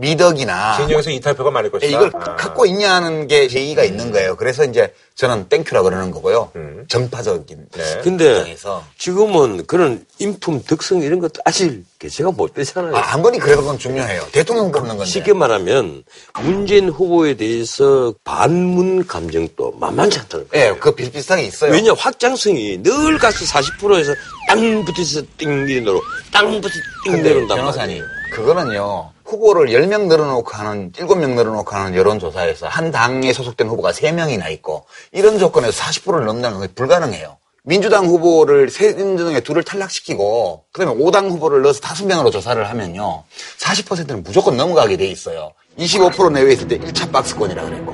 미덕이나 0.00 0.76
진영에서 0.76 1.10
이탈표가 1.10 1.50
많을 1.50 1.70
것이다. 1.70 1.96
이걸 1.96 2.10
아. 2.14 2.36
갖고 2.36 2.66
있냐는 2.66 3.26
게 3.26 3.48
제의가 3.48 3.84
있는 3.84 4.10
거예요. 4.12 4.36
그래서 4.36 4.64
이제 4.64 4.92
저는 5.14 5.48
thank 5.48 5.65
you라 5.65 5.82
그러는 5.82 6.10
거고요. 6.10 6.50
음. 6.56 6.86
정파적인 6.88 7.66
네. 7.76 8.00
근데 8.02 8.38
입장에서 8.38 8.84
지금은 8.96 9.66
그런 9.66 10.06
인품, 10.18 10.62
덕성 10.62 11.02
이런 11.02 11.20
것도 11.20 11.42
아직 11.44 11.84
개체가 11.98 12.30
못 12.30 12.54
되잖아요. 12.54 12.96
아, 12.96 13.00
한 13.00 13.22
번이 13.22 13.38
그래도 13.38 13.60
그건 13.60 13.78
중요해요. 13.78 14.22
대통령 14.32 14.72
뽑는 14.72 14.96
건데. 14.96 15.04
쉽게 15.04 15.34
말하면 15.34 16.04
문재인 16.40 16.88
후보에 16.88 17.34
대해서 17.34 18.14
반문 18.24 19.06
감정도 19.06 19.72
만만치 19.78 20.20
않다는 20.20 20.48
거예요. 20.48 20.72
예, 20.72 20.78
그 20.78 20.94
비슷비슷하게 20.94 21.42
있어요. 21.42 21.72
왜냐 21.72 21.92
확장성이 21.92 22.82
늘 22.82 23.18
가서 23.18 23.44
40%에서 23.44 24.14
땅 24.48 24.84
붙어서 24.84 25.22
띵 25.36 25.66
내려놓고 25.66 26.00
땅 26.32 26.60
붙어 26.62 26.74
띵 27.04 27.22
내려온단 27.22 27.58
변호사님, 27.58 27.98
말이에요. 27.98 28.19
그거는요. 28.30 29.10
후보를 29.24 29.68
10명 29.68 30.06
늘어놓고 30.06 30.50
하는, 30.52 30.92
7명 30.92 31.34
늘어놓고 31.34 31.74
하는 31.74 31.94
여론조사에서 31.94 32.68
한 32.68 32.90
당에 32.90 33.32
소속된 33.32 33.68
후보가 33.68 33.92
3명이나 33.92 34.50
있고, 34.52 34.86
이런 35.12 35.38
조건에서 35.38 35.82
40%를 35.82 36.24
넘는다는 36.24 36.58
건 36.58 36.68
불가능해요. 36.74 37.36
민주당 37.62 38.06
후보를 38.06 38.70
세명 38.70 39.18
중에 39.18 39.40
둘을 39.40 39.62
탈락시키고, 39.62 40.64
그 40.72 40.84
다음에 40.84 40.98
5당 40.98 41.30
후보를 41.30 41.62
넣어서 41.62 41.80
5명으로 41.80 42.32
조사를 42.32 42.68
하면요. 42.68 43.24
40%는 43.58 44.22
무조건 44.22 44.56
넘어가게 44.56 44.96
돼 44.96 45.06
있어요. 45.06 45.52
25% 45.78 46.32
내외에 46.32 46.54
있을 46.54 46.68
때 46.68 46.78
1차 46.78 47.12
박스권이라 47.12 47.62
그랬고, 47.64 47.92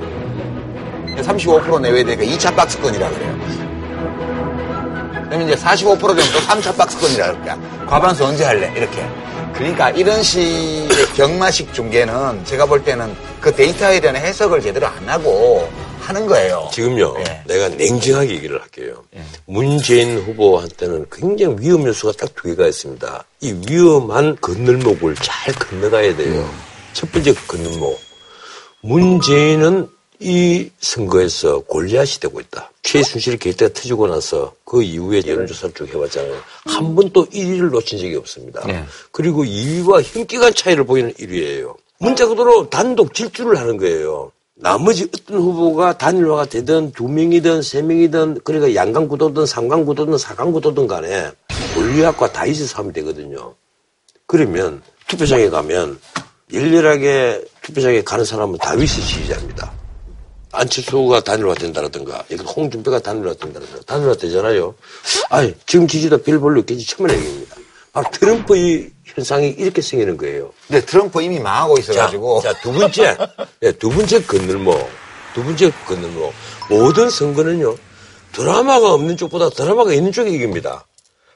35% 1.21 1.81
내외에 1.81 2.03
되니까 2.03 2.23
2차 2.23 2.55
박스권이라 2.55 3.09
그래요. 3.09 3.37
그러면 5.27 5.49
이제 5.49 5.61
45% 5.61 5.99
되면 5.99 6.31
또 6.31 6.39
3차 6.39 6.77
박스권이라 6.77 7.31
그럴까. 7.33 7.57
과반수 7.87 8.25
언제 8.25 8.45
할래? 8.45 8.71
이렇게. 8.75 9.05
그러니까 9.57 9.89
이런 9.91 10.21
식의 10.21 10.87
경마식 11.15 11.73
중계는 11.73 12.45
제가 12.45 12.65
볼 12.65 12.83
때는 12.83 13.15
그 13.41 13.53
데이터에 13.53 13.99
대한 13.99 14.15
해석을 14.15 14.61
제대로 14.61 14.87
안 14.87 15.09
하고 15.09 15.67
하는 15.99 16.25
거예요. 16.27 16.69
지금요, 16.71 17.15
예. 17.19 17.41
내가 17.47 17.67
냉정하게 17.69 18.35
얘기를 18.35 18.61
할게요. 18.61 19.03
문재인 19.45 20.19
후보한테는 20.19 21.07
굉장히 21.11 21.55
위험 21.59 21.85
요소가 21.85 22.13
딱 22.13 22.33
두 22.35 22.43
개가 22.43 22.67
있습니다. 22.67 23.23
이 23.41 23.59
위험한 23.67 24.37
건널목을 24.39 25.15
잘 25.15 25.53
건너가야 25.55 26.15
돼요. 26.15 26.49
첫 26.93 27.11
번째 27.11 27.33
건널목. 27.47 27.99
문재인은 28.81 29.89
이 30.19 30.69
선거에서 30.79 31.59
골리앗이 31.59 32.19
되고 32.19 32.39
있다. 32.39 32.71
최순실 32.81 33.37
게이트가 33.37 33.73
터지고 33.73 34.07
나서 34.07 34.53
그 34.65 34.81
이후에 34.81 35.21
여론조사를 35.25 35.75
쭉 35.75 35.93
해봤잖아요. 35.93 36.39
한 36.65 36.95
번도 36.95 37.25
1위를 37.27 37.69
놓친 37.69 37.99
적이 37.99 38.15
없습니다. 38.15 38.65
네. 38.65 38.83
그리고 39.11 39.43
2위와 39.43 40.01
현기간 40.03 40.53
차이를 40.53 40.85
보이는 40.85 41.13
1위예요. 41.13 41.75
문자 41.99 42.27
그대로 42.27 42.69
단독 42.69 43.13
질주를 43.13 43.57
하는 43.57 43.77
거예요. 43.77 44.31
나머지 44.55 45.07
어떤 45.13 45.37
후보가 45.37 45.97
단일화가 45.99 46.45
되든 46.45 46.91
두 46.93 47.07
명이든 47.07 47.61
세 47.61 47.83
명이든 47.83 48.39
그러니까 48.43 48.73
양강 48.73 49.07
구도든 49.07 49.45
삼강 49.45 49.85
구도든 49.85 50.17
사강 50.17 50.51
구도든 50.51 50.87
간에 50.87 51.31
골리앗과 51.75 52.31
다이스 52.31 52.65
싸움이 52.65 52.91
되거든요. 52.93 53.53
그러면 54.25 54.81
투표장에 55.07 55.49
가면 55.49 55.99
열렬하게 56.51 57.45
투표장에 57.61 58.01
가는 58.01 58.25
사람은 58.25 58.57
다윗의 58.57 59.03
지지자입니다. 59.03 59.76
안철수가 60.51 61.21
단일화 61.21 61.53
된다라든가, 61.55 62.23
홍준표가 62.55 62.99
단일화 62.99 63.33
된다라든가, 63.33 63.81
단일화 63.85 64.15
되잖아요. 64.15 64.75
아니, 65.29 65.53
지금 65.65 65.87
지지도 65.87 66.17
별 66.19 66.39
볼로 66.39 66.59
있겠지, 66.61 66.85
천만 66.87 67.15
얘기입니다. 67.15 67.55
바로 67.93 68.09
트럼프 68.11 68.55
의 68.55 68.91
현상이 69.03 69.49
이렇게 69.57 69.81
생기는 69.81 70.17
거예요. 70.17 70.51
근데 70.67 70.85
트럼프 70.85 71.21
이미 71.21 71.39
망하고 71.39 71.79
있어가지고. 71.79 72.41
자, 72.41 72.53
자, 72.53 72.61
두 72.61 72.71
번째. 72.71 73.17
예, 73.63 73.71
두 73.71 73.89
번째 73.89 74.23
건널목. 74.23 74.89
두 75.33 75.43
번째 75.43 75.71
건널목. 75.87 76.33
모든 76.69 77.09
선거는요, 77.09 77.75
드라마가 78.33 78.93
없는 78.93 79.17
쪽보다 79.17 79.49
드라마가 79.49 79.93
있는 79.93 80.11
쪽이 80.11 80.31
이깁니다. 80.31 80.85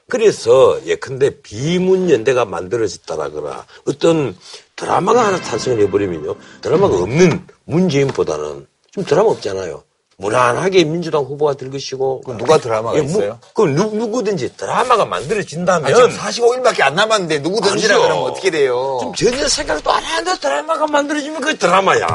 그래서 0.08 0.80
예컨대 0.84 1.40
비문연대가 1.40 2.44
만들어졌다라거나 2.44 3.66
어떤 3.86 4.36
드라마가 4.76 5.26
하나 5.26 5.40
탄생을 5.40 5.80
해버리면요. 5.82 6.36
드라마가 6.60 6.96
없는 6.96 7.46
문재인보다는 7.64 8.66
좀 8.92 9.04
드라마 9.04 9.30
없잖아요. 9.30 9.82
무난하게 10.18 10.84
민주당 10.84 11.22
후보가 11.22 11.54
될 11.54 11.70
것이고. 11.70 12.22
누가 12.38 12.58
드라마가 12.58 12.96
예, 12.98 13.00
뭐, 13.00 13.10
있어요? 13.10 13.38
그 13.54 13.62
누, 13.62 13.90
누구 13.96 14.22
든지 14.22 14.54
드라마가 14.56 15.06
만들어진다면. 15.06 15.90
아, 15.90 15.96
지금 15.96 16.10
45일밖에 16.16 16.82
안 16.82 16.94
남았는데 16.94 17.38
누구든지라. 17.38 17.96
그러면 17.98 18.18
어떻게 18.30 18.50
돼요? 18.50 18.98
좀 19.00 19.14
전혀 19.14 19.48
생각도 19.48 19.90
안 19.90 20.02
하는데 20.02 20.38
드라마가 20.38 20.86
만들어지면 20.86 21.40
그게 21.40 21.56
드라마야. 21.56 22.06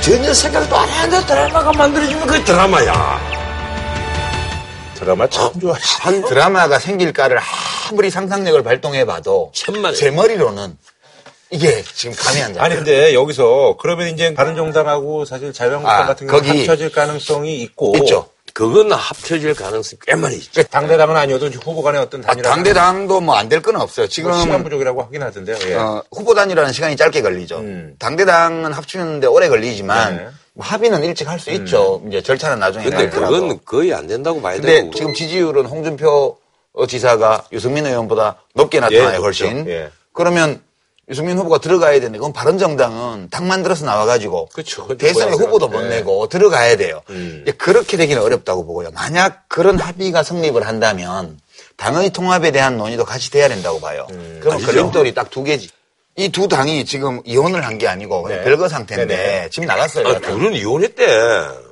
전혀 0.00 0.32
생각도 0.32 0.74
안 0.76 0.88
하는데 0.88 1.26
드라마가 1.26 1.72
만들어지면 1.72 2.26
그게 2.26 2.42
드라마야. 2.42 3.20
드라마 4.94 5.26
참 5.28 5.52
좋아하시 5.60 6.00
한 6.00 6.24
드라마가 6.24 6.78
생길까를 6.78 7.38
아무리 7.90 8.10
상상력을 8.10 8.62
발동해봐도 8.62 9.52
천만에. 9.54 9.94
제 9.94 10.10
머리로는 10.10 10.78
이게 11.54 11.82
지금 11.94 12.16
감이 12.16 12.40
안 12.42 12.48
잡혀요. 12.54 12.62
아니 12.64 12.74
근데 12.74 13.14
여기서 13.14 13.76
그러면 13.80 14.08
이제 14.08 14.34
바른정당하고 14.34 15.24
사실 15.24 15.52
자유한국당 15.52 16.02
아, 16.02 16.06
같은 16.06 16.26
경우 16.26 16.40
거기 16.40 16.58
합쳐질 16.58 16.90
가능성이 16.90 17.60
있고 17.62 17.94
있죠. 17.98 18.28
그건 18.52 18.92
합쳐질 18.92 19.54
가능성이 19.54 19.98
꽤 20.06 20.14
많이 20.14 20.36
있죠. 20.36 20.62
당대당은 20.64 21.16
아니어도 21.16 21.46
후보 21.48 21.82
간의 21.82 22.00
어떤 22.00 22.20
단일화 22.20 22.50
당대당도 22.50 23.20
뭐 23.20 23.34
안 23.36 23.48
될 23.48 23.60
건 23.62 23.76
없어요. 23.80 24.06
지금 24.08 24.32
시간 24.40 24.62
부족이라고 24.62 25.02
하긴 25.04 25.22
하던데요. 25.22 25.56
예. 25.66 25.74
어, 25.74 26.04
후보 26.12 26.34
단위라는 26.34 26.72
시간이 26.72 26.96
짧게 26.96 27.22
걸리죠. 27.22 27.62
당대당은 27.98 28.72
합치는데 28.72 29.26
오래 29.26 29.48
걸리지만 29.48 30.16
네. 30.16 30.28
뭐 30.52 30.64
합의는 30.64 31.02
일찍 31.04 31.28
할수 31.28 31.50
있죠. 31.50 32.00
이제 32.08 32.22
절차는 32.22 32.60
나중에 32.60 32.84
근데. 32.84 33.08
그건 33.10 33.58
거의 33.64 33.92
안 33.92 34.06
된다고 34.06 34.40
봐야 34.40 34.54
근데 34.54 34.82
되고. 34.82 34.90
지금 34.92 35.14
지지율은 35.14 35.66
홍준표 35.66 36.36
지사가 36.88 37.44
유승민 37.52 37.86
의원보다 37.86 38.36
높게 38.54 38.78
나타나요, 38.80 39.14
예, 39.14 39.16
훨씬. 39.16 39.66
예. 39.68 39.90
그러면 40.12 40.60
유승민 41.08 41.36
후보가 41.38 41.58
들어가야 41.58 41.92
되는데 41.94 42.18
그건 42.18 42.32
바른정당은 42.32 43.28
당 43.30 43.46
만들어서 43.46 43.84
나와가지고 43.84 44.48
그쵸. 44.52 44.88
대선에. 44.96 45.32
후보도 45.32 45.68
못 45.68 45.82
예. 45.84 45.88
내고 45.88 46.28
들어가야 46.28 46.76
돼요. 46.76 47.02
음. 47.10 47.44
그렇게 47.58 47.96
되기는 47.96 48.22
어렵다고 48.22 48.64
보고요. 48.64 48.90
만약 48.92 49.44
그런 49.48 49.78
합의가 49.78 50.22
성립을 50.22 50.66
한다면 50.66 51.38
당의 51.76 52.10
통합에 52.10 52.50
대한 52.52 52.78
논의도 52.78 53.04
같이 53.04 53.30
돼야 53.30 53.48
된다고 53.48 53.80
봐요. 53.80 54.06
음. 54.10 54.38
그럼. 54.42 54.60
걸림돌이 54.64 55.12
딱 55.14 55.30
두 55.30 55.42
개지. 55.42 55.68
이 56.16 56.28
두 56.28 56.46
당이 56.46 56.84
지금 56.84 57.20
이혼을 57.24 57.64
한 57.66 57.76
게 57.78 57.88
아니고 57.88 58.28
네. 58.28 58.44
별거 58.44 58.68
상태인데 58.68 59.06
네네. 59.16 59.48
지금 59.50 59.66
나갔어요. 59.66 60.06
아, 60.06 60.18
둘은 60.20 60.52
이혼했대. 60.54 61.04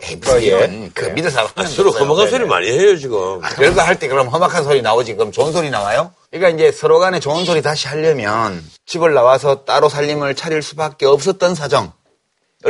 에이, 0.03 0.17
무슨 0.17 0.43
예. 0.43 0.47
이혼. 0.47 0.91
그 0.95 1.05
네. 1.05 1.13
믿어서 1.13 1.49
아, 1.55 1.65
서로 1.65 1.93
험악한 1.93 2.29
소리 2.29 2.45
많이 2.47 2.69
해요, 2.69 2.97
지금. 2.99 3.39
아, 3.45 3.49
별거 3.51 3.83
할 3.83 3.97
때 4.01 4.09
그럼 4.09 4.27
험악한 4.29 4.65
소리 4.65 4.83
나오지. 4.83 5.15
그럼 5.15 5.31
좋은 5.31 5.53
소리 5.53 5.71
나와요? 5.71 6.13
그러니까 6.33 6.49
이제 6.57 6.73
서로 6.73 6.99
간에 6.99 7.21
좋은 7.21 7.45
소리 7.45 7.63
다시 7.63 7.87
하려면 7.87 8.65
집을 8.87 9.15
나와서 9.15 9.65
따로 9.65 9.89
살림을 9.89 10.35
차릴 10.35 10.61
수밖에 10.63 11.07
없었던 11.07 11.55
사정을 11.55 11.93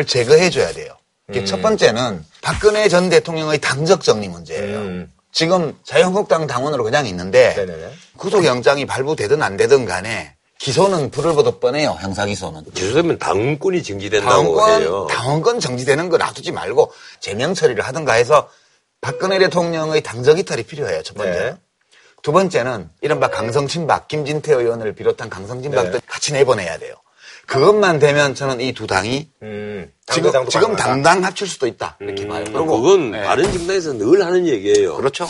제거해줘야 0.07 0.73
돼요. 0.73 0.95
음. 1.35 1.45
첫 1.47 1.63
번째는 1.63 2.23
박근혜 2.43 2.89
전 2.91 3.09
대통령의 3.09 3.59
당적 3.63 4.03
정리 4.03 4.29
문제예요. 4.29 4.77
음. 4.79 5.13
지금 5.33 5.75
자유한국당 5.87 6.47
당원으로 6.47 6.85
그냥 6.85 7.07
있는데 7.07 7.55
네네네. 7.57 7.93
구속영장이 8.19 8.85
발부되든 8.85 9.43
안 9.43 9.57
되든 9.57 9.87
간에 9.87 10.35
기소는 10.67 11.11
불을 11.11 11.33
보듯 11.35 11.59
뻔해요. 11.59 11.97
형사 12.01 12.25
기소는. 12.25 12.63
기소되면 12.73 13.19
당권이 13.19 13.83
정지된다고 13.83 14.31
당원권, 14.33 14.81
해요. 14.83 15.07
당원권 15.11 15.59
정지되는 15.59 16.09
거 16.09 16.19
놔두지 16.19 16.53
말고 16.53 16.93
제명 17.19 17.53
처리를 17.53 17.83
하든가 17.83 18.13
해서 18.13 18.49
박근혜 19.01 19.41
대통령의 19.41 20.05
당적 20.05 20.39
이탈이 20.39 20.63
필요해요. 20.63 21.03
첫 21.03 21.17
번째. 21.17 21.33
네. 21.33 21.57
두 22.23 22.31
번째는 22.31 22.89
이른바 23.01 23.27
강성친박, 23.29 24.07
김진태 24.07 24.55
의원을 24.55 24.95
비롯한 24.95 25.29
강성친박들 25.29 25.93
네. 25.95 26.01
같이 26.07 26.33
내보내야 26.33 26.79
돼요. 26.79 26.95
그것만 27.49 27.99
되면 27.99 28.37
저는 28.37 28.61
이 28.61 28.73
두 28.73 28.87
당이 28.87 29.29
음, 29.43 29.93
지금, 30.07 30.31
지금. 30.49 30.77
당당 30.77 31.25
합칠 31.25 31.49
수도 31.49 31.67
있다. 31.67 31.97
이렇게 32.01 32.29
봐요. 32.29 32.45
그리고 32.45 32.81
그건 32.81 33.11
네. 33.11 33.25
바른 33.25 33.53
정당에서 33.53 33.95
늘 33.95 34.25
하는 34.25 34.47
얘기예요. 34.47 34.95
그렇죠. 34.95 35.27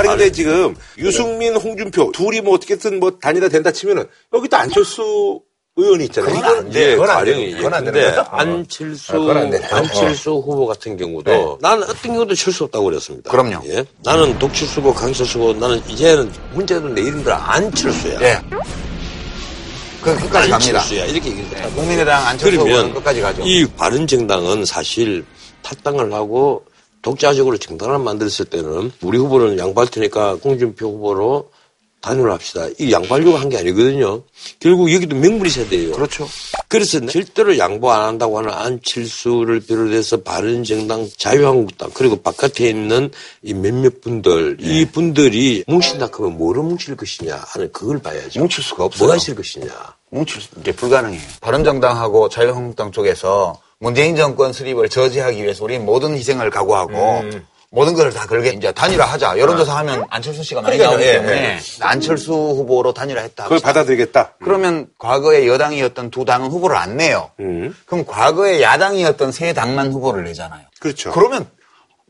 아니 0.00 0.08
근데 0.08 0.32
지금 0.32 0.74
유승민, 0.98 1.54
홍준표 1.56 2.12
둘이 2.12 2.40
뭐 2.40 2.54
어떻게든 2.54 2.98
뭐 3.00 3.10
단일화 3.20 3.48
된다 3.48 3.70
치면은 3.70 4.06
여기 4.34 4.48
또 4.48 4.56
안철수 4.56 5.40
의원이 5.76 6.04
있잖아요. 6.06 6.34
그건 6.34 6.56
안 6.58 6.70
돼. 6.70 6.90
그건 6.96 7.10
안. 7.10 7.24
돼요. 7.24 7.56
그건 7.56 7.74
안 7.74 7.84
근데 7.84 8.00
되는 8.00 8.16
거죠? 8.16 8.30
안철수, 8.32 9.12
아, 9.12 9.18
그건 9.18 9.36
안 9.36 9.50
되네. 9.50 9.66
안철수 9.70 10.30
후보 10.32 10.66
같은 10.66 10.96
경우도 10.96 11.30
네. 11.30 11.56
나는 11.60 11.84
어떤 11.84 12.12
경우도 12.12 12.34
칠 12.34 12.52
수 12.52 12.64
없다고 12.64 12.84
그랬습니다. 12.86 13.30
그럼요. 13.30 13.62
예? 13.66 13.84
나는 14.02 14.38
독칠수 14.38 14.80
후보, 14.80 14.92
강철수 14.92 15.38
후보, 15.38 15.52
나는 15.58 15.80
이제는 15.88 16.30
문제도 16.52 16.86
내 16.88 17.00
이름들 17.02 17.32
안철수야. 17.32 18.20
예. 18.20 18.40
그 20.02 20.14
끝까지 20.16 20.48
갑니다. 20.50 20.54
안철수야. 20.56 21.04
이렇게 21.06 21.30
얘기를 21.30 21.48
네. 21.50 21.70
국민의당 21.74 22.26
안철수 22.26 22.58
그러면 22.58 22.92
끝까지 22.94 23.20
가죠. 23.20 23.42
이 23.44 23.64
바른정당은 23.76 24.64
사실 24.64 25.24
탈당을 25.62 26.12
하고 26.12 26.64
독자적으로 27.02 27.56
정당을 27.56 27.98
만들었을 27.98 28.46
때는 28.46 28.92
우리 29.02 29.18
후보는 29.18 29.58
양보할 29.58 29.90
테니까 29.90 30.34
홍준표 30.44 30.86
후보로 30.86 31.50
단일화 32.00 32.32
합시다. 32.32 32.66
이 32.78 32.92
양보하려고 32.92 33.36
한게 33.36 33.58
아니거든요. 33.58 34.22
결국 34.58 34.92
여기도 34.92 35.16
명분이 35.16 35.50
돼요. 35.68 35.92
그렇죠. 35.92 36.26
그래서 36.68 37.04
절대로 37.04 37.58
양보 37.58 37.90
안 37.90 38.02
한다고 38.02 38.38
하는 38.38 38.50
안철수를 38.50 39.60
비롯해서 39.60 40.22
바른정당, 40.22 41.08
자유한국당 41.18 41.90
그리고 41.92 42.16
바깥에 42.16 42.70
있는 42.70 43.10
이 43.42 43.52
몇몇 43.52 44.00
분들 44.00 44.58
이 44.60 44.86
분들이 44.86 45.62
뭉친다 45.66 46.08
그러면 46.08 46.38
뭐로 46.38 46.62
뭉칠 46.62 46.96
것이냐 46.96 47.42
하는 47.48 47.70
그걸 47.72 47.98
봐야죠. 47.98 48.40
뭉칠 48.40 48.64
수가 48.64 48.84
없어요. 48.84 49.06
뭐가 49.06 49.16
있을 49.16 49.34
것이냐. 49.34 49.68
뭉칠 50.10 50.40
수, 50.40 50.48
이게 50.58 50.72
불가능해요. 50.72 51.20
바른정당하고 51.42 52.30
자유한국당 52.30 52.92
쪽에서 52.92 53.60
문재인 53.80 54.14
정권 54.14 54.52
수립을 54.52 54.90
저지하기 54.90 55.42
위해서 55.42 55.64
우리 55.64 55.78
모든 55.78 56.14
희생을 56.14 56.50
각오하고 56.50 57.24
모든 57.70 57.94
것을 57.94 58.12
다 58.12 58.26
걸게 58.26 58.50
이제 58.50 58.72
단일화하자. 58.72 59.38
여론조사 59.38 59.74
하면 59.78 60.04
안철수 60.10 60.42
씨가 60.42 60.60
많이. 60.60 60.76
나오기 60.76 61.02
예, 61.02 61.12
때문에 61.12 61.32
예. 61.32 61.58
안철수 61.80 62.32
후보로 62.32 62.92
단일화했다. 62.92 63.44
그걸. 63.44 63.60
받아들이겠다. 63.60 64.34
그러면 64.44 64.88
과거에 64.98 65.46
여당이었던 65.46 66.10
두 66.10 66.26
당은 66.26 66.50
후보를 66.50 66.76
안 66.76 66.98
내요. 66.98 67.30
음. 67.40 67.74
그럼 67.86 68.04
과거에 68.04 68.60
야당이었던 68.60 69.32
세 69.32 69.54
당만 69.54 69.92
후보를 69.92 70.24
내잖아요. 70.24 70.62
그렇죠. 70.78 71.10
그러면 71.12 71.48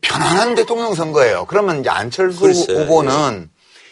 편안한 0.01 0.57
대통령 0.57 0.95
선거예요. 0.95 1.45
그러면 1.47 1.81
이제 1.81 1.91
안철수 1.91 2.41
글쎄, 2.41 2.73
후보는 2.73 3.49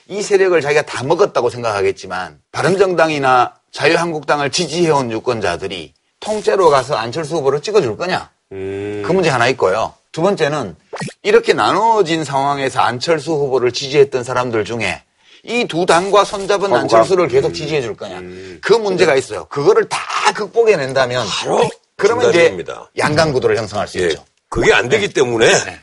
이 0.09 0.23
세력을 0.23 0.59
자기가 0.61 0.83
다 0.83 1.05
먹었다고 1.05 1.49
생각하겠지만 1.51 2.41
바른정당이나 2.51 3.55
자유한국당을 3.73 4.51
지지해온 4.51 5.13
유권자들이 5.13 5.93
통째로 6.21 6.71
가서 6.71 6.97
안철수 6.97 7.37
후보를 7.37 7.61
찍어줄 7.63 7.97
거냐? 7.97 8.31
음. 8.53 9.03
그 9.07 9.13
문제 9.13 9.31
하나 9.31 9.49
있고요. 9.49 9.95
두 10.13 10.23
번째는 10.23 10.75
이렇게 11.23 11.53
나눠진 11.53 12.25
상황에서 12.25 12.81
안철수 12.81 13.33
후보를 13.33 13.73
지지했던 13.73 14.25
사람들 14.25 14.65
중에 14.65 15.03
이 15.45 15.67
두 15.67 15.87
당과 15.87 16.25
손잡은 16.25 16.71
거부감. 16.71 16.83
안철수를 16.83 17.29
계속 17.29 17.53
지지해 17.53 17.81
줄 17.83 17.97
거냐. 17.97 18.21
그 18.61 18.73
문제가 18.73 19.15
있어요. 19.15 19.45
그거를 19.47 19.89
다 19.89 19.99
극복해 20.35 20.77
낸다면 20.77 21.27
바로 21.27 21.69
그러면 21.97 22.31
이제. 22.31 22.57
양강구도를 22.97 23.57
형성할 23.57 23.87
수 23.89 24.01
예, 24.01 24.09
있죠. 24.09 24.25
그게 24.49 24.73
안 24.73 24.89
되기 24.89 25.09
때문에 25.13 25.47
네. 25.47 25.81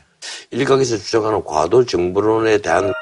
일각에서 0.50 0.98
주장하는 0.98 1.44
과도 1.44 1.86
정부론에 1.86 2.58
대한 2.58 2.92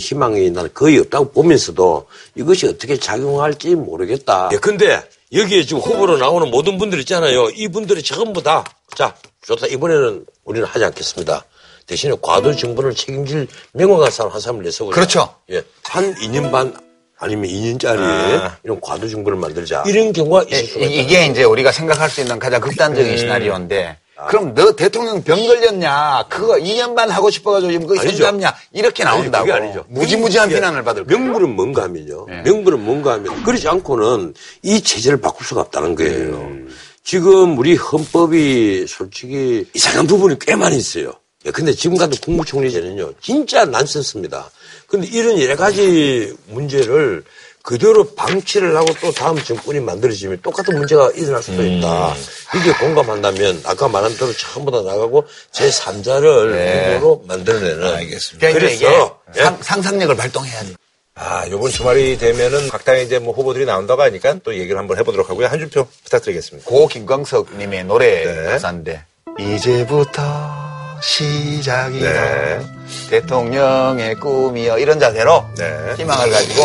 희망이 0.00 0.50
나는 0.50 0.70
거의 0.72 0.98
없다고 0.98 1.32
보면서도 1.32 2.06
이것이 2.36 2.66
어떻게 2.66 2.96
작용할지 2.98 3.74
모르겠다. 3.74 4.50
예, 4.52 4.56
근데 4.56 5.02
여기에 5.32 5.64
지금 5.64 5.80
후보로 5.82 6.16
나오는 6.18 6.50
모든 6.50 6.78
분들 6.78 6.98
있잖아요. 7.00 7.50
이분들이 7.50 8.02
전부 8.02 8.42
다, 8.42 8.64
자, 8.96 9.14
좋다. 9.46 9.66
이번에는 9.66 10.24
우리는 10.44 10.66
하지 10.66 10.84
않겠습니다. 10.84 11.44
대신에 11.86 12.14
과도 12.22 12.54
정부를 12.54 12.94
책임질 12.94 13.48
명확한 13.72 14.10
사람 14.10 14.32
한 14.32 14.40
사람을 14.40 14.64
내세우자. 14.64 14.94
그렇죠. 14.94 15.34
예. 15.50 15.62
한 15.84 16.14
2년 16.16 16.52
반 16.52 16.72
아니면 17.18 17.50
2년짜리 17.50 17.98
아. 17.98 18.56
이런 18.62 18.80
과도 18.80 19.08
정부를 19.08 19.36
만들자. 19.38 19.82
이런 19.86 20.12
경우가 20.12 20.44
있을 20.44 20.64
수가 20.66 20.84
이- 20.84 20.94
있다. 20.94 21.02
이게 21.02 21.26
이제 21.26 21.42
우리가 21.44 21.72
생각할 21.72 22.08
수 22.08 22.20
있는 22.20 22.38
가장 22.38 22.60
극단적인 22.60 23.18
시나리오인데 23.18 23.98
그럼 24.28 24.54
너 24.54 24.72
대통령 24.72 25.22
병 25.22 25.44
걸렸냐? 25.46 26.26
그거 26.28 26.54
2년 26.54 26.94
반 26.94 27.10
하고 27.10 27.30
싶어가지고 27.30 27.72
지금 27.72 27.86
그거 27.86 28.00
아니죠. 28.00 28.24
현잡냐? 28.24 28.54
이렇게 28.72 29.04
나온다고. 29.04 29.44
아니, 29.44 29.52
그게 29.52 29.64
아니죠. 29.66 29.84
무지무지한 29.88 30.48
명- 30.48 30.56
비난을 30.58 30.82
받을 30.84 31.04
거예요. 31.06 31.18
명분은 31.18 31.54
뭔가 31.56 31.82
하면요. 31.84 32.26
네. 32.28 32.42
명분은 32.42 32.84
뭔가 32.84 33.12
하면 33.14 33.42
그러지 33.44 33.68
않고는 33.68 34.34
이 34.62 34.80
체제를 34.82 35.20
바꿀 35.20 35.46
수가 35.46 35.62
없다는 35.62 35.94
거예요. 35.94 36.34
음. 36.36 36.68
지금 37.02 37.56
우리 37.58 37.76
헌법이 37.76 38.86
솔직히 38.86 39.64
이상한 39.74 40.06
부분이 40.06 40.36
꽤 40.40 40.54
많이 40.54 40.76
있어요. 40.76 41.12
예, 41.46 41.50
근데 41.50 41.72
지금 41.72 41.96
같은 41.96 42.18
국무총리제는요, 42.20 43.14
진짜 43.22 43.64
난센스입니다. 43.64 44.50
근데 44.86 45.06
이런 45.10 45.40
여러 45.40 45.56
가지 45.56 46.34
문제를 46.48 47.24
그대로 47.62 48.14
방치를 48.14 48.76
하고 48.76 48.86
또 49.00 49.12
다음 49.12 49.36
정권이 49.36 49.80
만들어지면 49.80 50.40
똑같은 50.42 50.76
문제가 50.76 51.10
일어날 51.10 51.42
수도 51.42 51.64
있다. 51.64 52.14
이게 52.56 52.72
공감한다면 52.72 53.62
아까 53.64 53.88
말한 53.88 54.16
대로 54.16 54.32
처음부터 54.32 54.82
나가고 54.82 55.26
제3자를 55.52 56.52
네. 56.52 56.94
구도로 56.94 57.24
만들어내는. 57.26 57.94
알겠습니다. 57.94 58.48
그러니까 58.48 58.58
그래서 58.58 59.20
예? 59.36 59.42
상, 59.42 59.58
상상력을 59.60 60.16
발동해야 60.16 60.62
돼. 60.62 60.74
아, 61.14 61.46
요번 61.50 61.70
주말이 61.70 62.16
되면은 62.16 62.68
각 62.68 62.84
당의 62.84 63.04
이제 63.04 63.18
뭐 63.18 63.34
후보들이 63.34 63.66
나온다고 63.66 64.00
하니까 64.02 64.36
또 64.42 64.54
얘기를 64.54 64.78
한번 64.78 64.96
해보도록 64.98 65.28
하고요. 65.28 65.48
한 65.48 65.58
줄평 65.58 65.86
부탁드리겠습니다. 66.04 66.68
고 66.68 66.86
김광석 66.86 67.58
님의 67.58 67.84
노래 67.84 68.24
네. 68.24 68.44
가사인데 68.52 69.04
이제부터 69.38 70.69
시작이다 71.02 72.12
네. 72.12 72.60
대통령의 73.08 74.14
꿈이여 74.16 74.78
이런 74.78 74.98
자세로 74.98 75.44
네. 75.56 75.94
희망을 75.96 76.30
가지고 76.30 76.62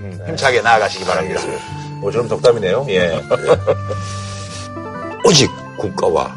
음, 0.00 0.18
힘차게 0.26 0.60
나아가시기 0.60 1.04
바랍니다. 1.04 1.40
모처럼 2.00 2.28
덕담이네요. 2.28 2.86
예. 2.90 3.20
오직 5.24 5.50
국가와 5.78 6.36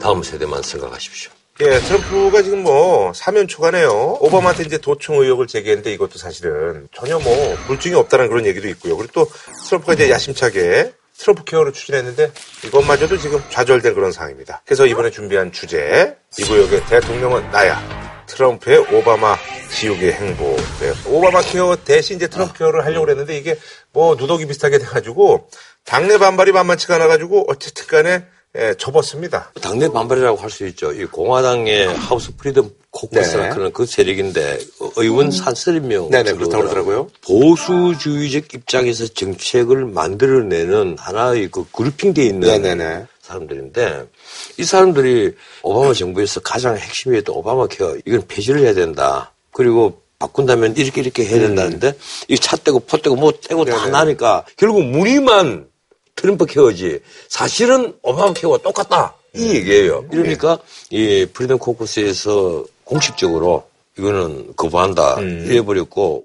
다음 0.00 0.22
세대만 0.22 0.62
생각하십시오. 0.62 1.32
예, 1.60 1.78
트럼프가 1.78 2.42
지금 2.42 2.64
뭐 2.64 3.12
사면 3.14 3.46
초과네요. 3.46 4.18
오바마한테 4.20 4.64
이제 4.64 4.78
도청 4.78 5.16
의혹을 5.16 5.46
제기했는데 5.46 5.92
이것도 5.92 6.18
사실은 6.18 6.88
전혀 6.92 7.18
뭐 7.20 7.56
불증이 7.66 7.94
없다는 7.94 8.28
그런 8.28 8.44
얘기도 8.44 8.68
있고요. 8.68 8.96
그리고 8.96 9.12
또 9.12 9.30
트럼프가 9.66 9.94
이제 9.94 10.10
야심차게 10.10 10.92
트럼프 11.18 11.44
케어를 11.44 11.72
추진했는데 11.72 12.32
이것마저도 12.64 13.18
지금 13.18 13.40
좌절된 13.50 13.94
그런 13.94 14.12
상황입니다. 14.12 14.62
그래서 14.64 14.86
이번에 14.86 15.10
준비한 15.10 15.52
주제 15.52 16.16
이 16.38 16.42
구역의 16.42 16.86
대통령은 16.86 17.50
나야. 17.50 18.04
트럼프의 18.26 18.78
오바마 18.92 19.36
지옥의 19.70 20.12
행보. 20.12 20.56
네, 20.80 20.92
오바마 21.06 21.42
케어 21.42 21.76
대신 21.84 22.16
이제 22.16 22.26
트럼프 22.26 22.54
케어를 22.54 22.84
하려고 22.84 23.04
그랬는데 23.04 23.36
이게 23.36 23.58
뭐 23.92 24.14
누더기 24.14 24.46
비슷하게 24.46 24.78
돼가지고 24.78 25.48
당내 25.84 26.18
반발이 26.18 26.52
만만치가 26.52 26.94
않아가지고 26.96 27.44
어쨌든 27.48 27.86
간에 27.86 28.26
예, 28.56 28.72
접었습니다. 28.78 29.52
당내 29.60 29.88
반발이라고 29.90 30.38
할 30.38 30.48
수 30.50 30.64
있죠. 30.68 30.92
이 30.92 31.04
공화당의 31.06 31.88
House 31.96 32.36
Freedom 32.36 32.70
Caucus라 32.90 33.48
네. 33.48 33.54
그런 33.54 33.72
그 33.72 33.84
세력인데 33.84 34.60
의원 34.96 35.30
40명 35.30 36.10
네네, 36.10 36.34
그렇다고 36.34 36.62
그러더라고요. 36.62 37.08
보수주의적 37.26 38.54
입장에서 38.54 39.08
정책을 39.08 39.86
만들어내는 39.86 40.96
하나의 40.98 41.48
그 41.50 41.64
grouping돼 41.72 42.24
있는 42.24 42.46
네네네. 42.48 43.06
사람들인데 43.22 44.04
이 44.58 44.64
사람들이 44.64 45.34
오바마 45.62 45.92
정부에서 45.94 46.38
가장 46.40 46.76
핵심이었던 46.76 47.34
오바마 47.34 47.66
케어 47.66 47.96
이건 48.06 48.22
폐지를 48.28 48.60
해야 48.60 48.74
된다. 48.74 49.32
그리고 49.50 50.00
바꾼다면 50.20 50.76
이렇게 50.76 51.00
이렇게 51.00 51.24
해야 51.24 51.40
된다는데 51.40 51.94
이 52.28 52.37
차 52.37 52.56
떼고 52.58 52.78
포 52.80 52.98
떼고 52.98 53.16
뭐 53.16 53.32
떼고 53.32 53.64
다 53.64 53.76
네네. 53.78 53.90
나니까 53.90 54.44
결국 54.56 54.84
무늬만 54.84 55.66
트럼프 56.16 56.46
케어지. 56.46 57.00
사실은 57.28 57.94
오바마 58.02 58.32
케어와 58.34 58.58
똑같다. 58.58 59.14
이 59.34 59.54
얘기예요. 59.54 60.06
이러니까 60.12 60.58
이 60.90 61.26
Freedom 61.32 61.58
Caucus에서 61.58 62.64
공식적으로 62.84 63.64
이거는 63.98 64.54
거부한다. 64.56 65.20
이래버렸고. 65.20 66.24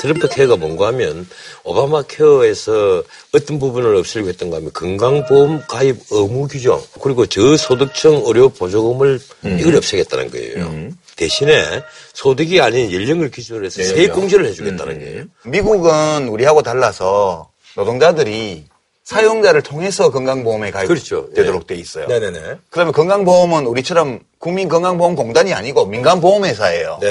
트럼프 0.00 0.28
케어가 0.30 0.56
뭔가 0.56 0.86
하면 0.86 1.28
오바마 1.62 2.02
케어에서 2.08 3.02
어떤 3.34 3.58
부분을 3.58 3.94
없애려고 3.96 4.30
했던가 4.30 4.56
하면 4.56 4.72
건강보험 4.72 5.64
가입 5.68 5.98
의무 6.10 6.48
규정 6.48 6.82
그리고 7.02 7.26
저소득층 7.26 8.22
의료 8.24 8.48
보조금을 8.48 9.20
이걸 9.58 9.76
없애겠다는 9.76 10.30
거예요. 10.30 10.88
대신에 11.16 11.82
소득이 12.14 12.60
아닌 12.60 12.92
연령을 12.92 13.30
기준으로 13.30 13.66
해서 13.66 13.82
세액 13.82 14.12
공제를 14.12 14.46
해주겠다는 14.46 14.98
거예요. 14.98 15.24
미국은 15.44 16.28
우리하고 16.28 16.62
달라서 16.62 17.50
노동자들이 17.76 18.66
사용자를 19.04 19.62
통해서 19.62 20.10
건강보험에 20.10 20.70
그렇죠. 20.70 21.24
가입되도록 21.24 21.66
돼 21.66 21.74
있어요. 21.74 22.06
네네네. 22.06 22.58
그러면 22.70 22.92
건강보험은 22.92 23.66
우리처럼 23.66 24.20
국민건강보험공단이 24.38 25.52
아니고 25.52 25.86
민간보험회사예요. 25.86 26.98
네. 27.00 27.08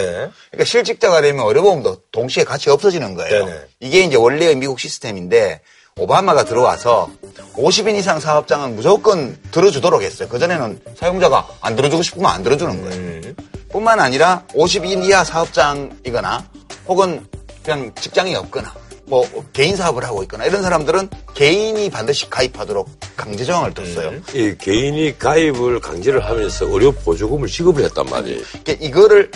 그러니까 0.50 0.64
실직자가 0.66 1.22
되면 1.22 1.46
의료보험도 1.46 2.04
동시에 2.12 2.46
같이 2.46 2.70
없어지는 2.70 3.16
거예요. 3.16 3.46
네네. 3.46 3.60
이게 3.82 4.04
이제 4.04 4.16
원래의 4.16 4.56
미국 4.56 4.80
시스템인데 4.80 5.60
오바마가 5.98 6.46
들어와서 6.46 7.12
50인 7.56 7.96
이상 7.96 8.22
사업장은 8.22 8.78
무조건 8.78 9.38
들어주도록 9.52 10.02
했어요. 10.02 10.30
그전에는 10.30 10.80
사용자가 10.96 11.50
안 11.60 11.76
들어주고 11.76 12.02
싶으면 12.02 12.32
안 12.32 12.44
들어주는 12.44 12.82
거예요. 12.82 13.34
뿐만 13.72 14.00
아니라 14.00 14.44
50인 14.50 15.06
이하 15.06 15.24
사업장이거나 15.24 16.44
혹은 16.88 17.26
그냥 17.64 17.92
직장이 18.00 18.36
없거나 18.36 18.74
뭐 19.06 19.28
개인 19.54 19.76
사업을 19.76 20.04
하고 20.04 20.22
있거나 20.24 20.46
이런 20.46 20.62
사람들은 20.62 21.10
개인이 21.34 21.90
반드시 21.90 22.30
가입하도록 22.30 22.88
강제 23.16 23.44
조항을 23.44 23.74
뒀어요. 23.74 24.14
이 24.34 24.56
개인이 24.58 25.18
가입을 25.18 25.80
강제를 25.80 26.24
하면서 26.24 26.66
의료 26.66 26.92
보조금을 26.92 27.48
지급을 27.48 27.84
했단 27.86 28.06
말이에요. 28.06 28.42
그러니까 28.64 28.74
이거를 28.86 29.32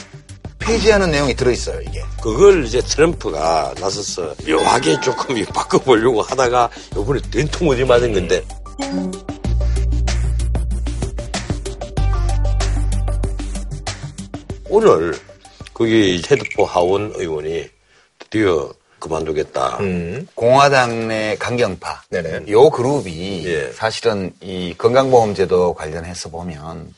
폐지하는 0.59 1.11
내용이 1.11 1.35
들어있어요, 1.35 1.81
이게. 1.81 2.01
그걸 2.21 2.63
이제 2.63 2.79
트럼프가 2.81 3.73
나서서 3.81 4.33
묘하게 4.47 5.01
조금 5.01 5.37
이 5.37 5.43
바꿔보려고 5.43 6.21
하다가 6.21 6.69
요번에 6.95 7.19
된통 7.29 7.67
어디 7.69 7.83
맞은 7.83 8.13
건데 8.13 8.41
오늘 14.69 15.13
거기 15.73 16.21
헤드포 16.29 16.65
하원 16.65 17.11
의원이 17.15 17.67
드디어 18.19 18.71
그만두겠다. 18.99 19.79
공화당 20.33 21.09
내 21.09 21.35
강경파. 21.37 22.03
네네. 22.09 22.45
요 22.47 22.69
그룹이 22.69 23.43
예. 23.45 23.69
사실은 23.73 24.31
이 24.39 24.73
건강보험제도 24.77 25.73
관련해서 25.73 26.29
보면 26.29 26.93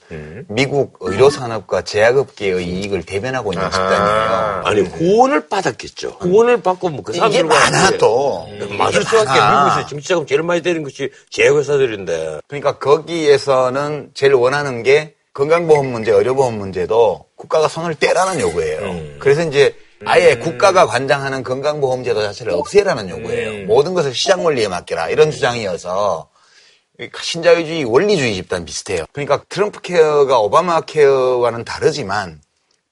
미국 0.48 0.98
의료산업과 1.00 1.82
제약업계의 1.82 2.64
이익을 2.64 3.04
대변하고 3.08 3.54
있는 3.54 3.72
집단이에요. 3.72 4.62
아니 4.66 4.82
후원을 4.82 5.50
받았겠죠. 5.50 6.18
후원을 6.20 6.62
받고 6.62 6.90
뭐그 6.90 7.14
사람들과 7.14 7.48
많아 7.72 7.98
또. 7.98 8.48
맞을 8.78 9.02
수밖에. 9.04 9.32
미국에서 9.32 9.88
정치자금 9.88 10.28
제일 10.28 10.44
많이 10.44 10.62
되는 10.62 10.84
것이 10.84 11.10
제약회사들인데 11.32 12.42
그러니까 12.48 12.78
거기에서는 12.78 14.12
제일 14.14 14.36
원하는 14.36 14.84
게 14.84 15.15
건강보험 15.36 15.88
문제, 15.92 16.12
의료보험 16.12 16.58
문제도 16.58 17.26
국가가 17.36 17.68
손을 17.68 17.94
떼라는 17.96 18.40
요구예요. 18.40 19.20
그래서 19.20 19.44
이제 19.44 19.76
아예 20.06 20.38
국가가 20.38 20.86
관장하는 20.86 21.44
건강보험 21.44 22.06
제도 22.06 22.22
자체를 22.24 22.54
없애라는 22.54 23.10
요구예요. 23.10 23.66
모든 23.68 23.94
것을 23.94 24.14
시장 24.16 24.46
원리에 24.46 24.70
맡겨라 24.70 25.10
이런 25.10 25.32
주장이어서 25.32 26.30
이 27.02 27.10
신자유주의 27.22 27.84
원리주의 27.84 28.34
집단 28.36 28.64
비슷해요. 28.64 29.04
그러니까 29.12 29.44
트럼프 29.50 29.82
케어가 29.82 30.40
오바마 30.40 30.82
케어와는 30.82 31.66
다르지만 31.66 32.40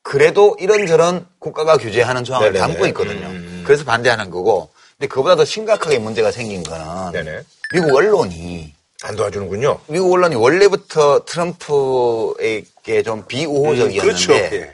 그래도 0.02 0.58
이런저런 0.60 1.26
국가가 1.40 1.78
규제하는 1.78 2.26
조항을 2.26 2.52
네네네. 2.52 2.74
담고 2.74 2.88
있거든요. 2.88 3.64
그래서 3.64 3.86
반대하는 3.86 4.30
거고. 4.30 4.70
근데 4.98 5.08
그보다 5.08 5.38
더 5.38 5.46
심각하게 5.46 6.00
문제가 6.00 6.30
생긴 6.30 6.62
거는 6.62 7.14
네네. 7.14 7.42
미국 7.72 7.96
언론이 7.96 8.74
안 9.04 9.16
도와주는군요. 9.18 9.80
미국 9.88 10.14
언론이 10.14 10.36
원래부터 10.36 11.26
트럼프에게 11.26 13.04
좀 13.04 13.26
비우호적이었는데 13.28 14.02
그렇죠. 14.02 14.34
예. 14.34 14.74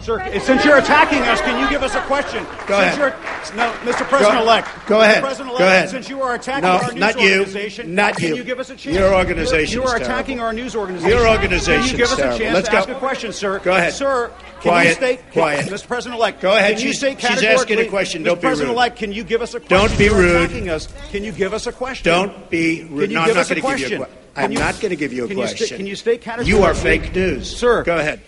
Sir, 0.00 0.22
since 0.40 0.64
you're 0.64 0.78
attacking 0.78 1.18
us, 1.22 1.40
can 1.42 1.60
you 1.60 1.68
give 1.68 1.82
us 1.82 1.94
a 1.94 2.00
question? 2.02 2.42
Go 2.66 2.78
since 2.80 2.96
ahead. 2.96 2.98
You're, 2.98 3.56
no, 3.56 3.72
Mr. 3.82 4.08
President-elect. 4.08 4.68
Go 4.86 4.96
Mr. 4.98 5.02
ahead. 5.02 5.22
President-elect, 5.22 5.58
Go 5.58 5.66
ahead. 5.66 5.88
Since 5.90 6.08
you 6.08 6.22
are 6.22 6.34
attacking 6.34 6.62
No, 6.62 6.76
our 6.76 6.82
news 6.92 6.94
not 7.00 7.20
you. 7.20 7.30
organization, 7.40 7.94
Not 7.94 8.16
can 8.16 8.28
you. 8.28 8.36
you 8.36 8.44
give 8.44 8.58
us 8.60 8.70
a 8.70 8.76
chance? 8.76 8.96
Your 8.96 9.14
organization 9.14 9.74
You 9.74 9.84
are 9.86 9.96
attacking 9.96 10.36
terrible. 10.38 10.44
our 10.46 10.52
news 10.54 10.74
organization. 10.76 11.18
Your 11.18 11.28
organization. 11.28 11.82
Can 11.82 11.90
you 11.90 11.96
give 11.98 12.12
us 12.12 12.18
a 12.18 12.38
chance 12.38 12.54
Let's 12.54 12.68
to 12.68 12.72
go. 12.72 12.78
ask 12.78 12.88
a 12.88 12.94
question, 12.94 13.32
sir? 13.32 13.58
Go 13.58 13.72
ahead. 13.74 13.92
Sir, 13.92 14.30
can 14.60 14.60
Quiet. 14.62 14.88
you 14.88 14.94
state, 14.94 15.20
Quiet. 15.32 15.66
Mr. 15.66 15.86
President-elect, 15.88 16.40
Go 16.40 16.56
ahead. 16.56 16.76
Can 16.76 16.86
you 16.86 16.92
She's- 16.92 16.98
state 16.98 17.20
she's 17.20 17.42
asking 17.44 17.78
a 17.80 17.84
question. 17.86 18.22
Don't 18.22 18.38
Mr. 18.38 18.40
be 18.40 18.46
rude. 18.46 18.50
President-elect, 18.50 18.96
can 18.98 19.12
you 19.12 19.24
give 19.24 19.42
us 19.42 19.54
a 19.54 19.60
question? 19.60 19.78
Don't 19.88 19.98
be 19.98 20.04
You're 20.04 20.14
rude. 20.14 20.36
attacking 20.36 20.70
us. 20.70 20.88
Can 21.10 21.24
you 21.24 21.32
give 21.32 21.52
us 21.52 21.66
a 21.66 21.72
question? 21.72 22.04
Don't 22.10 22.48
be 22.50 22.84
rude. 22.84 23.08
Can 23.10 23.14
No, 23.14 23.20
I'm 23.22 23.34
not 23.34 23.48
going 23.48 23.48
to 23.48 23.54
give 23.54 23.56
you 23.56 23.60
a 23.60 23.98
question? 23.98 23.98
Can 24.34 24.44
I'm 24.44 24.54
not 24.54 24.80
going 24.80 24.90
to 24.90 24.96
give 24.96 25.12
you 25.12 25.24
a 25.24 25.26
can 25.28 25.36
question. 25.36 25.76
can 25.76 25.86
you 25.86 25.96
state 25.96 26.20
categorically? 26.22 26.56
You 26.58 26.64
are 26.64 26.72
fake 26.74 27.12
news. 27.14 27.50
Sir. 27.56 27.82
Go 27.82 27.98
ahead. 27.98 28.20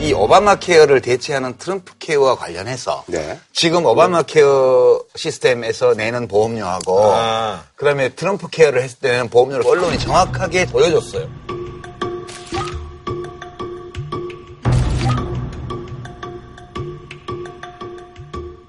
이 0.00 0.14
오바마 0.14 0.54
케어를 0.56 1.02
대체하는 1.02 1.58
트럼프 1.58 1.92
케어와 1.98 2.34
관련해서 2.34 3.04
네. 3.06 3.38
지금 3.52 3.84
오바마 3.84 4.22
케어 4.22 5.04
시스템에서 5.14 5.92
내는 5.92 6.26
보험료하고 6.26 7.12
아. 7.12 7.64
그다음에 7.76 8.08
트럼프 8.08 8.48
케어를 8.48 8.82
했을 8.82 8.98
때는 8.98 9.28
보험료를 9.28 9.66
언론이 9.66 9.98
정확하게 9.98 10.68
보여줬어요. 10.68 11.28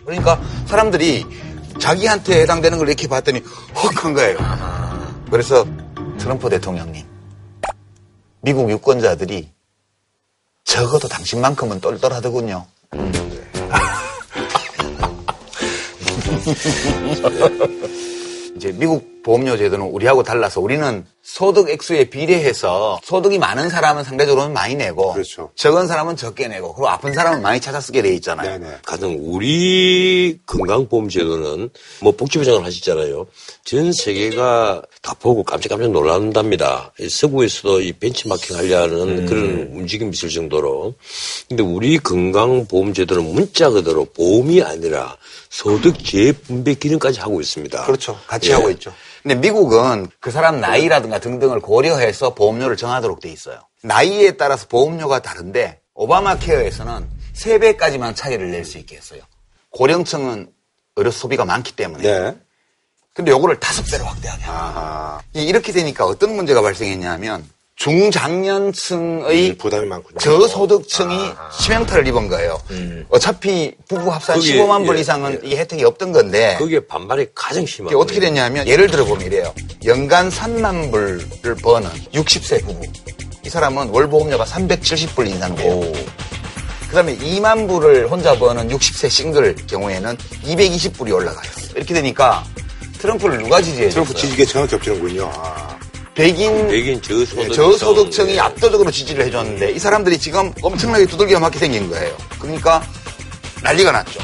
그러니까 0.05 0.41
사람들이 0.67 1.25
자기한테 1.79 2.41
해당되는 2.41 2.77
걸 2.77 2.89
이렇게 2.89 3.07
봤더니 3.07 3.41
헉 3.73 4.03
한 4.03 4.13
거예요. 4.13 4.37
그래서 5.31 5.65
트럼프 6.17 6.49
대통령님 6.49 7.05
미국 8.41 8.69
유권자들이 8.69 9.49
적어도 10.63 11.07
당신만큼은 11.07 11.81
똘똘하더군요. 11.81 12.65
음. 12.93 13.11
이제 18.55 18.71
미국 18.73 19.10
보험료 19.23 19.57
제도는 19.57 19.85
우리하고 19.85 20.23
달라서 20.23 20.61
우리는 20.61 21.05
소득 21.23 21.69
액수에 21.69 22.05
비례해서 22.05 22.99
소득이 23.03 23.37
많은 23.37 23.69
사람은 23.69 24.03
상대적으로는 24.03 24.53
많이 24.53 24.75
내고 24.75 25.13
그렇죠. 25.13 25.51
적은 25.55 25.87
사람은 25.87 26.15
적게 26.15 26.47
내고 26.47 26.73
그리고 26.73 26.89
아픈 26.89 27.13
사람은 27.13 27.41
많이 27.41 27.61
찾아 27.61 27.79
쓰게 27.79 28.01
돼 28.01 28.13
있잖아요. 28.15 28.57
네네. 28.57 28.77
가령 28.83 29.17
우리 29.19 30.39
건강보험 30.47 31.09
제도는 31.09 31.69
뭐 32.01 32.11
복지부장을 32.13 32.65
하시잖아요. 32.65 33.27
전 33.63 33.93
세계가 33.93 34.81
다 35.03 35.13
보고 35.19 35.43
깜짝깜짝 35.43 35.91
놀란답니다. 35.91 36.91
서구에서도 37.07 37.81
이 37.81 37.93
벤치마킹 37.93 38.57
하려는 38.57 39.19
음. 39.19 39.25
그런 39.27 39.45
움직임이 39.73 40.09
있을 40.11 40.29
정도로. 40.29 40.95
근데 41.47 41.61
우리 41.61 41.99
건강보험 41.99 42.93
제도는 42.93 43.31
문자 43.33 43.69
그대로 43.69 44.05
보험이 44.05 44.63
아니라 44.63 45.15
소득 45.51 46.03
재분배 46.03 46.73
기능까지 46.75 47.19
하고 47.19 47.39
있습니다. 47.39 47.85
그렇죠. 47.85 48.17
같이 48.25 48.49
예. 48.49 48.53
하고 48.53 48.71
있죠. 48.71 48.91
근데 49.21 49.35
미국은 49.35 50.07
그 50.19 50.31
사람 50.31 50.59
나이라든가 50.59 51.19
등등을 51.19 51.59
고려해서 51.59 52.33
보험료를 52.33 52.75
정하도록 52.75 53.19
돼 53.19 53.29
있어요. 53.29 53.59
나이에 53.83 54.31
따라서 54.31 54.67
보험료가 54.67 55.21
다른데 55.21 55.79
오바마 55.93 56.37
케어에서는 56.37 57.07
3배까지만 57.35 58.15
차이를 58.15 58.51
낼 58.51 58.65
수 58.65 58.77
있게 58.77 58.95
했어요. 58.97 59.21
고령층은 59.71 60.51
의료 60.95 61.11
소비가 61.11 61.45
많기 61.45 61.75
때문에. 61.75 62.03
네. 62.03 62.37
근데 63.13 63.31
요거를 63.31 63.59
다섯 63.59 63.83
배로 63.89 64.05
확대하게 64.05 64.43
합니다. 64.43 65.23
이렇게 65.33 65.71
되니까 65.71 66.05
어떤 66.05 66.35
문제가 66.35 66.61
발생했냐면 66.61 67.47
중장년층의 67.81 69.49
음. 69.49 69.57
저소득층이 70.19 71.15
아. 71.35 71.49
치명타를 71.49 72.05
입은 72.07 72.27
거예요. 72.27 72.61
음. 72.69 73.05
어차피 73.09 73.73
부부 73.89 74.11
합산 74.13 74.37
그게, 74.37 74.55
15만 74.55 74.85
불 74.85 74.97
예, 74.97 75.01
이상은 75.01 75.39
예. 75.43 75.49
이 75.49 75.55
혜택이 75.55 75.83
없던 75.85 76.11
건데 76.11 76.57
그게 76.59 76.85
반발이 76.85 77.29
가장 77.33 77.65
심한 77.65 77.95
어떻게 77.95 78.19
됐냐면 78.19 78.67
예를 78.67 78.87
들어 78.87 79.03
보면 79.03 79.25
이래요. 79.25 79.51
연간 79.85 80.29
3만 80.29 80.91
불을 80.91 81.55
버는 81.55 81.89
60세 82.13 82.63
부부. 82.63 82.85
이 83.43 83.49
사람은 83.49 83.89
월 83.89 84.07
보험료가 84.07 84.45
370불 84.45 85.27
인상돼요. 85.27 85.81
그 86.87 86.93
다음에 86.93 87.17
2만 87.17 87.67
불을 87.67 88.11
혼자 88.11 88.37
버는 88.37 88.69
60세 88.69 89.09
싱글 89.09 89.55
경우에는 89.55 90.17
220불이 90.43 91.15
올라가요. 91.15 91.51
이렇게 91.75 91.95
되니까 91.95 92.43
트럼프를 92.99 93.39
누가 93.39 93.59
지지해요? 93.59 93.89
트럼프 93.89 94.13
지지계층은 94.13 94.67
겹치는군요. 94.67 95.31
아. 95.33 95.81
백인, 96.13 96.67
백인 96.67 97.01
저소득 97.01 97.47
네, 97.47 97.49
저소득층이 97.49 98.39
압도적으로 98.39 98.91
지지를 98.91 99.25
해줬는데 99.25 99.71
이 99.71 99.79
사람들이 99.79 100.17
지금 100.17 100.51
엄청나게 100.61 101.05
두들겨 101.05 101.39
맞게 101.39 101.57
생긴 101.57 101.89
거예요. 101.89 102.15
그러니까 102.39 102.83
난리가 103.63 103.91
났죠. 103.91 104.19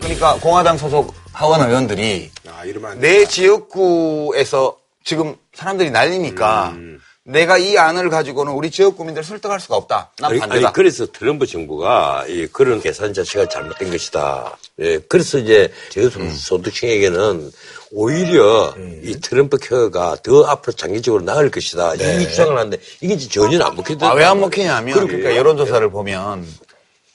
그러니까 0.00 0.36
공화당 0.40 0.76
소속 0.76 1.14
하원 1.32 1.66
의원들이 1.66 2.30
아, 2.48 2.94
내 2.96 3.26
지역구에서 3.26 4.76
지금 5.04 5.36
사람들이 5.54 5.90
난리니까 5.90 6.70
음. 6.74 7.00
내가 7.28 7.58
이 7.58 7.76
안을 7.76 8.08
가지고는 8.08 8.52
우리 8.52 8.70
지역 8.70 8.96
구민들 8.96 9.24
설득할 9.24 9.58
수가 9.58 9.74
없다. 9.76 10.12
난 10.20 10.38
반대다. 10.38 10.68
아니, 10.68 10.72
그래서 10.72 11.06
트럼프 11.06 11.44
정부가 11.44 12.24
이 12.28 12.46
그런 12.46 12.80
계산 12.80 13.12
자체가 13.12 13.48
잘못된 13.48 13.90
것이다. 13.90 14.56
예, 14.78 14.98
그래서 15.08 15.38
이제 15.38 15.72
저소득층에게는 15.90 17.18
음. 17.20 17.50
오히려 17.90 18.72
음. 18.76 19.00
이 19.02 19.18
트럼프 19.20 19.58
케어가 19.58 20.16
더 20.22 20.44
앞으로 20.44 20.72
장기적으로 20.74 21.24
나을 21.24 21.50
것이다. 21.50 21.94
네. 21.96 22.22
이 22.22 22.28
주장을 22.28 22.56
하는데 22.56 22.78
이게 23.00 23.16
전혀 23.18 23.60
안 23.64 23.74
먹히더라고요. 23.74 24.08
아, 24.10 24.14
왜 24.14 24.24
안 24.24 24.38
먹히냐면 24.40 25.06
그러니까 25.06 25.34
여론조사를 25.34 25.90
보면 25.90 26.46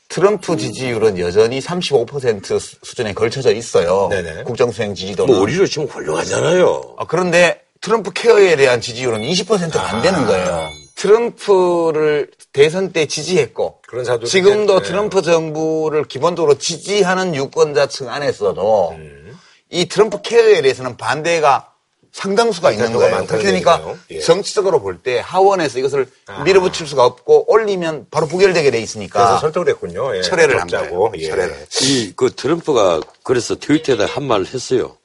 트럼프 0.09 0.57
지지율은 0.57 1.19
여전히 1.19 1.61
35% 1.61 2.59
수준에 2.59 3.13
걸쳐져 3.13 3.53
있어요. 3.53 4.09
네네. 4.11 4.43
국정수행 4.43 4.93
지지도는. 4.93 5.33
뭐 5.33 5.43
오히려 5.43 5.65
지금 5.65 5.87
훌륭하잖아요. 5.87 6.95
아, 6.97 7.05
그런데 7.07 7.61
트럼프 7.81 8.11
케어에 8.13 8.55
대한 8.55 8.79
지지율은 8.79 9.21
20%가 9.21 9.89
안 9.89 10.01
되는 10.01 10.25
거예요. 10.27 10.69
트럼프를 10.95 12.29
대선 12.53 12.91
때 12.91 13.07
지지했고 13.07 13.79
지금도 14.27 14.81
네. 14.81 14.87
트럼프 14.87 15.21
정부를 15.23 16.03
기본적으로 16.05 16.57
지지하는 16.57 17.33
유권자층 17.35 18.09
안에서도 18.09 18.91
음. 18.91 19.37
이 19.71 19.85
트럼프 19.85 20.21
케어에 20.21 20.61
대해서는 20.61 20.97
반대가 20.97 21.67
상당수가 22.11 22.71
있는 22.73 22.91
거예요. 22.93 23.25
그렇게 23.25 23.45
되니까 23.47 23.81
예. 24.11 24.19
정치적으로 24.19 24.81
볼 24.81 24.99
때 25.01 25.19
하원에서 25.19 25.79
이것을 25.79 26.07
아. 26.27 26.43
밀어붙일 26.43 26.85
수가 26.85 27.05
없고 27.05 27.49
올리면 27.51 28.07
바로 28.11 28.27
부결되게 28.27 28.69
돼 28.69 28.79
있으니까. 28.81 29.19
그래서 29.19 29.39
설득을 29.39 29.69
했군요. 29.69 30.15
예. 30.17 30.21
철회를 30.21 30.59
한자고 30.59 31.13
예. 31.17 31.29
철회를. 31.29 31.65
이 31.83 32.13
그 32.17 32.29
트럼프가 32.35 32.99
그래서 33.23 33.55
트위터에다 33.55 34.05
한 34.05 34.25
말을 34.25 34.45
했어요. 34.45 34.97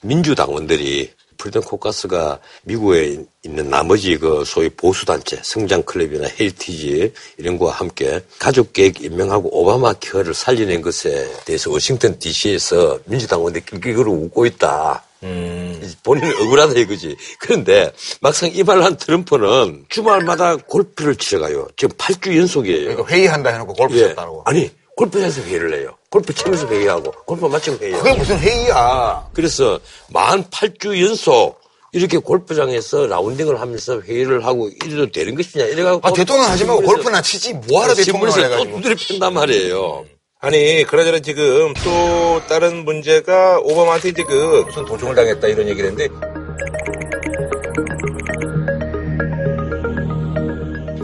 민주당원들이 0.00 1.12
Freedom 1.36 1.62
Caucus가 1.62 2.38
미국에 2.64 3.24
있는 3.44 3.70
나머지 3.70 4.16
그 4.16 4.44
소위 4.44 4.68
보수단체, 4.68 5.40
성장클럽이나 5.42 6.28
Heritage 6.28 7.12
이런 7.38 7.58
거와 7.58 7.72
함께 7.72 8.20
가족계획 8.38 9.02
연맹하고 9.02 9.48
오바마 9.58 9.94
케어를 9.94 10.34
살려낸 10.34 10.82
것에 10.82 11.30
대해서 11.44 11.70
워싱턴 11.70 12.18
DC에서 12.18 12.98
민주당원들이 13.06 13.64
낄낄거리고 13.64 14.12
웃고 14.12 14.46
있다. 14.46 15.04
음. 15.22 15.94
본인은 16.02 16.42
억울하다 16.42 16.78
이거지. 16.78 17.16
그런데 17.38 17.92
막상 18.20 18.50
이 18.52 18.62
말을 18.62 18.84
한 18.84 18.96
트럼프는 18.96 19.86
주말마다 19.88 20.56
골프를 20.56 21.16
치러 21.16 21.40
가요. 21.40 21.66
지금 21.76 21.96
8주 21.96 22.36
연속이에요. 22.36 22.88
그러니까 22.88 23.06
회의한다 23.06 23.50
해놓고 23.50 23.74
골프 23.74 23.96
예. 23.96 24.08
쳤다고. 24.08 24.42
아니, 24.44 24.70
골프장에서 24.96 25.42
회의를 25.42 25.80
해요. 25.80 25.95
골프 26.10 26.32
치면서 26.34 26.66
회의하고 26.68 27.10
골프 27.26 27.46
마치고 27.46 27.78
회의하고. 27.78 28.04
그게 28.04 28.16
무슨 28.16 28.38
회의야. 28.38 29.28
그래서 29.32 29.78
만 30.08 30.44
8주 30.44 31.02
연속 31.04 31.60
이렇게 31.92 32.18
골프장에서 32.18 33.06
라운딩을 33.06 33.60
하면서 33.60 34.00
회의를 34.00 34.44
하고 34.44 34.68
이래도 34.84 35.10
되는 35.10 35.34
것이냐 35.34 35.64
이래가지고 35.64 36.06
아 36.06 36.12
대통령 36.12 36.46
하지 36.46 36.64
말고 36.64 36.82
골프나 36.82 37.22
치지 37.22 37.54
뭐하러 37.54 37.94
대통령을 37.94 38.44
해가지고 38.44 38.70
또 38.70 38.76
두드려 38.76 38.96
팬단 39.08 39.34
말이에요. 39.34 40.04
아니 40.40 40.84
그러저나 40.84 41.18
지금 41.20 41.72
또 41.82 42.42
다른 42.48 42.84
문제가 42.84 43.58
오바마한테 43.60 44.10
이제 44.10 44.22
그 44.24 44.64
무슨 44.66 44.84
도청을 44.84 45.14
당했다 45.14 45.48
이런 45.48 45.68
얘기를 45.68 45.90
했는데 45.90 46.08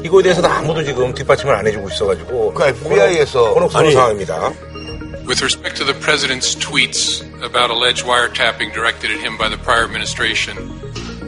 이거에 0.05 0.22
대해서는 0.22 0.50
아무도 0.50 0.84
지금 0.84 1.14
뒷받침을 1.14 1.55
안 1.55 1.66
해주고 1.66 1.88
있어가지고 1.88 2.53
그 2.53 2.64
FBI에서 2.64 3.55
곤혹스러운 3.55 3.92
상황입니다. 3.92 4.53
With 5.26 5.40
respect 5.40 5.76
to 5.76 5.84
the 5.84 5.94
president's 5.94 6.54
tweets 6.54 7.22
about 7.42 7.70
alleged 7.70 8.04
wiretapping 8.04 8.74
directed 8.74 9.12
at 9.12 9.20
him 9.20 9.38
by 9.38 9.48
the 9.48 9.56
prior 9.56 9.84
administration, 9.84 10.56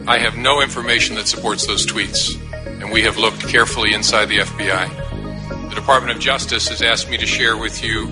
I 0.07 0.19
have 0.19 0.37
no 0.37 0.61
information 0.61 1.15
that 1.15 1.27
supports 1.27 1.65
those 1.65 1.85
tweets, 1.87 2.35
and 2.81 2.91
we 2.91 3.01
have 3.03 3.17
looked 3.17 3.47
carefully 3.47 3.93
inside 3.93 4.25
the 4.25 4.39
FBI. 4.39 5.69
The 5.69 5.75
Department 5.75 6.15
of 6.15 6.21
Justice 6.21 6.67
has 6.67 6.81
asked 6.81 7.09
me 7.09 7.17
to 7.17 7.25
share 7.25 7.57
with 7.57 7.83
you 7.83 8.07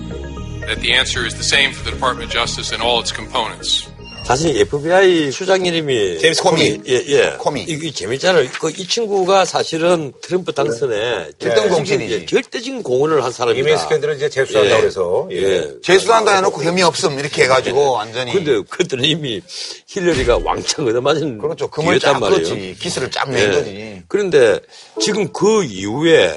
that 0.66 0.80
the 0.80 0.94
answer 0.94 1.24
is 1.26 1.34
the 1.34 1.44
same 1.44 1.72
for 1.72 1.84
the 1.84 1.90
Department 1.90 2.28
of 2.28 2.32
Justice 2.32 2.72
and 2.72 2.82
all 2.82 2.98
its 3.00 3.12
components. 3.12 3.88
사실 4.24 4.56
FBI 4.58 5.30
수장 5.30 5.66
이름이 5.66 6.18
제임스 6.18 6.42
코미. 6.42 6.80
예, 6.88 7.04
예. 7.08 7.36
코미. 7.38 7.62
이게 7.68 7.90
재밌잖아요. 7.90 8.48
그, 8.58 8.70
이 8.70 8.88
친구가 8.88 9.44
사실은 9.44 10.14
트럼프 10.22 10.50
당선에 10.52 11.28
절대 11.38 11.68
공신이지. 11.68 12.24
절대적인 12.24 12.82
공헌을 12.82 13.22
한 13.22 13.30
사람이다. 13.30 13.60
이메일 13.60 13.76
스캔들을 13.78 14.16
이제 14.16 14.30
재수한다고 14.30 14.82
예. 14.82 14.86
해서. 14.86 15.28
예. 15.30 15.36
예. 15.36 15.70
재수한다 15.82 16.36
해놓고 16.36 16.64
혐의 16.64 16.82
없음 16.84 17.18
이렇게 17.18 17.42
해가지고 17.44 17.78
예. 17.82 17.86
완전히. 17.86 18.32
근데 18.32 18.62
그들은 18.70 19.04
이미 19.04 19.42
힐러리가 19.88 20.38
왕창 20.42 20.86
얻어맞은 20.86 21.36
그렇죠. 21.38 21.68
금을 21.68 22.00
쫙 22.00 22.18
그렇지. 22.18 22.76
기스를 22.80 23.10
쫙낸 23.10 23.38
예. 23.38 23.50
거지. 23.54 24.02
그런데 24.08 24.58
지금 25.00 25.30
그 25.34 25.64
이후에 25.64 26.34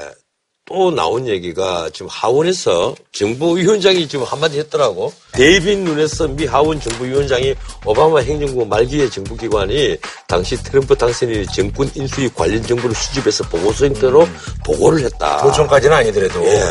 또 0.69 0.91
나온 0.91 1.25
얘기가 1.27 1.89
지금 1.93 2.07
하원에서 2.11 2.93
정부위원장이 3.13 4.07
지금 4.07 4.25
한마디 4.25 4.59
했더라고. 4.59 5.13
데이빗 5.31 5.79
눈에서 5.79 6.27
미 6.27 6.45
하원 6.45 6.79
정부위원장이 6.81 7.55
오바마 7.85 8.19
행정부 8.19 8.65
말기의 8.65 9.09
정부기관이 9.09 9.97
당시 10.27 10.57
트럼프 10.57 10.93
당선인의 10.95 11.47
정권 11.47 11.89
인수위 11.95 12.29
관련 12.35 12.61
정보를 12.61 12.93
수집해서 12.93 13.45
보고서 13.45 13.85
형태로 13.85 14.23
음. 14.23 14.37
보고를 14.65 15.05
했다. 15.05 15.41
도청까지는 15.41 15.95
아니더라도. 15.95 16.45
예. 16.45 16.61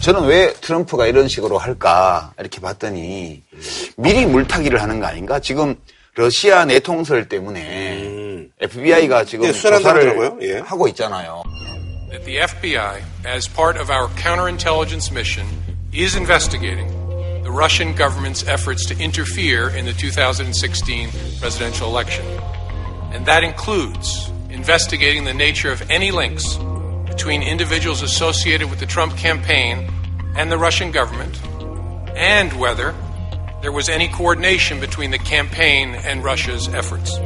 저는 0.00 0.24
왜 0.24 0.52
트럼프가 0.54 1.06
이런 1.06 1.28
식으로 1.28 1.58
할까 1.58 2.32
이렇게 2.38 2.60
봤더니 2.60 3.42
미리 3.96 4.26
물타기를 4.26 4.80
하는 4.80 5.00
거 5.00 5.06
아닌가? 5.06 5.38
지금 5.38 5.76
러시아 6.17 6.65
내통설 6.65 7.27
때문에 7.27 8.03
음. 8.03 8.51
FBI가 8.61 9.25
지금 9.25 9.47
예, 9.47 9.51
조사를 9.51 10.37
예. 10.41 10.59
하고 10.59 10.87
있잖아요. 10.89 11.43
That 12.11 12.25
the 12.25 12.37
FBI, 12.37 13.01
as 13.25 13.47
part 13.47 13.79
of 13.79 13.89
our 13.89 14.07
counterintelligence 14.15 15.11
mission, 15.11 15.47
is 15.91 16.15
investigating 16.15 16.87
the 17.41 17.51
Russian 17.51 17.95
government's 17.95 18.47
efforts 18.47 18.85
to 18.85 18.97
interfere 18.99 19.69
in 19.69 19.85
the 19.85 19.93
2016 19.93 21.09
presidential 21.41 21.89
election. 21.89 22.25
And 23.11 23.25
that 23.25 23.43
includes 23.43 24.31
investigating 24.49 25.25
the 25.25 25.33
nature 25.33 25.71
of 25.71 25.81
any 25.89 26.11
links 26.11 26.57
between 27.05 27.41
individuals 27.41 28.03
associated 28.03 28.69
with 28.69 28.79
the 28.79 28.85
Trump 28.85 29.17
campaign 29.17 29.89
and 30.35 30.51
the 30.51 30.57
Russian 30.57 30.91
government, 30.91 31.41
and 32.15 32.53
whether 32.53 32.93
there 33.60 33.72
was 33.72 33.88
any 33.88 34.08
coordination 34.08 34.80
between 34.80 35.10
the 35.10 35.18
campaign 35.18 35.94
and 36.06 36.22
Russia's 36.22 36.68
efforts. 36.74 37.18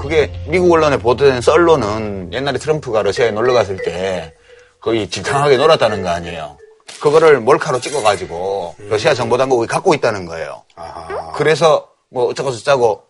그게 0.00 0.32
미국 0.48 0.72
언론에 0.72 0.96
보도된 0.96 1.42
썰로는 1.42 2.32
옛날에 2.32 2.58
트럼프가 2.58 3.02
러시아에 3.02 3.30
놀러 3.32 3.52
갔을 3.52 3.76
때 3.84 4.34
거의 4.80 5.08
질탕하게 5.10 5.58
놀았다는 5.58 6.02
거 6.02 6.08
아니에요. 6.08 6.56
그거를 7.00 7.40
몰카로 7.40 7.80
찍어가지고 7.80 8.76
러시아 8.88 9.14
정보당국이 9.14 9.66
갖고 9.66 9.94
있다는 9.94 10.24
거예요. 10.24 10.64
아하. 10.74 11.32
그래서 11.32 11.88
뭐 12.08 12.26
어쩌고 12.26 12.50
저쩌고 12.52 13.02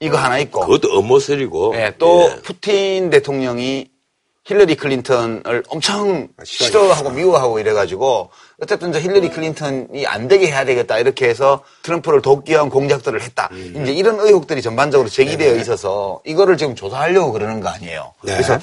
이거 0.00 0.16
하나 0.18 0.38
있고. 0.38 0.60
그것도 0.60 0.96
음모설이고. 0.98 1.72
네, 1.72 1.92
또 1.98 2.30
예. 2.30 2.42
푸틴 2.42 3.10
대통령이 3.10 3.88
힐러리 4.44 4.76
클린턴을 4.76 5.64
엄청 5.68 6.28
아, 6.38 6.44
싫어하고 6.44 7.10
미워하고 7.10 7.58
이래가지고 7.58 8.30
어쨌든 8.58 8.90
저 8.90 8.98
힐러리 8.98 9.28
클린턴이 9.28 10.06
안 10.06 10.28
되게 10.28 10.46
해야 10.46 10.64
되겠다 10.64 10.98
이렇게 10.98 11.28
해서 11.28 11.62
트럼프를 11.82 12.22
돕기 12.22 12.52
위한 12.52 12.70
공작들을 12.70 13.20
했다. 13.20 13.50
음. 13.52 13.82
이제 13.82 13.92
이런 13.92 14.18
의혹들이 14.18 14.62
전반적으로 14.62 15.08
제기되어 15.10 15.54
네. 15.54 15.60
있어서 15.60 16.20
이거를 16.24 16.56
지금 16.56 16.74
조사하려고 16.74 17.32
그러는 17.32 17.60
거 17.60 17.68
아니에요. 17.68 18.14
네. 18.24 18.32
그래서 18.32 18.58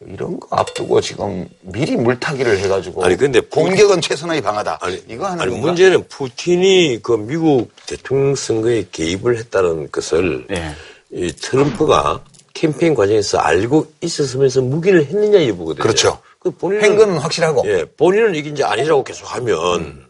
이런 0.00 0.38
거 0.38 0.56
앞두고 0.56 1.00
지금 1.00 1.48
미리 1.62 1.96
물타기를 1.96 2.58
해가지고 2.58 3.04
아니 3.04 3.16
근데 3.16 3.40
공격은 3.40 4.00
최선의 4.00 4.42
방어다. 4.42 4.78
아니 4.80 5.02
이거 5.08 5.26
하는 5.26 5.40
아니 5.40 5.50
건가? 5.50 5.66
문제는 5.66 6.06
푸틴이 6.08 7.00
그 7.02 7.12
미국 7.12 7.72
대통령 7.86 8.36
선거에 8.36 8.84
개입을 8.92 9.38
했다는 9.38 9.90
것을 9.90 10.46
네. 10.48 10.72
이 11.10 11.32
트럼프가 11.32 12.20
캠페인 12.54 12.94
과정에서 12.94 13.38
알고 13.38 13.92
있었으면서 14.00 14.60
무기를 14.62 15.04
했느냐 15.06 15.46
여부거든요. 15.48 15.82
그렇죠. 15.82 16.18
그 16.46 16.50
본인은 16.58 16.84
행거는 16.84 17.18
확실하고. 17.18 17.62
예, 17.66 17.84
본인은 17.84 18.34
이게 18.36 18.50
이제 18.50 18.62
아니라고 18.62 19.02
계속 19.02 19.26
하면 19.34 19.80
음. 19.80 20.06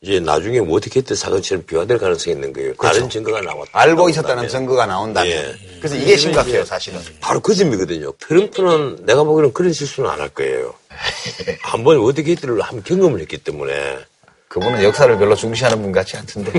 이제 0.00 0.18
나중에 0.20 0.60
뭐 0.60 0.76
어떻게 0.76 1.00
했던 1.00 1.16
사건처럼 1.16 1.64
비화될 1.64 1.98
가능성이 1.98 2.34
있는 2.34 2.52
거예요. 2.52 2.74
그렇죠. 2.74 2.94
다른 2.96 3.08
증거가 3.10 3.40
나왔다. 3.40 3.70
알고 3.72 4.08
있었다는 4.10 4.48
증거가 4.48 4.86
나온다면. 4.86 5.32
예. 5.32 5.54
그래서 5.78 5.94
이게 5.96 6.16
심각해요, 6.16 6.64
사실은. 6.64 7.00
바로 7.20 7.40
그 7.40 7.54
점이거든요. 7.54 8.12
트럼프는 8.18 9.06
내가 9.06 9.22
보기에는 9.24 9.52
그런 9.52 9.72
실수는 9.72 10.10
안 10.10 10.20
할 10.20 10.28
거예요. 10.30 10.74
한번 11.62 11.98
어떻게 12.00 12.32
했들을 12.32 12.60
한번 12.60 12.82
경험을 12.82 13.20
했기 13.20 13.38
때문에. 13.38 13.98
그분은 14.48 14.82
역사를 14.82 15.16
별로 15.18 15.34
중시하는 15.34 15.80
분 15.82 15.92
같지 15.92 16.16
않던데. 16.16 16.52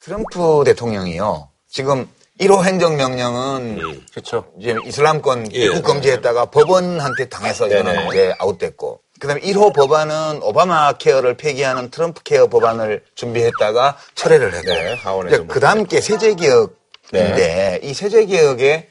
트럼프 0.00 0.62
대통령이요. 0.64 1.48
지금 1.68 2.08
1호 2.40 2.64
행정명령은 2.64 3.80
음. 3.80 4.06
그렇죠. 4.10 4.44
이제 4.58 4.76
이슬람권 4.86 5.54
예. 5.54 5.64
입국 5.64 5.84
금지했다가 5.84 6.46
법원한테 6.46 7.28
당해서 7.28 7.66
이거는 7.66 8.08
이제 8.08 8.34
아웃됐고 8.38 9.00
그다음에 9.18 9.40
1호 9.40 9.74
법안은 9.74 10.42
오바마 10.42 10.94
케어를 10.94 11.36
폐기하는 11.36 11.90
트럼프 11.90 12.22
케어 12.22 12.48
법안을 12.48 13.04
준비했다가 13.14 13.96
철회를 14.14 14.54
했고 14.54 15.24
네, 15.24 15.38
그다음 15.46 15.86
게 15.86 16.02
세제 16.02 16.34
개혁인데 16.34 16.70
네. 17.12 17.80
이 17.82 17.94
세제 17.94 18.26
개혁에 18.26 18.88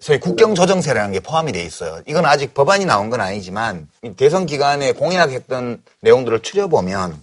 소위 0.00 0.18
국경 0.18 0.54
조정세라는 0.54 1.12
게 1.12 1.20
포함이 1.20 1.52
돼 1.52 1.62
있어요. 1.62 2.00
이건 2.06 2.26
아직 2.26 2.54
법안이 2.54 2.84
나온 2.84 3.08
건 3.08 3.20
아니지만 3.20 3.88
대선 4.16 4.46
기간에 4.46 4.92
공약했던 4.92 5.82
내용들을 6.00 6.40
추려보면 6.40 7.22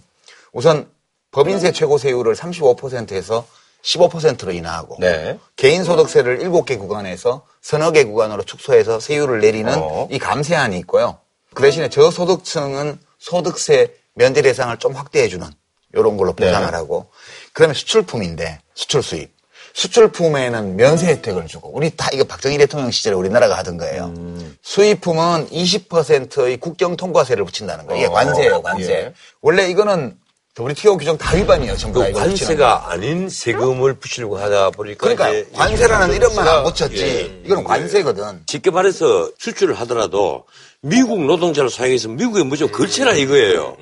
우선 0.52 0.88
법인세 1.30 1.72
최고 1.72 1.98
세율을 1.98 2.34
35%에서 2.34 3.46
15%로 3.82 4.52
인하하고 4.52 4.96
네. 4.98 5.38
개인 5.56 5.84
소득세를 5.84 6.40
7개 6.40 6.78
구간에서 6.78 7.46
서너 7.62 7.92
개 7.92 8.04
구간으로 8.04 8.42
축소해서 8.42 9.00
세율을 9.00 9.40
내리는 9.40 9.72
어. 9.76 10.08
이 10.10 10.18
감세안이 10.18 10.78
있고요. 10.80 11.18
그 11.54 11.62
대신에 11.62 11.88
저소득층은 11.88 12.98
소득세 13.18 13.94
면제 14.14 14.42
대상을 14.42 14.76
좀 14.78 14.94
확대해 14.94 15.28
주는 15.28 15.46
이런 15.94 16.16
걸로 16.16 16.32
보장을 16.32 16.70
네. 16.70 16.76
하고 16.76 17.10
그다음에 17.52 17.74
수출품인데 17.74 18.60
수출 18.74 19.02
수입 19.02 19.30
수출품에는 19.72 20.76
면세 20.76 21.06
혜택을 21.06 21.46
주고 21.46 21.70
우리 21.74 21.90
다 21.96 22.08
이거 22.12 22.24
박정희 22.24 22.58
대통령 22.58 22.90
시절에 22.90 23.14
우리나라가 23.14 23.56
하던 23.58 23.76
거예요. 23.76 24.06
음. 24.16 24.56
수입품은 24.62 25.48
20%의 25.48 26.56
국경 26.58 26.96
통과세를 26.96 27.44
붙인다는 27.44 27.86
거예요. 27.86 28.00
이게 28.00 28.08
어. 28.08 28.12
관세예요, 28.12 28.62
관세. 28.62 28.92
예. 28.92 29.14
원래 29.40 29.68
이거는 29.68 30.16
WTO 30.60 30.98
규정 30.98 31.16
다 31.16 31.34
위반이에요, 31.34 31.74
전부 31.76 32.00
그 32.00 32.12
관세가 32.12 32.90
아닌 32.90 33.30
세금을 33.30 33.94
붙이려고 33.94 34.36
하다 34.36 34.70
보니까. 34.70 35.14
그러니까 35.14 35.50
관세라는 35.56 36.14
이름만 36.14 36.46
안 36.46 36.64
붙였지. 36.64 37.02
예. 37.02 37.40
이거는 37.46 37.64
관세거든. 37.64 38.42
쉽게 38.46 38.70
말해서 38.70 39.30
수출을 39.38 39.74
하더라도 39.80 40.44
미국 40.82 41.24
노동자를 41.24 41.70
사용해서 41.70 42.08
미국에 42.08 42.42
무조건 42.42 42.78
걸쳐라 42.78 43.14
이거예요. 43.14 43.76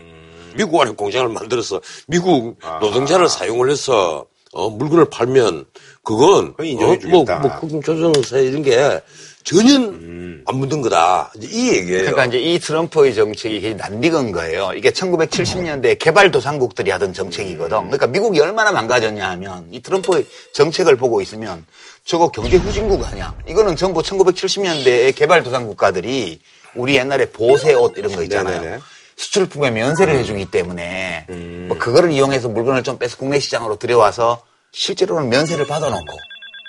미국 0.54 0.80
안에 0.80 0.92
공장을 0.92 1.28
만들어서 1.28 1.80
미국 2.06 2.56
아. 2.62 2.78
노동자를 2.80 3.28
사용을 3.28 3.70
해서 3.70 4.26
어, 4.52 4.70
물건을 4.70 5.06
팔면 5.10 5.66
그건 6.02 6.54
어, 6.58 7.08
뭐, 7.08 7.24
뭐 7.24 7.58
국경 7.60 7.82
조정세 7.82 8.44
이런 8.44 8.62
게 8.62 9.00
전혀 9.48 9.76
음. 9.76 10.42
안 10.44 10.56
묻은 10.56 10.82
거다. 10.82 11.32
이 11.40 11.70
얘기예요. 11.70 12.00
그러니까 12.00 12.26
이제 12.26 12.38
이 12.38 12.58
트럼프의 12.58 13.14
정책이 13.14 13.76
낯익은 13.76 14.30
거예요. 14.32 14.72
이게 14.76 14.90
1970년대 14.90 15.98
개발도상국들이 15.98 16.90
하던 16.90 17.14
정책이거든. 17.14 17.78
그러니까 17.84 18.08
미국이 18.08 18.40
얼마나 18.40 18.72
망가졌냐 18.72 19.26
하면 19.30 19.66
이 19.70 19.80
트럼프의 19.80 20.26
정책을 20.52 20.96
보고 20.96 21.22
있으면 21.22 21.64
저거 22.04 22.30
경제 22.30 22.58
후진국 22.58 23.02
아니야. 23.06 23.34
이거는 23.48 23.76
전부 23.76 24.02
1970년대의 24.02 25.14
개발도상 25.14 25.66
국가들이 25.66 26.40
우리 26.74 26.96
옛날에 26.96 27.30
보세 27.30 27.72
옷 27.72 27.96
이런 27.96 28.14
거 28.14 28.22
있잖아요. 28.24 28.60
네네네. 28.60 28.78
수출품에 29.16 29.70
면세를 29.70 30.12
음. 30.12 30.18
해주기 30.18 30.50
때문에 30.50 31.24
음. 31.30 31.64
뭐 31.68 31.78
그거를 31.78 32.12
이용해서 32.12 32.50
물건을 32.50 32.82
좀 32.82 32.98
빼서 32.98 33.16
국내 33.16 33.40
시장으로 33.40 33.78
들여와서 33.78 34.42
실제로는 34.72 35.30
면세를 35.30 35.66
받아놓고 35.66 36.12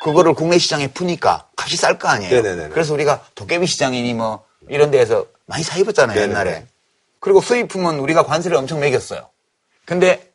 그거를 0.03 0.33
국내 0.33 0.57
시장에 0.57 0.87
푸니까 0.87 1.47
값이 1.57 1.77
쌀 1.77 1.99
거 1.99 2.07
아니에요. 2.07 2.41
네네네. 2.41 2.69
그래서 2.69 2.93
우리가 2.93 3.21
도깨비 3.35 3.67
시장이니 3.67 4.13
뭐 4.13 4.43
이런 4.69 4.91
데에서 4.91 5.25
많이 5.45 5.63
사 5.63 5.77
입었잖아요, 5.77 6.15
네네네. 6.15 6.31
옛날에. 6.31 6.65
그리고 7.19 7.41
수입품은 7.41 7.99
우리가 7.99 8.23
관세를 8.23 8.55
엄청 8.55 8.79
매겼어요. 8.79 9.27
근데 9.85 10.31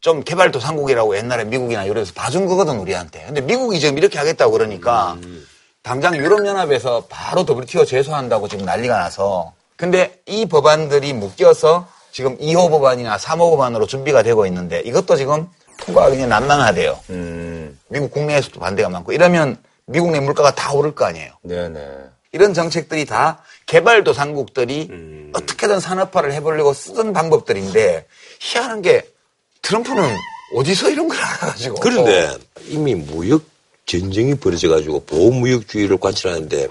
좀 0.00 0.22
개발도상국이라고 0.22 1.16
옛날에 1.16 1.44
미국이나 1.44 1.84
이래서 1.84 2.12
봐준 2.14 2.46
거거든, 2.46 2.78
우리한테. 2.78 3.24
근데 3.26 3.40
미국이 3.40 3.80
지금 3.80 3.98
이렇게 3.98 4.18
하겠다고 4.18 4.52
그러니까 4.52 5.14
음. 5.22 5.46
당장 5.82 6.16
유럽연합에서 6.16 7.04
바로 7.08 7.46
WTO 7.48 7.84
제소한다고 7.84 8.48
지금 8.48 8.64
난리가 8.64 8.96
나서 8.98 9.52
근데 9.76 10.20
이 10.26 10.46
법안들이 10.46 11.12
묶여서 11.12 11.86
지금 12.10 12.36
2호 12.38 12.70
법안이나 12.70 13.18
3호 13.18 13.50
법안으로 13.50 13.86
준비가 13.86 14.22
되고 14.22 14.46
있는데 14.46 14.80
이것도 14.80 15.16
지금 15.16 15.48
통과가 15.78 16.10
그냥 16.10 16.28
난망하대요. 16.28 17.00
음. 17.10 17.78
미국 17.88 18.10
국내에서도 18.10 18.58
반대가 18.58 18.88
많고 18.88 19.12
이러면 19.12 19.56
미국 19.86 20.10
내 20.10 20.20
물가가 20.20 20.54
다 20.54 20.72
오를 20.72 20.94
거 20.94 21.04
아니에요. 21.04 21.32
네네. 21.42 21.80
이런 22.32 22.54
정책들이 22.54 23.04
다 23.04 23.42
개발도상국들이 23.66 24.88
음. 24.90 25.32
어떻게든 25.34 25.80
산업화를 25.80 26.32
해보려고 26.32 26.72
쓰던 26.72 27.12
방법들인데 27.12 28.06
희한한 28.40 28.82
게 28.82 29.02
트럼프는 29.62 30.02
어디서 30.54 30.90
이런 30.90 31.08
걸 31.08 31.18
알아가지고. 31.18 31.76
그런데 31.76 32.30
이미 32.68 32.94
무역 32.94 33.42
전쟁이 33.86 34.34
벌어져가지고 34.34 35.04
보호무역주의를 35.04 35.98
관찰하는데 35.98 36.68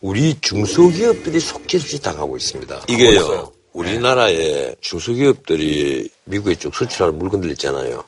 우리 0.00 0.40
중소기업들이 0.40 1.38
속죄없이 1.38 2.00
당하고 2.00 2.36
있습니다. 2.36 2.82
이게요. 2.88 3.52
우리나라의 3.72 4.76
중소기업들이 4.80 6.08
미국에 6.24 6.54
쭉 6.54 6.74
수출하는 6.74 7.18
물건들 7.18 7.50
있잖아요. 7.52 8.04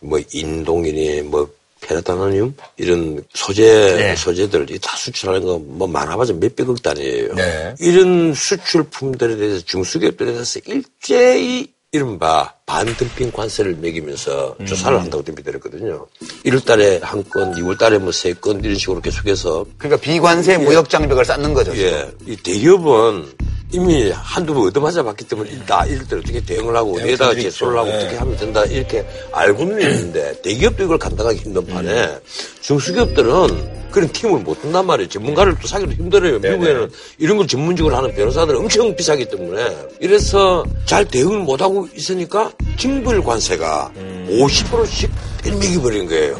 뭐 0.00 0.18
인동이니 0.32 1.22
뭐 1.22 1.48
페라타나늄 1.80 2.54
이런 2.76 3.22
소재 3.34 3.64
네. 3.96 4.16
소재들이 4.16 4.78
다 4.80 4.96
수출하는 4.96 5.42
거 5.42 5.58
뭐 5.58 5.86
많아봐서 5.86 6.34
몇백억 6.34 6.82
단위예요. 6.82 7.34
네. 7.34 7.74
이런 7.78 8.34
수출품들에 8.34 9.36
대해서 9.36 9.64
중소기업들에 9.64 10.32
대해서 10.32 10.60
일제히 10.66 11.72
이른바 11.92 12.52
반덤핑 12.68 13.32
관세를 13.32 13.76
매기면서 13.80 14.54
음. 14.60 14.66
조사를 14.66 15.00
한다고 15.00 15.24
덤비더랬거든요. 15.24 16.06
1월 16.44 16.64
달에 16.64 17.00
한 17.02 17.24
건, 17.24 17.54
2월 17.54 17.78
달에 17.78 17.96
뭐 17.98 18.10
세 18.12 18.34
건 18.34 18.62
이런 18.62 18.76
식으로 18.76 19.00
계속해서. 19.00 19.64
그러니까 19.78 20.00
비관세 20.00 20.58
무역 20.58 20.88
장벽을 20.90 21.24
쌓는 21.24 21.54
거죠. 21.54 21.74
예. 21.78 22.06
이 22.26 22.36
대기업은 22.36 23.24
이미 23.72 24.10
한두 24.10 24.54
번 24.54 24.66
얻어맞아 24.68 25.02
봤기 25.02 25.24
때문에 25.26 25.50
일단 25.50 25.88
이럴 25.88 26.06
때 26.06 26.16
어떻게 26.16 26.40
대응을 26.44 26.74
하고 26.76 26.94
어디에다가 26.96 27.34
제소를 27.34 27.78
하고 27.78 27.88
네. 27.90 27.96
어떻게 27.98 28.16
하면 28.16 28.36
된다 28.36 28.64
이렇게 28.64 29.06
알고는 29.32 29.80
있는데 29.80 30.40
대기업도 30.42 30.84
이걸 30.84 30.98
감당하기 30.98 31.38
힘든 31.38 31.66
판에 31.66 32.18
중소기업들은 32.62 33.78
그런 33.90 34.10
팀을 34.12 34.40
못 34.40 34.60
둔단 34.62 34.86
말이에요. 34.86 35.08
전문가를 35.08 35.56
또 35.60 35.66
사기도 35.68 35.92
힘들어요. 35.92 36.38
미국에는 36.38 36.90
이런 37.18 37.36
걸 37.38 37.46
전문적으로 37.46 37.96
하는 37.96 38.14
변호사들은 38.14 38.58
엄청 38.60 38.94
비싸기 38.94 39.28
때문에 39.28 39.76
이래서 40.00 40.64
잘 40.86 41.04
대응을 41.06 41.38
못 41.40 41.60
하고 41.60 41.88
있으니까 41.94 42.50
징벌 42.76 43.22
관세가 43.22 43.92
50%씩 44.28 45.10
일맥이 45.44 45.80
버린 45.80 46.06
거예요. 46.06 46.38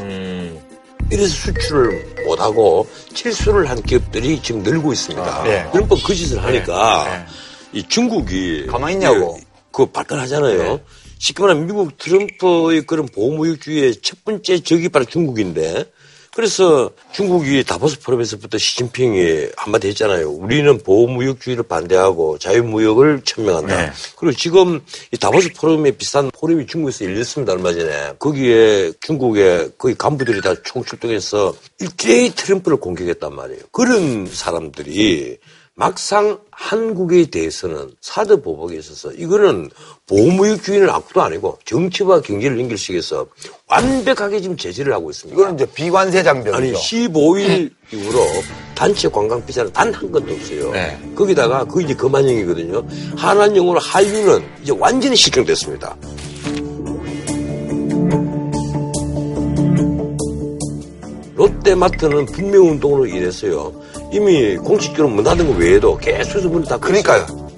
이래서 1.10 1.28
수출을 1.28 2.24
못하고 2.26 2.86
실수를 3.14 3.68
한 3.70 3.82
기업들이 3.82 4.40
지금 4.42 4.62
늘고 4.62 4.92
있습니다. 4.92 5.42
네. 5.44 5.68
그런 5.72 5.88
법그 5.88 6.14
짓을 6.14 6.42
하니까 6.44 7.26
이 7.72 7.82
중국이 7.82 8.66
가만히 8.66 8.94
있냐고. 8.94 9.38
그 9.72 9.86
발끈하잖아요. 9.86 10.80
쉽게 11.18 11.42
말하면 11.42 11.66
미국 11.66 11.96
트럼프의 11.98 12.82
그런 12.86 13.06
보호무역주의의 13.06 13.96
첫 14.02 14.24
번째 14.24 14.60
적이 14.60 14.88
바로 14.88 15.04
중국인데 15.04 15.84
그래서 16.38 16.92
중국이 17.10 17.64
다보스 17.64 17.98
포럼에서부터 17.98 18.58
시진핑이 18.58 19.48
한마디 19.56 19.88
했잖아요. 19.88 20.30
우리는 20.30 20.78
보호무역주의를 20.78 21.64
반대하고 21.64 22.38
자유무역을 22.38 23.22
천명한다. 23.24 23.76
네. 23.76 23.90
그리고 24.16 24.36
지금 24.36 24.80
이 25.12 25.18
다보스 25.18 25.52
포럼에 25.54 25.90
비슷한 25.90 26.30
포럼이 26.30 26.68
중국에서 26.68 27.06
열렸습니다. 27.06 27.54
얼마 27.54 27.72
전에. 27.72 28.12
거기에 28.20 28.92
중국의 29.00 29.72
거의 29.78 29.96
간부들이 29.96 30.40
다 30.40 30.54
총출동해서 30.62 31.56
일제히 31.80 32.30
트럼프를 32.30 32.78
공격했단 32.78 33.34
말이에요. 33.34 33.62
그런 33.72 34.24
사람들이 34.26 35.38
막상 35.88 36.40
한국에 36.50 37.26
대해서는 37.26 37.92
사드 38.00 38.42
보복에 38.42 38.76
있어서 38.78 39.12
이거는 39.12 39.70
보호무역 40.08 40.64
주의는 40.64 40.90
악도 40.90 41.22
아니고 41.22 41.56
정치와 41.64 42.20
경제를 42.20 42.58
연결시켜서 42.58 43.26
완벽하게 43.68 44.40
지금 44.40 44.56
제재를 44.56 44.92
하고 44.92 45.08
있습니다. 45.10 45.40
이거는 45.40 45.54
이제 45.54 45.66
비관세 45.72 46.24
장벽이죠. 46.24 46.56
아니 46.56 46.72
15일 46.72 47.70
이후로 47.92 48.18
단체 48.74 49.08
관광 49.08 49.44
비자는 49.46 49.72
단 49.72 49.94
한 49.94 50.10
건도 50.10 50.34
없어요. 50.34 50.72
네. 50.72 50.98
거기다가 51.14 51.64
그 51.64 51.80
이제 51.80 51.94
그만형이거든요. 51.94 52.84
한한영으로 53.16 53.78
한류는 53.78 54.44
이제 54.64 54.74
완전히 54.76 55.14
실종됐습니다. 55.14 55.96
롯데마트는 61.36 62.26
분명운동으로 62.26 63.06
인해서요. 63.06 63.72
이미 64.12 64.56
공식적으로 64.56 65.08
문 65.08 65.24
닫은 65.24 65.46
거 65.46 65.58
외에도 65.58 65.96
계속 65.98 66.50
문을 66.50 66.66
닫고 66.66 66.80
그러니까요. 66.80 67.26
있어요. 67.26 67.48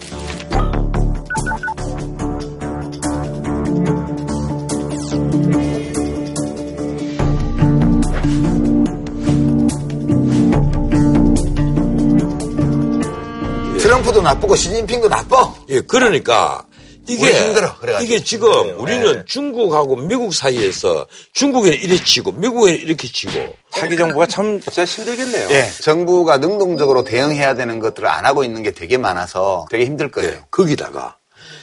트럼프도 13.79 14.23
나쁘고 14.23 14.57
시진핑도 14.57 15.09
나빠. 15.09 15.53
예, 15.71 15.81
그러니까 15.81 16.65
이게 17.15 17.33
힘들어, 17.33 17.77
그래가지고. 17.79 18.05
이게 18.05 18.25
지금 18.25 18.79
우리는 18.79 19.25
중국하고 19.27 19.97
미국 19.97 20.35
사이에서 20.35 21.07
중국에는 21.33 21.79
이래 21.79 21.97
치고 21.97 22.33
미국에는 22.33 22.79
이렇게 22.81 23.09
치고 23.09 23.57
차기 23.71 23.97
정부가 23.97 24.27
참 24.27 24.61
진짜 24.61 24.85
힘들겠네요. 24.85 25.49
예. 25.51 25.71
정부가 25.83 26.39
능동적으로 26.39 27.05
대응해야 27.05 27.55
되는 27.55 27.79
것들을 27.79 28.09
안 28.09 28.27
하고 28.27 28.45
있는 28.45 28.63
게 28.63 28.71
되게 28.73 28.97
많아서 28.99 29.67
되게 29.71 29.85
힘들 29.85 30.11
거예요. 30.11 30.31
예, 30.31 30.41
거기다가 30.51 31.17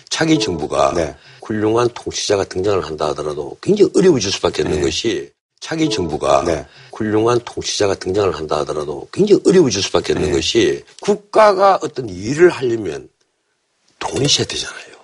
차기 0.10 0.40
정부가 0.40 0.94
네. 0.96 1.16
훌륭한 1.44 1.90
통치자가 1.94 2.46
등장을 2.46 2.84
한다 2.86 3.08
하더라도 3.10 3.58
굉장히 3.62 3.92
어려워질 3.96 4.32
수밖에 4.32 4.64
없는 4.64 4.82
것이 4.82 5.32
차기 5.60 5.90
정부가 5.90 6.44
네. 6.46 6.66
훌륭한 6.94 7.40
통치자가 7.44 7.96
등장을 7.96 8.36
한다 8.36 8.58
하더라도 8.60 9.08
굉장히 9.12 9.42
어려워질 9.46 9.82
수밖에 9.84 10.14
없는 10.14 10.32
것이 10.32 10.84
국가가 11.02 11.80
어떤 11.82 12.10
일을 12.10 12.50
하려면 12.50 13.10
돈이 14.00 14.26
있어야 14.26 14.46
되잖아요. 14.46 14.97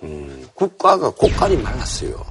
국가가 0.54 1.10
곳간이 1.10 1.56
말랐어요. 1.56 2.24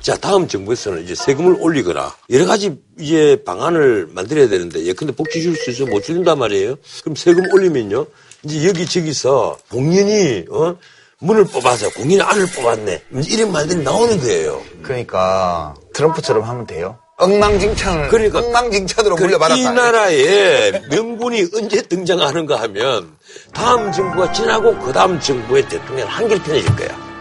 자, 0.00 0.16
다음 0.16 0.46
정부에서는 0.48 1.04
이제 1.04 1.14
세금을 1.14 1.56
올리거나 1.60 2.14
여러 2.30 2.46
가지 2.46 2.76
이제 2.98 3.40
방안을 3.44 4.08
만들어야 4.12 4.48
되는데 4.48 4.84
예컨대 4.84 5.14
복지 5.14 5.42
줄 5.42 5.56
수 5.56 5.70
있어 5.70 5.86
못 5.86 6.02
준단 6.02 6.38
말이에요. 6.38 6.76
그럼 7.02 7.16
세금 7.16 7.44
올리면요. 7.52 8.06
이제 8.44 8.66
여기 8.68 8.84
저기서 8.86 9.58
공연이 9.70 10.44
어? 10.50 10.76
문을 11.20 11.44
뽑아서 11.44 11.88
공연이 11.90 12.20
안을 12.20 12.46
뽑았네. 12.46 13.02
이런 13.28 13.52
말들이 13.52 13.82
나오는 13.82 14.18
거예요. 14.20 14.60
그러니까 14.82 15.74
트럼프처럼 15.94 16.42
하면 16.42 16.66
돼요. 16.66 16.98
엉망진창을 17.18 18.08
그러니까 18.08 18.40
엉망진창으로 18.40 19.14
그 19.14 19.22
물려받았다. 19.22 19.54
이 19.60 19.62
나라에 19.64 20.72
명분이 20.90 21.46
언제 21.54 21.80
등장하는가 21.82 22.60
하면 22.62 23.16
다음 23.54 23.92
정부가 23.92 24.32
지나고 24.32 24.76
그 24.80 24.92
다음 24.92 25.20
정부의 25.20 25.68
대통령 25.68 26.08
한길 26.08 26.42
편해질 26.42 26.74
거야. 26.74 27.11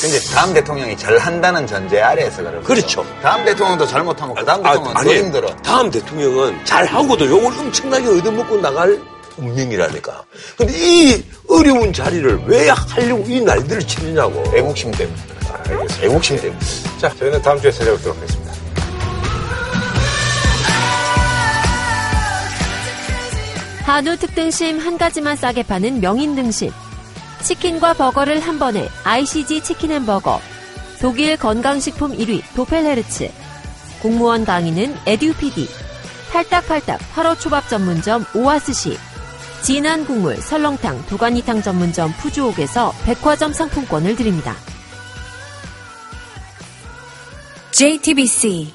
근데 0.00 0.18
다음 0.34 0.54
대통령이 0.54 0.96
잘 0.96 1.18
한다는 1.18 1.66
전제 1.66 2.00
아래에서 2.00 2.42
그래요. 2.42 2.62
그렇죠. 2.62 3.06
다음 3.22 3.44
대통령도 3.44 3.86
잘못하면 3.86 4.34
그 4.34 4.44
다음 4.44 4.64
아, 4.64 4.70
대통령은 4.72 4.94
더 4.94 5.00
아니, 5.00 5.18
힘들어. 5.18 5.56
다음 5.56 5.90
대통령은 5.90 6.64
잘하고도 6.64 7.26
욕을 7.26 7.46
엄청나게 7.58 8.08
얻어먹고 8.08 8.56
나갈 8.60 9.00
운명이라니까. 9.36 10.24
근데 10.56 10.72
이 10.76 11.24
어려운 11.48 11.92
자리를 11.92 12.44
왜 12.46 12.68
하려고 12.68 13.24
이 13.26 13.40
날들을 13.40 13.86
치느냐고. 13.86 14.42
애국심 14.56 14.90
때문에. 14.92 15.18
알겠습니다. 15.52 16.06
애국심 16.06 16.40
때문에. 16.40 16.60
자, 16.98 17.12
저희는 17.18 17.42
다음 17.42 17.60
주에 17.60 17.70
찾아뵙도록 17.70 18.16
하겠습니다. 18.16 18.54
한우 23.84 24.16
특등심 24.16 24.78
한 24.78 24.96
가지만 24.96 25.36
싸게 25.36 25.64
파는 25.64 26.00
명인 26.00 26.34
등심. 26.34 26.70
치킨과 27.44 27.92
버거를 27.92 28.40
한 28.40 28.58
번에 28.58 28.88
ICG 29.04 29.60
치킨 29.60 29.90
햄버거. 29.92 30.40
독일 31.00 31.36
건강식품 31.36 32.16
1위 32.16 32.42
도펠헤르츠. 32.56 33.30
공무원 34.00 34.46
강의는 34.46 34.96
에듀피디. 35.06 35.68
팔딱팔딱 36.32 36.98
화로초밥 37.12 37.68
전문점 37.68 38.24
오아스시. 38.34 38.98
진한 39.62 40.06
국물 40.06 40.36
설렁탕 40.36 41.06
도가니탕 41.06 41.62
전문점 41.62 42.12
푸주옥에서 42.14 42.94
백화점 43.04 43.52
상품권을 43.52 44.16
드립니다. 44.16 44.56
JTBC 47.72 48.72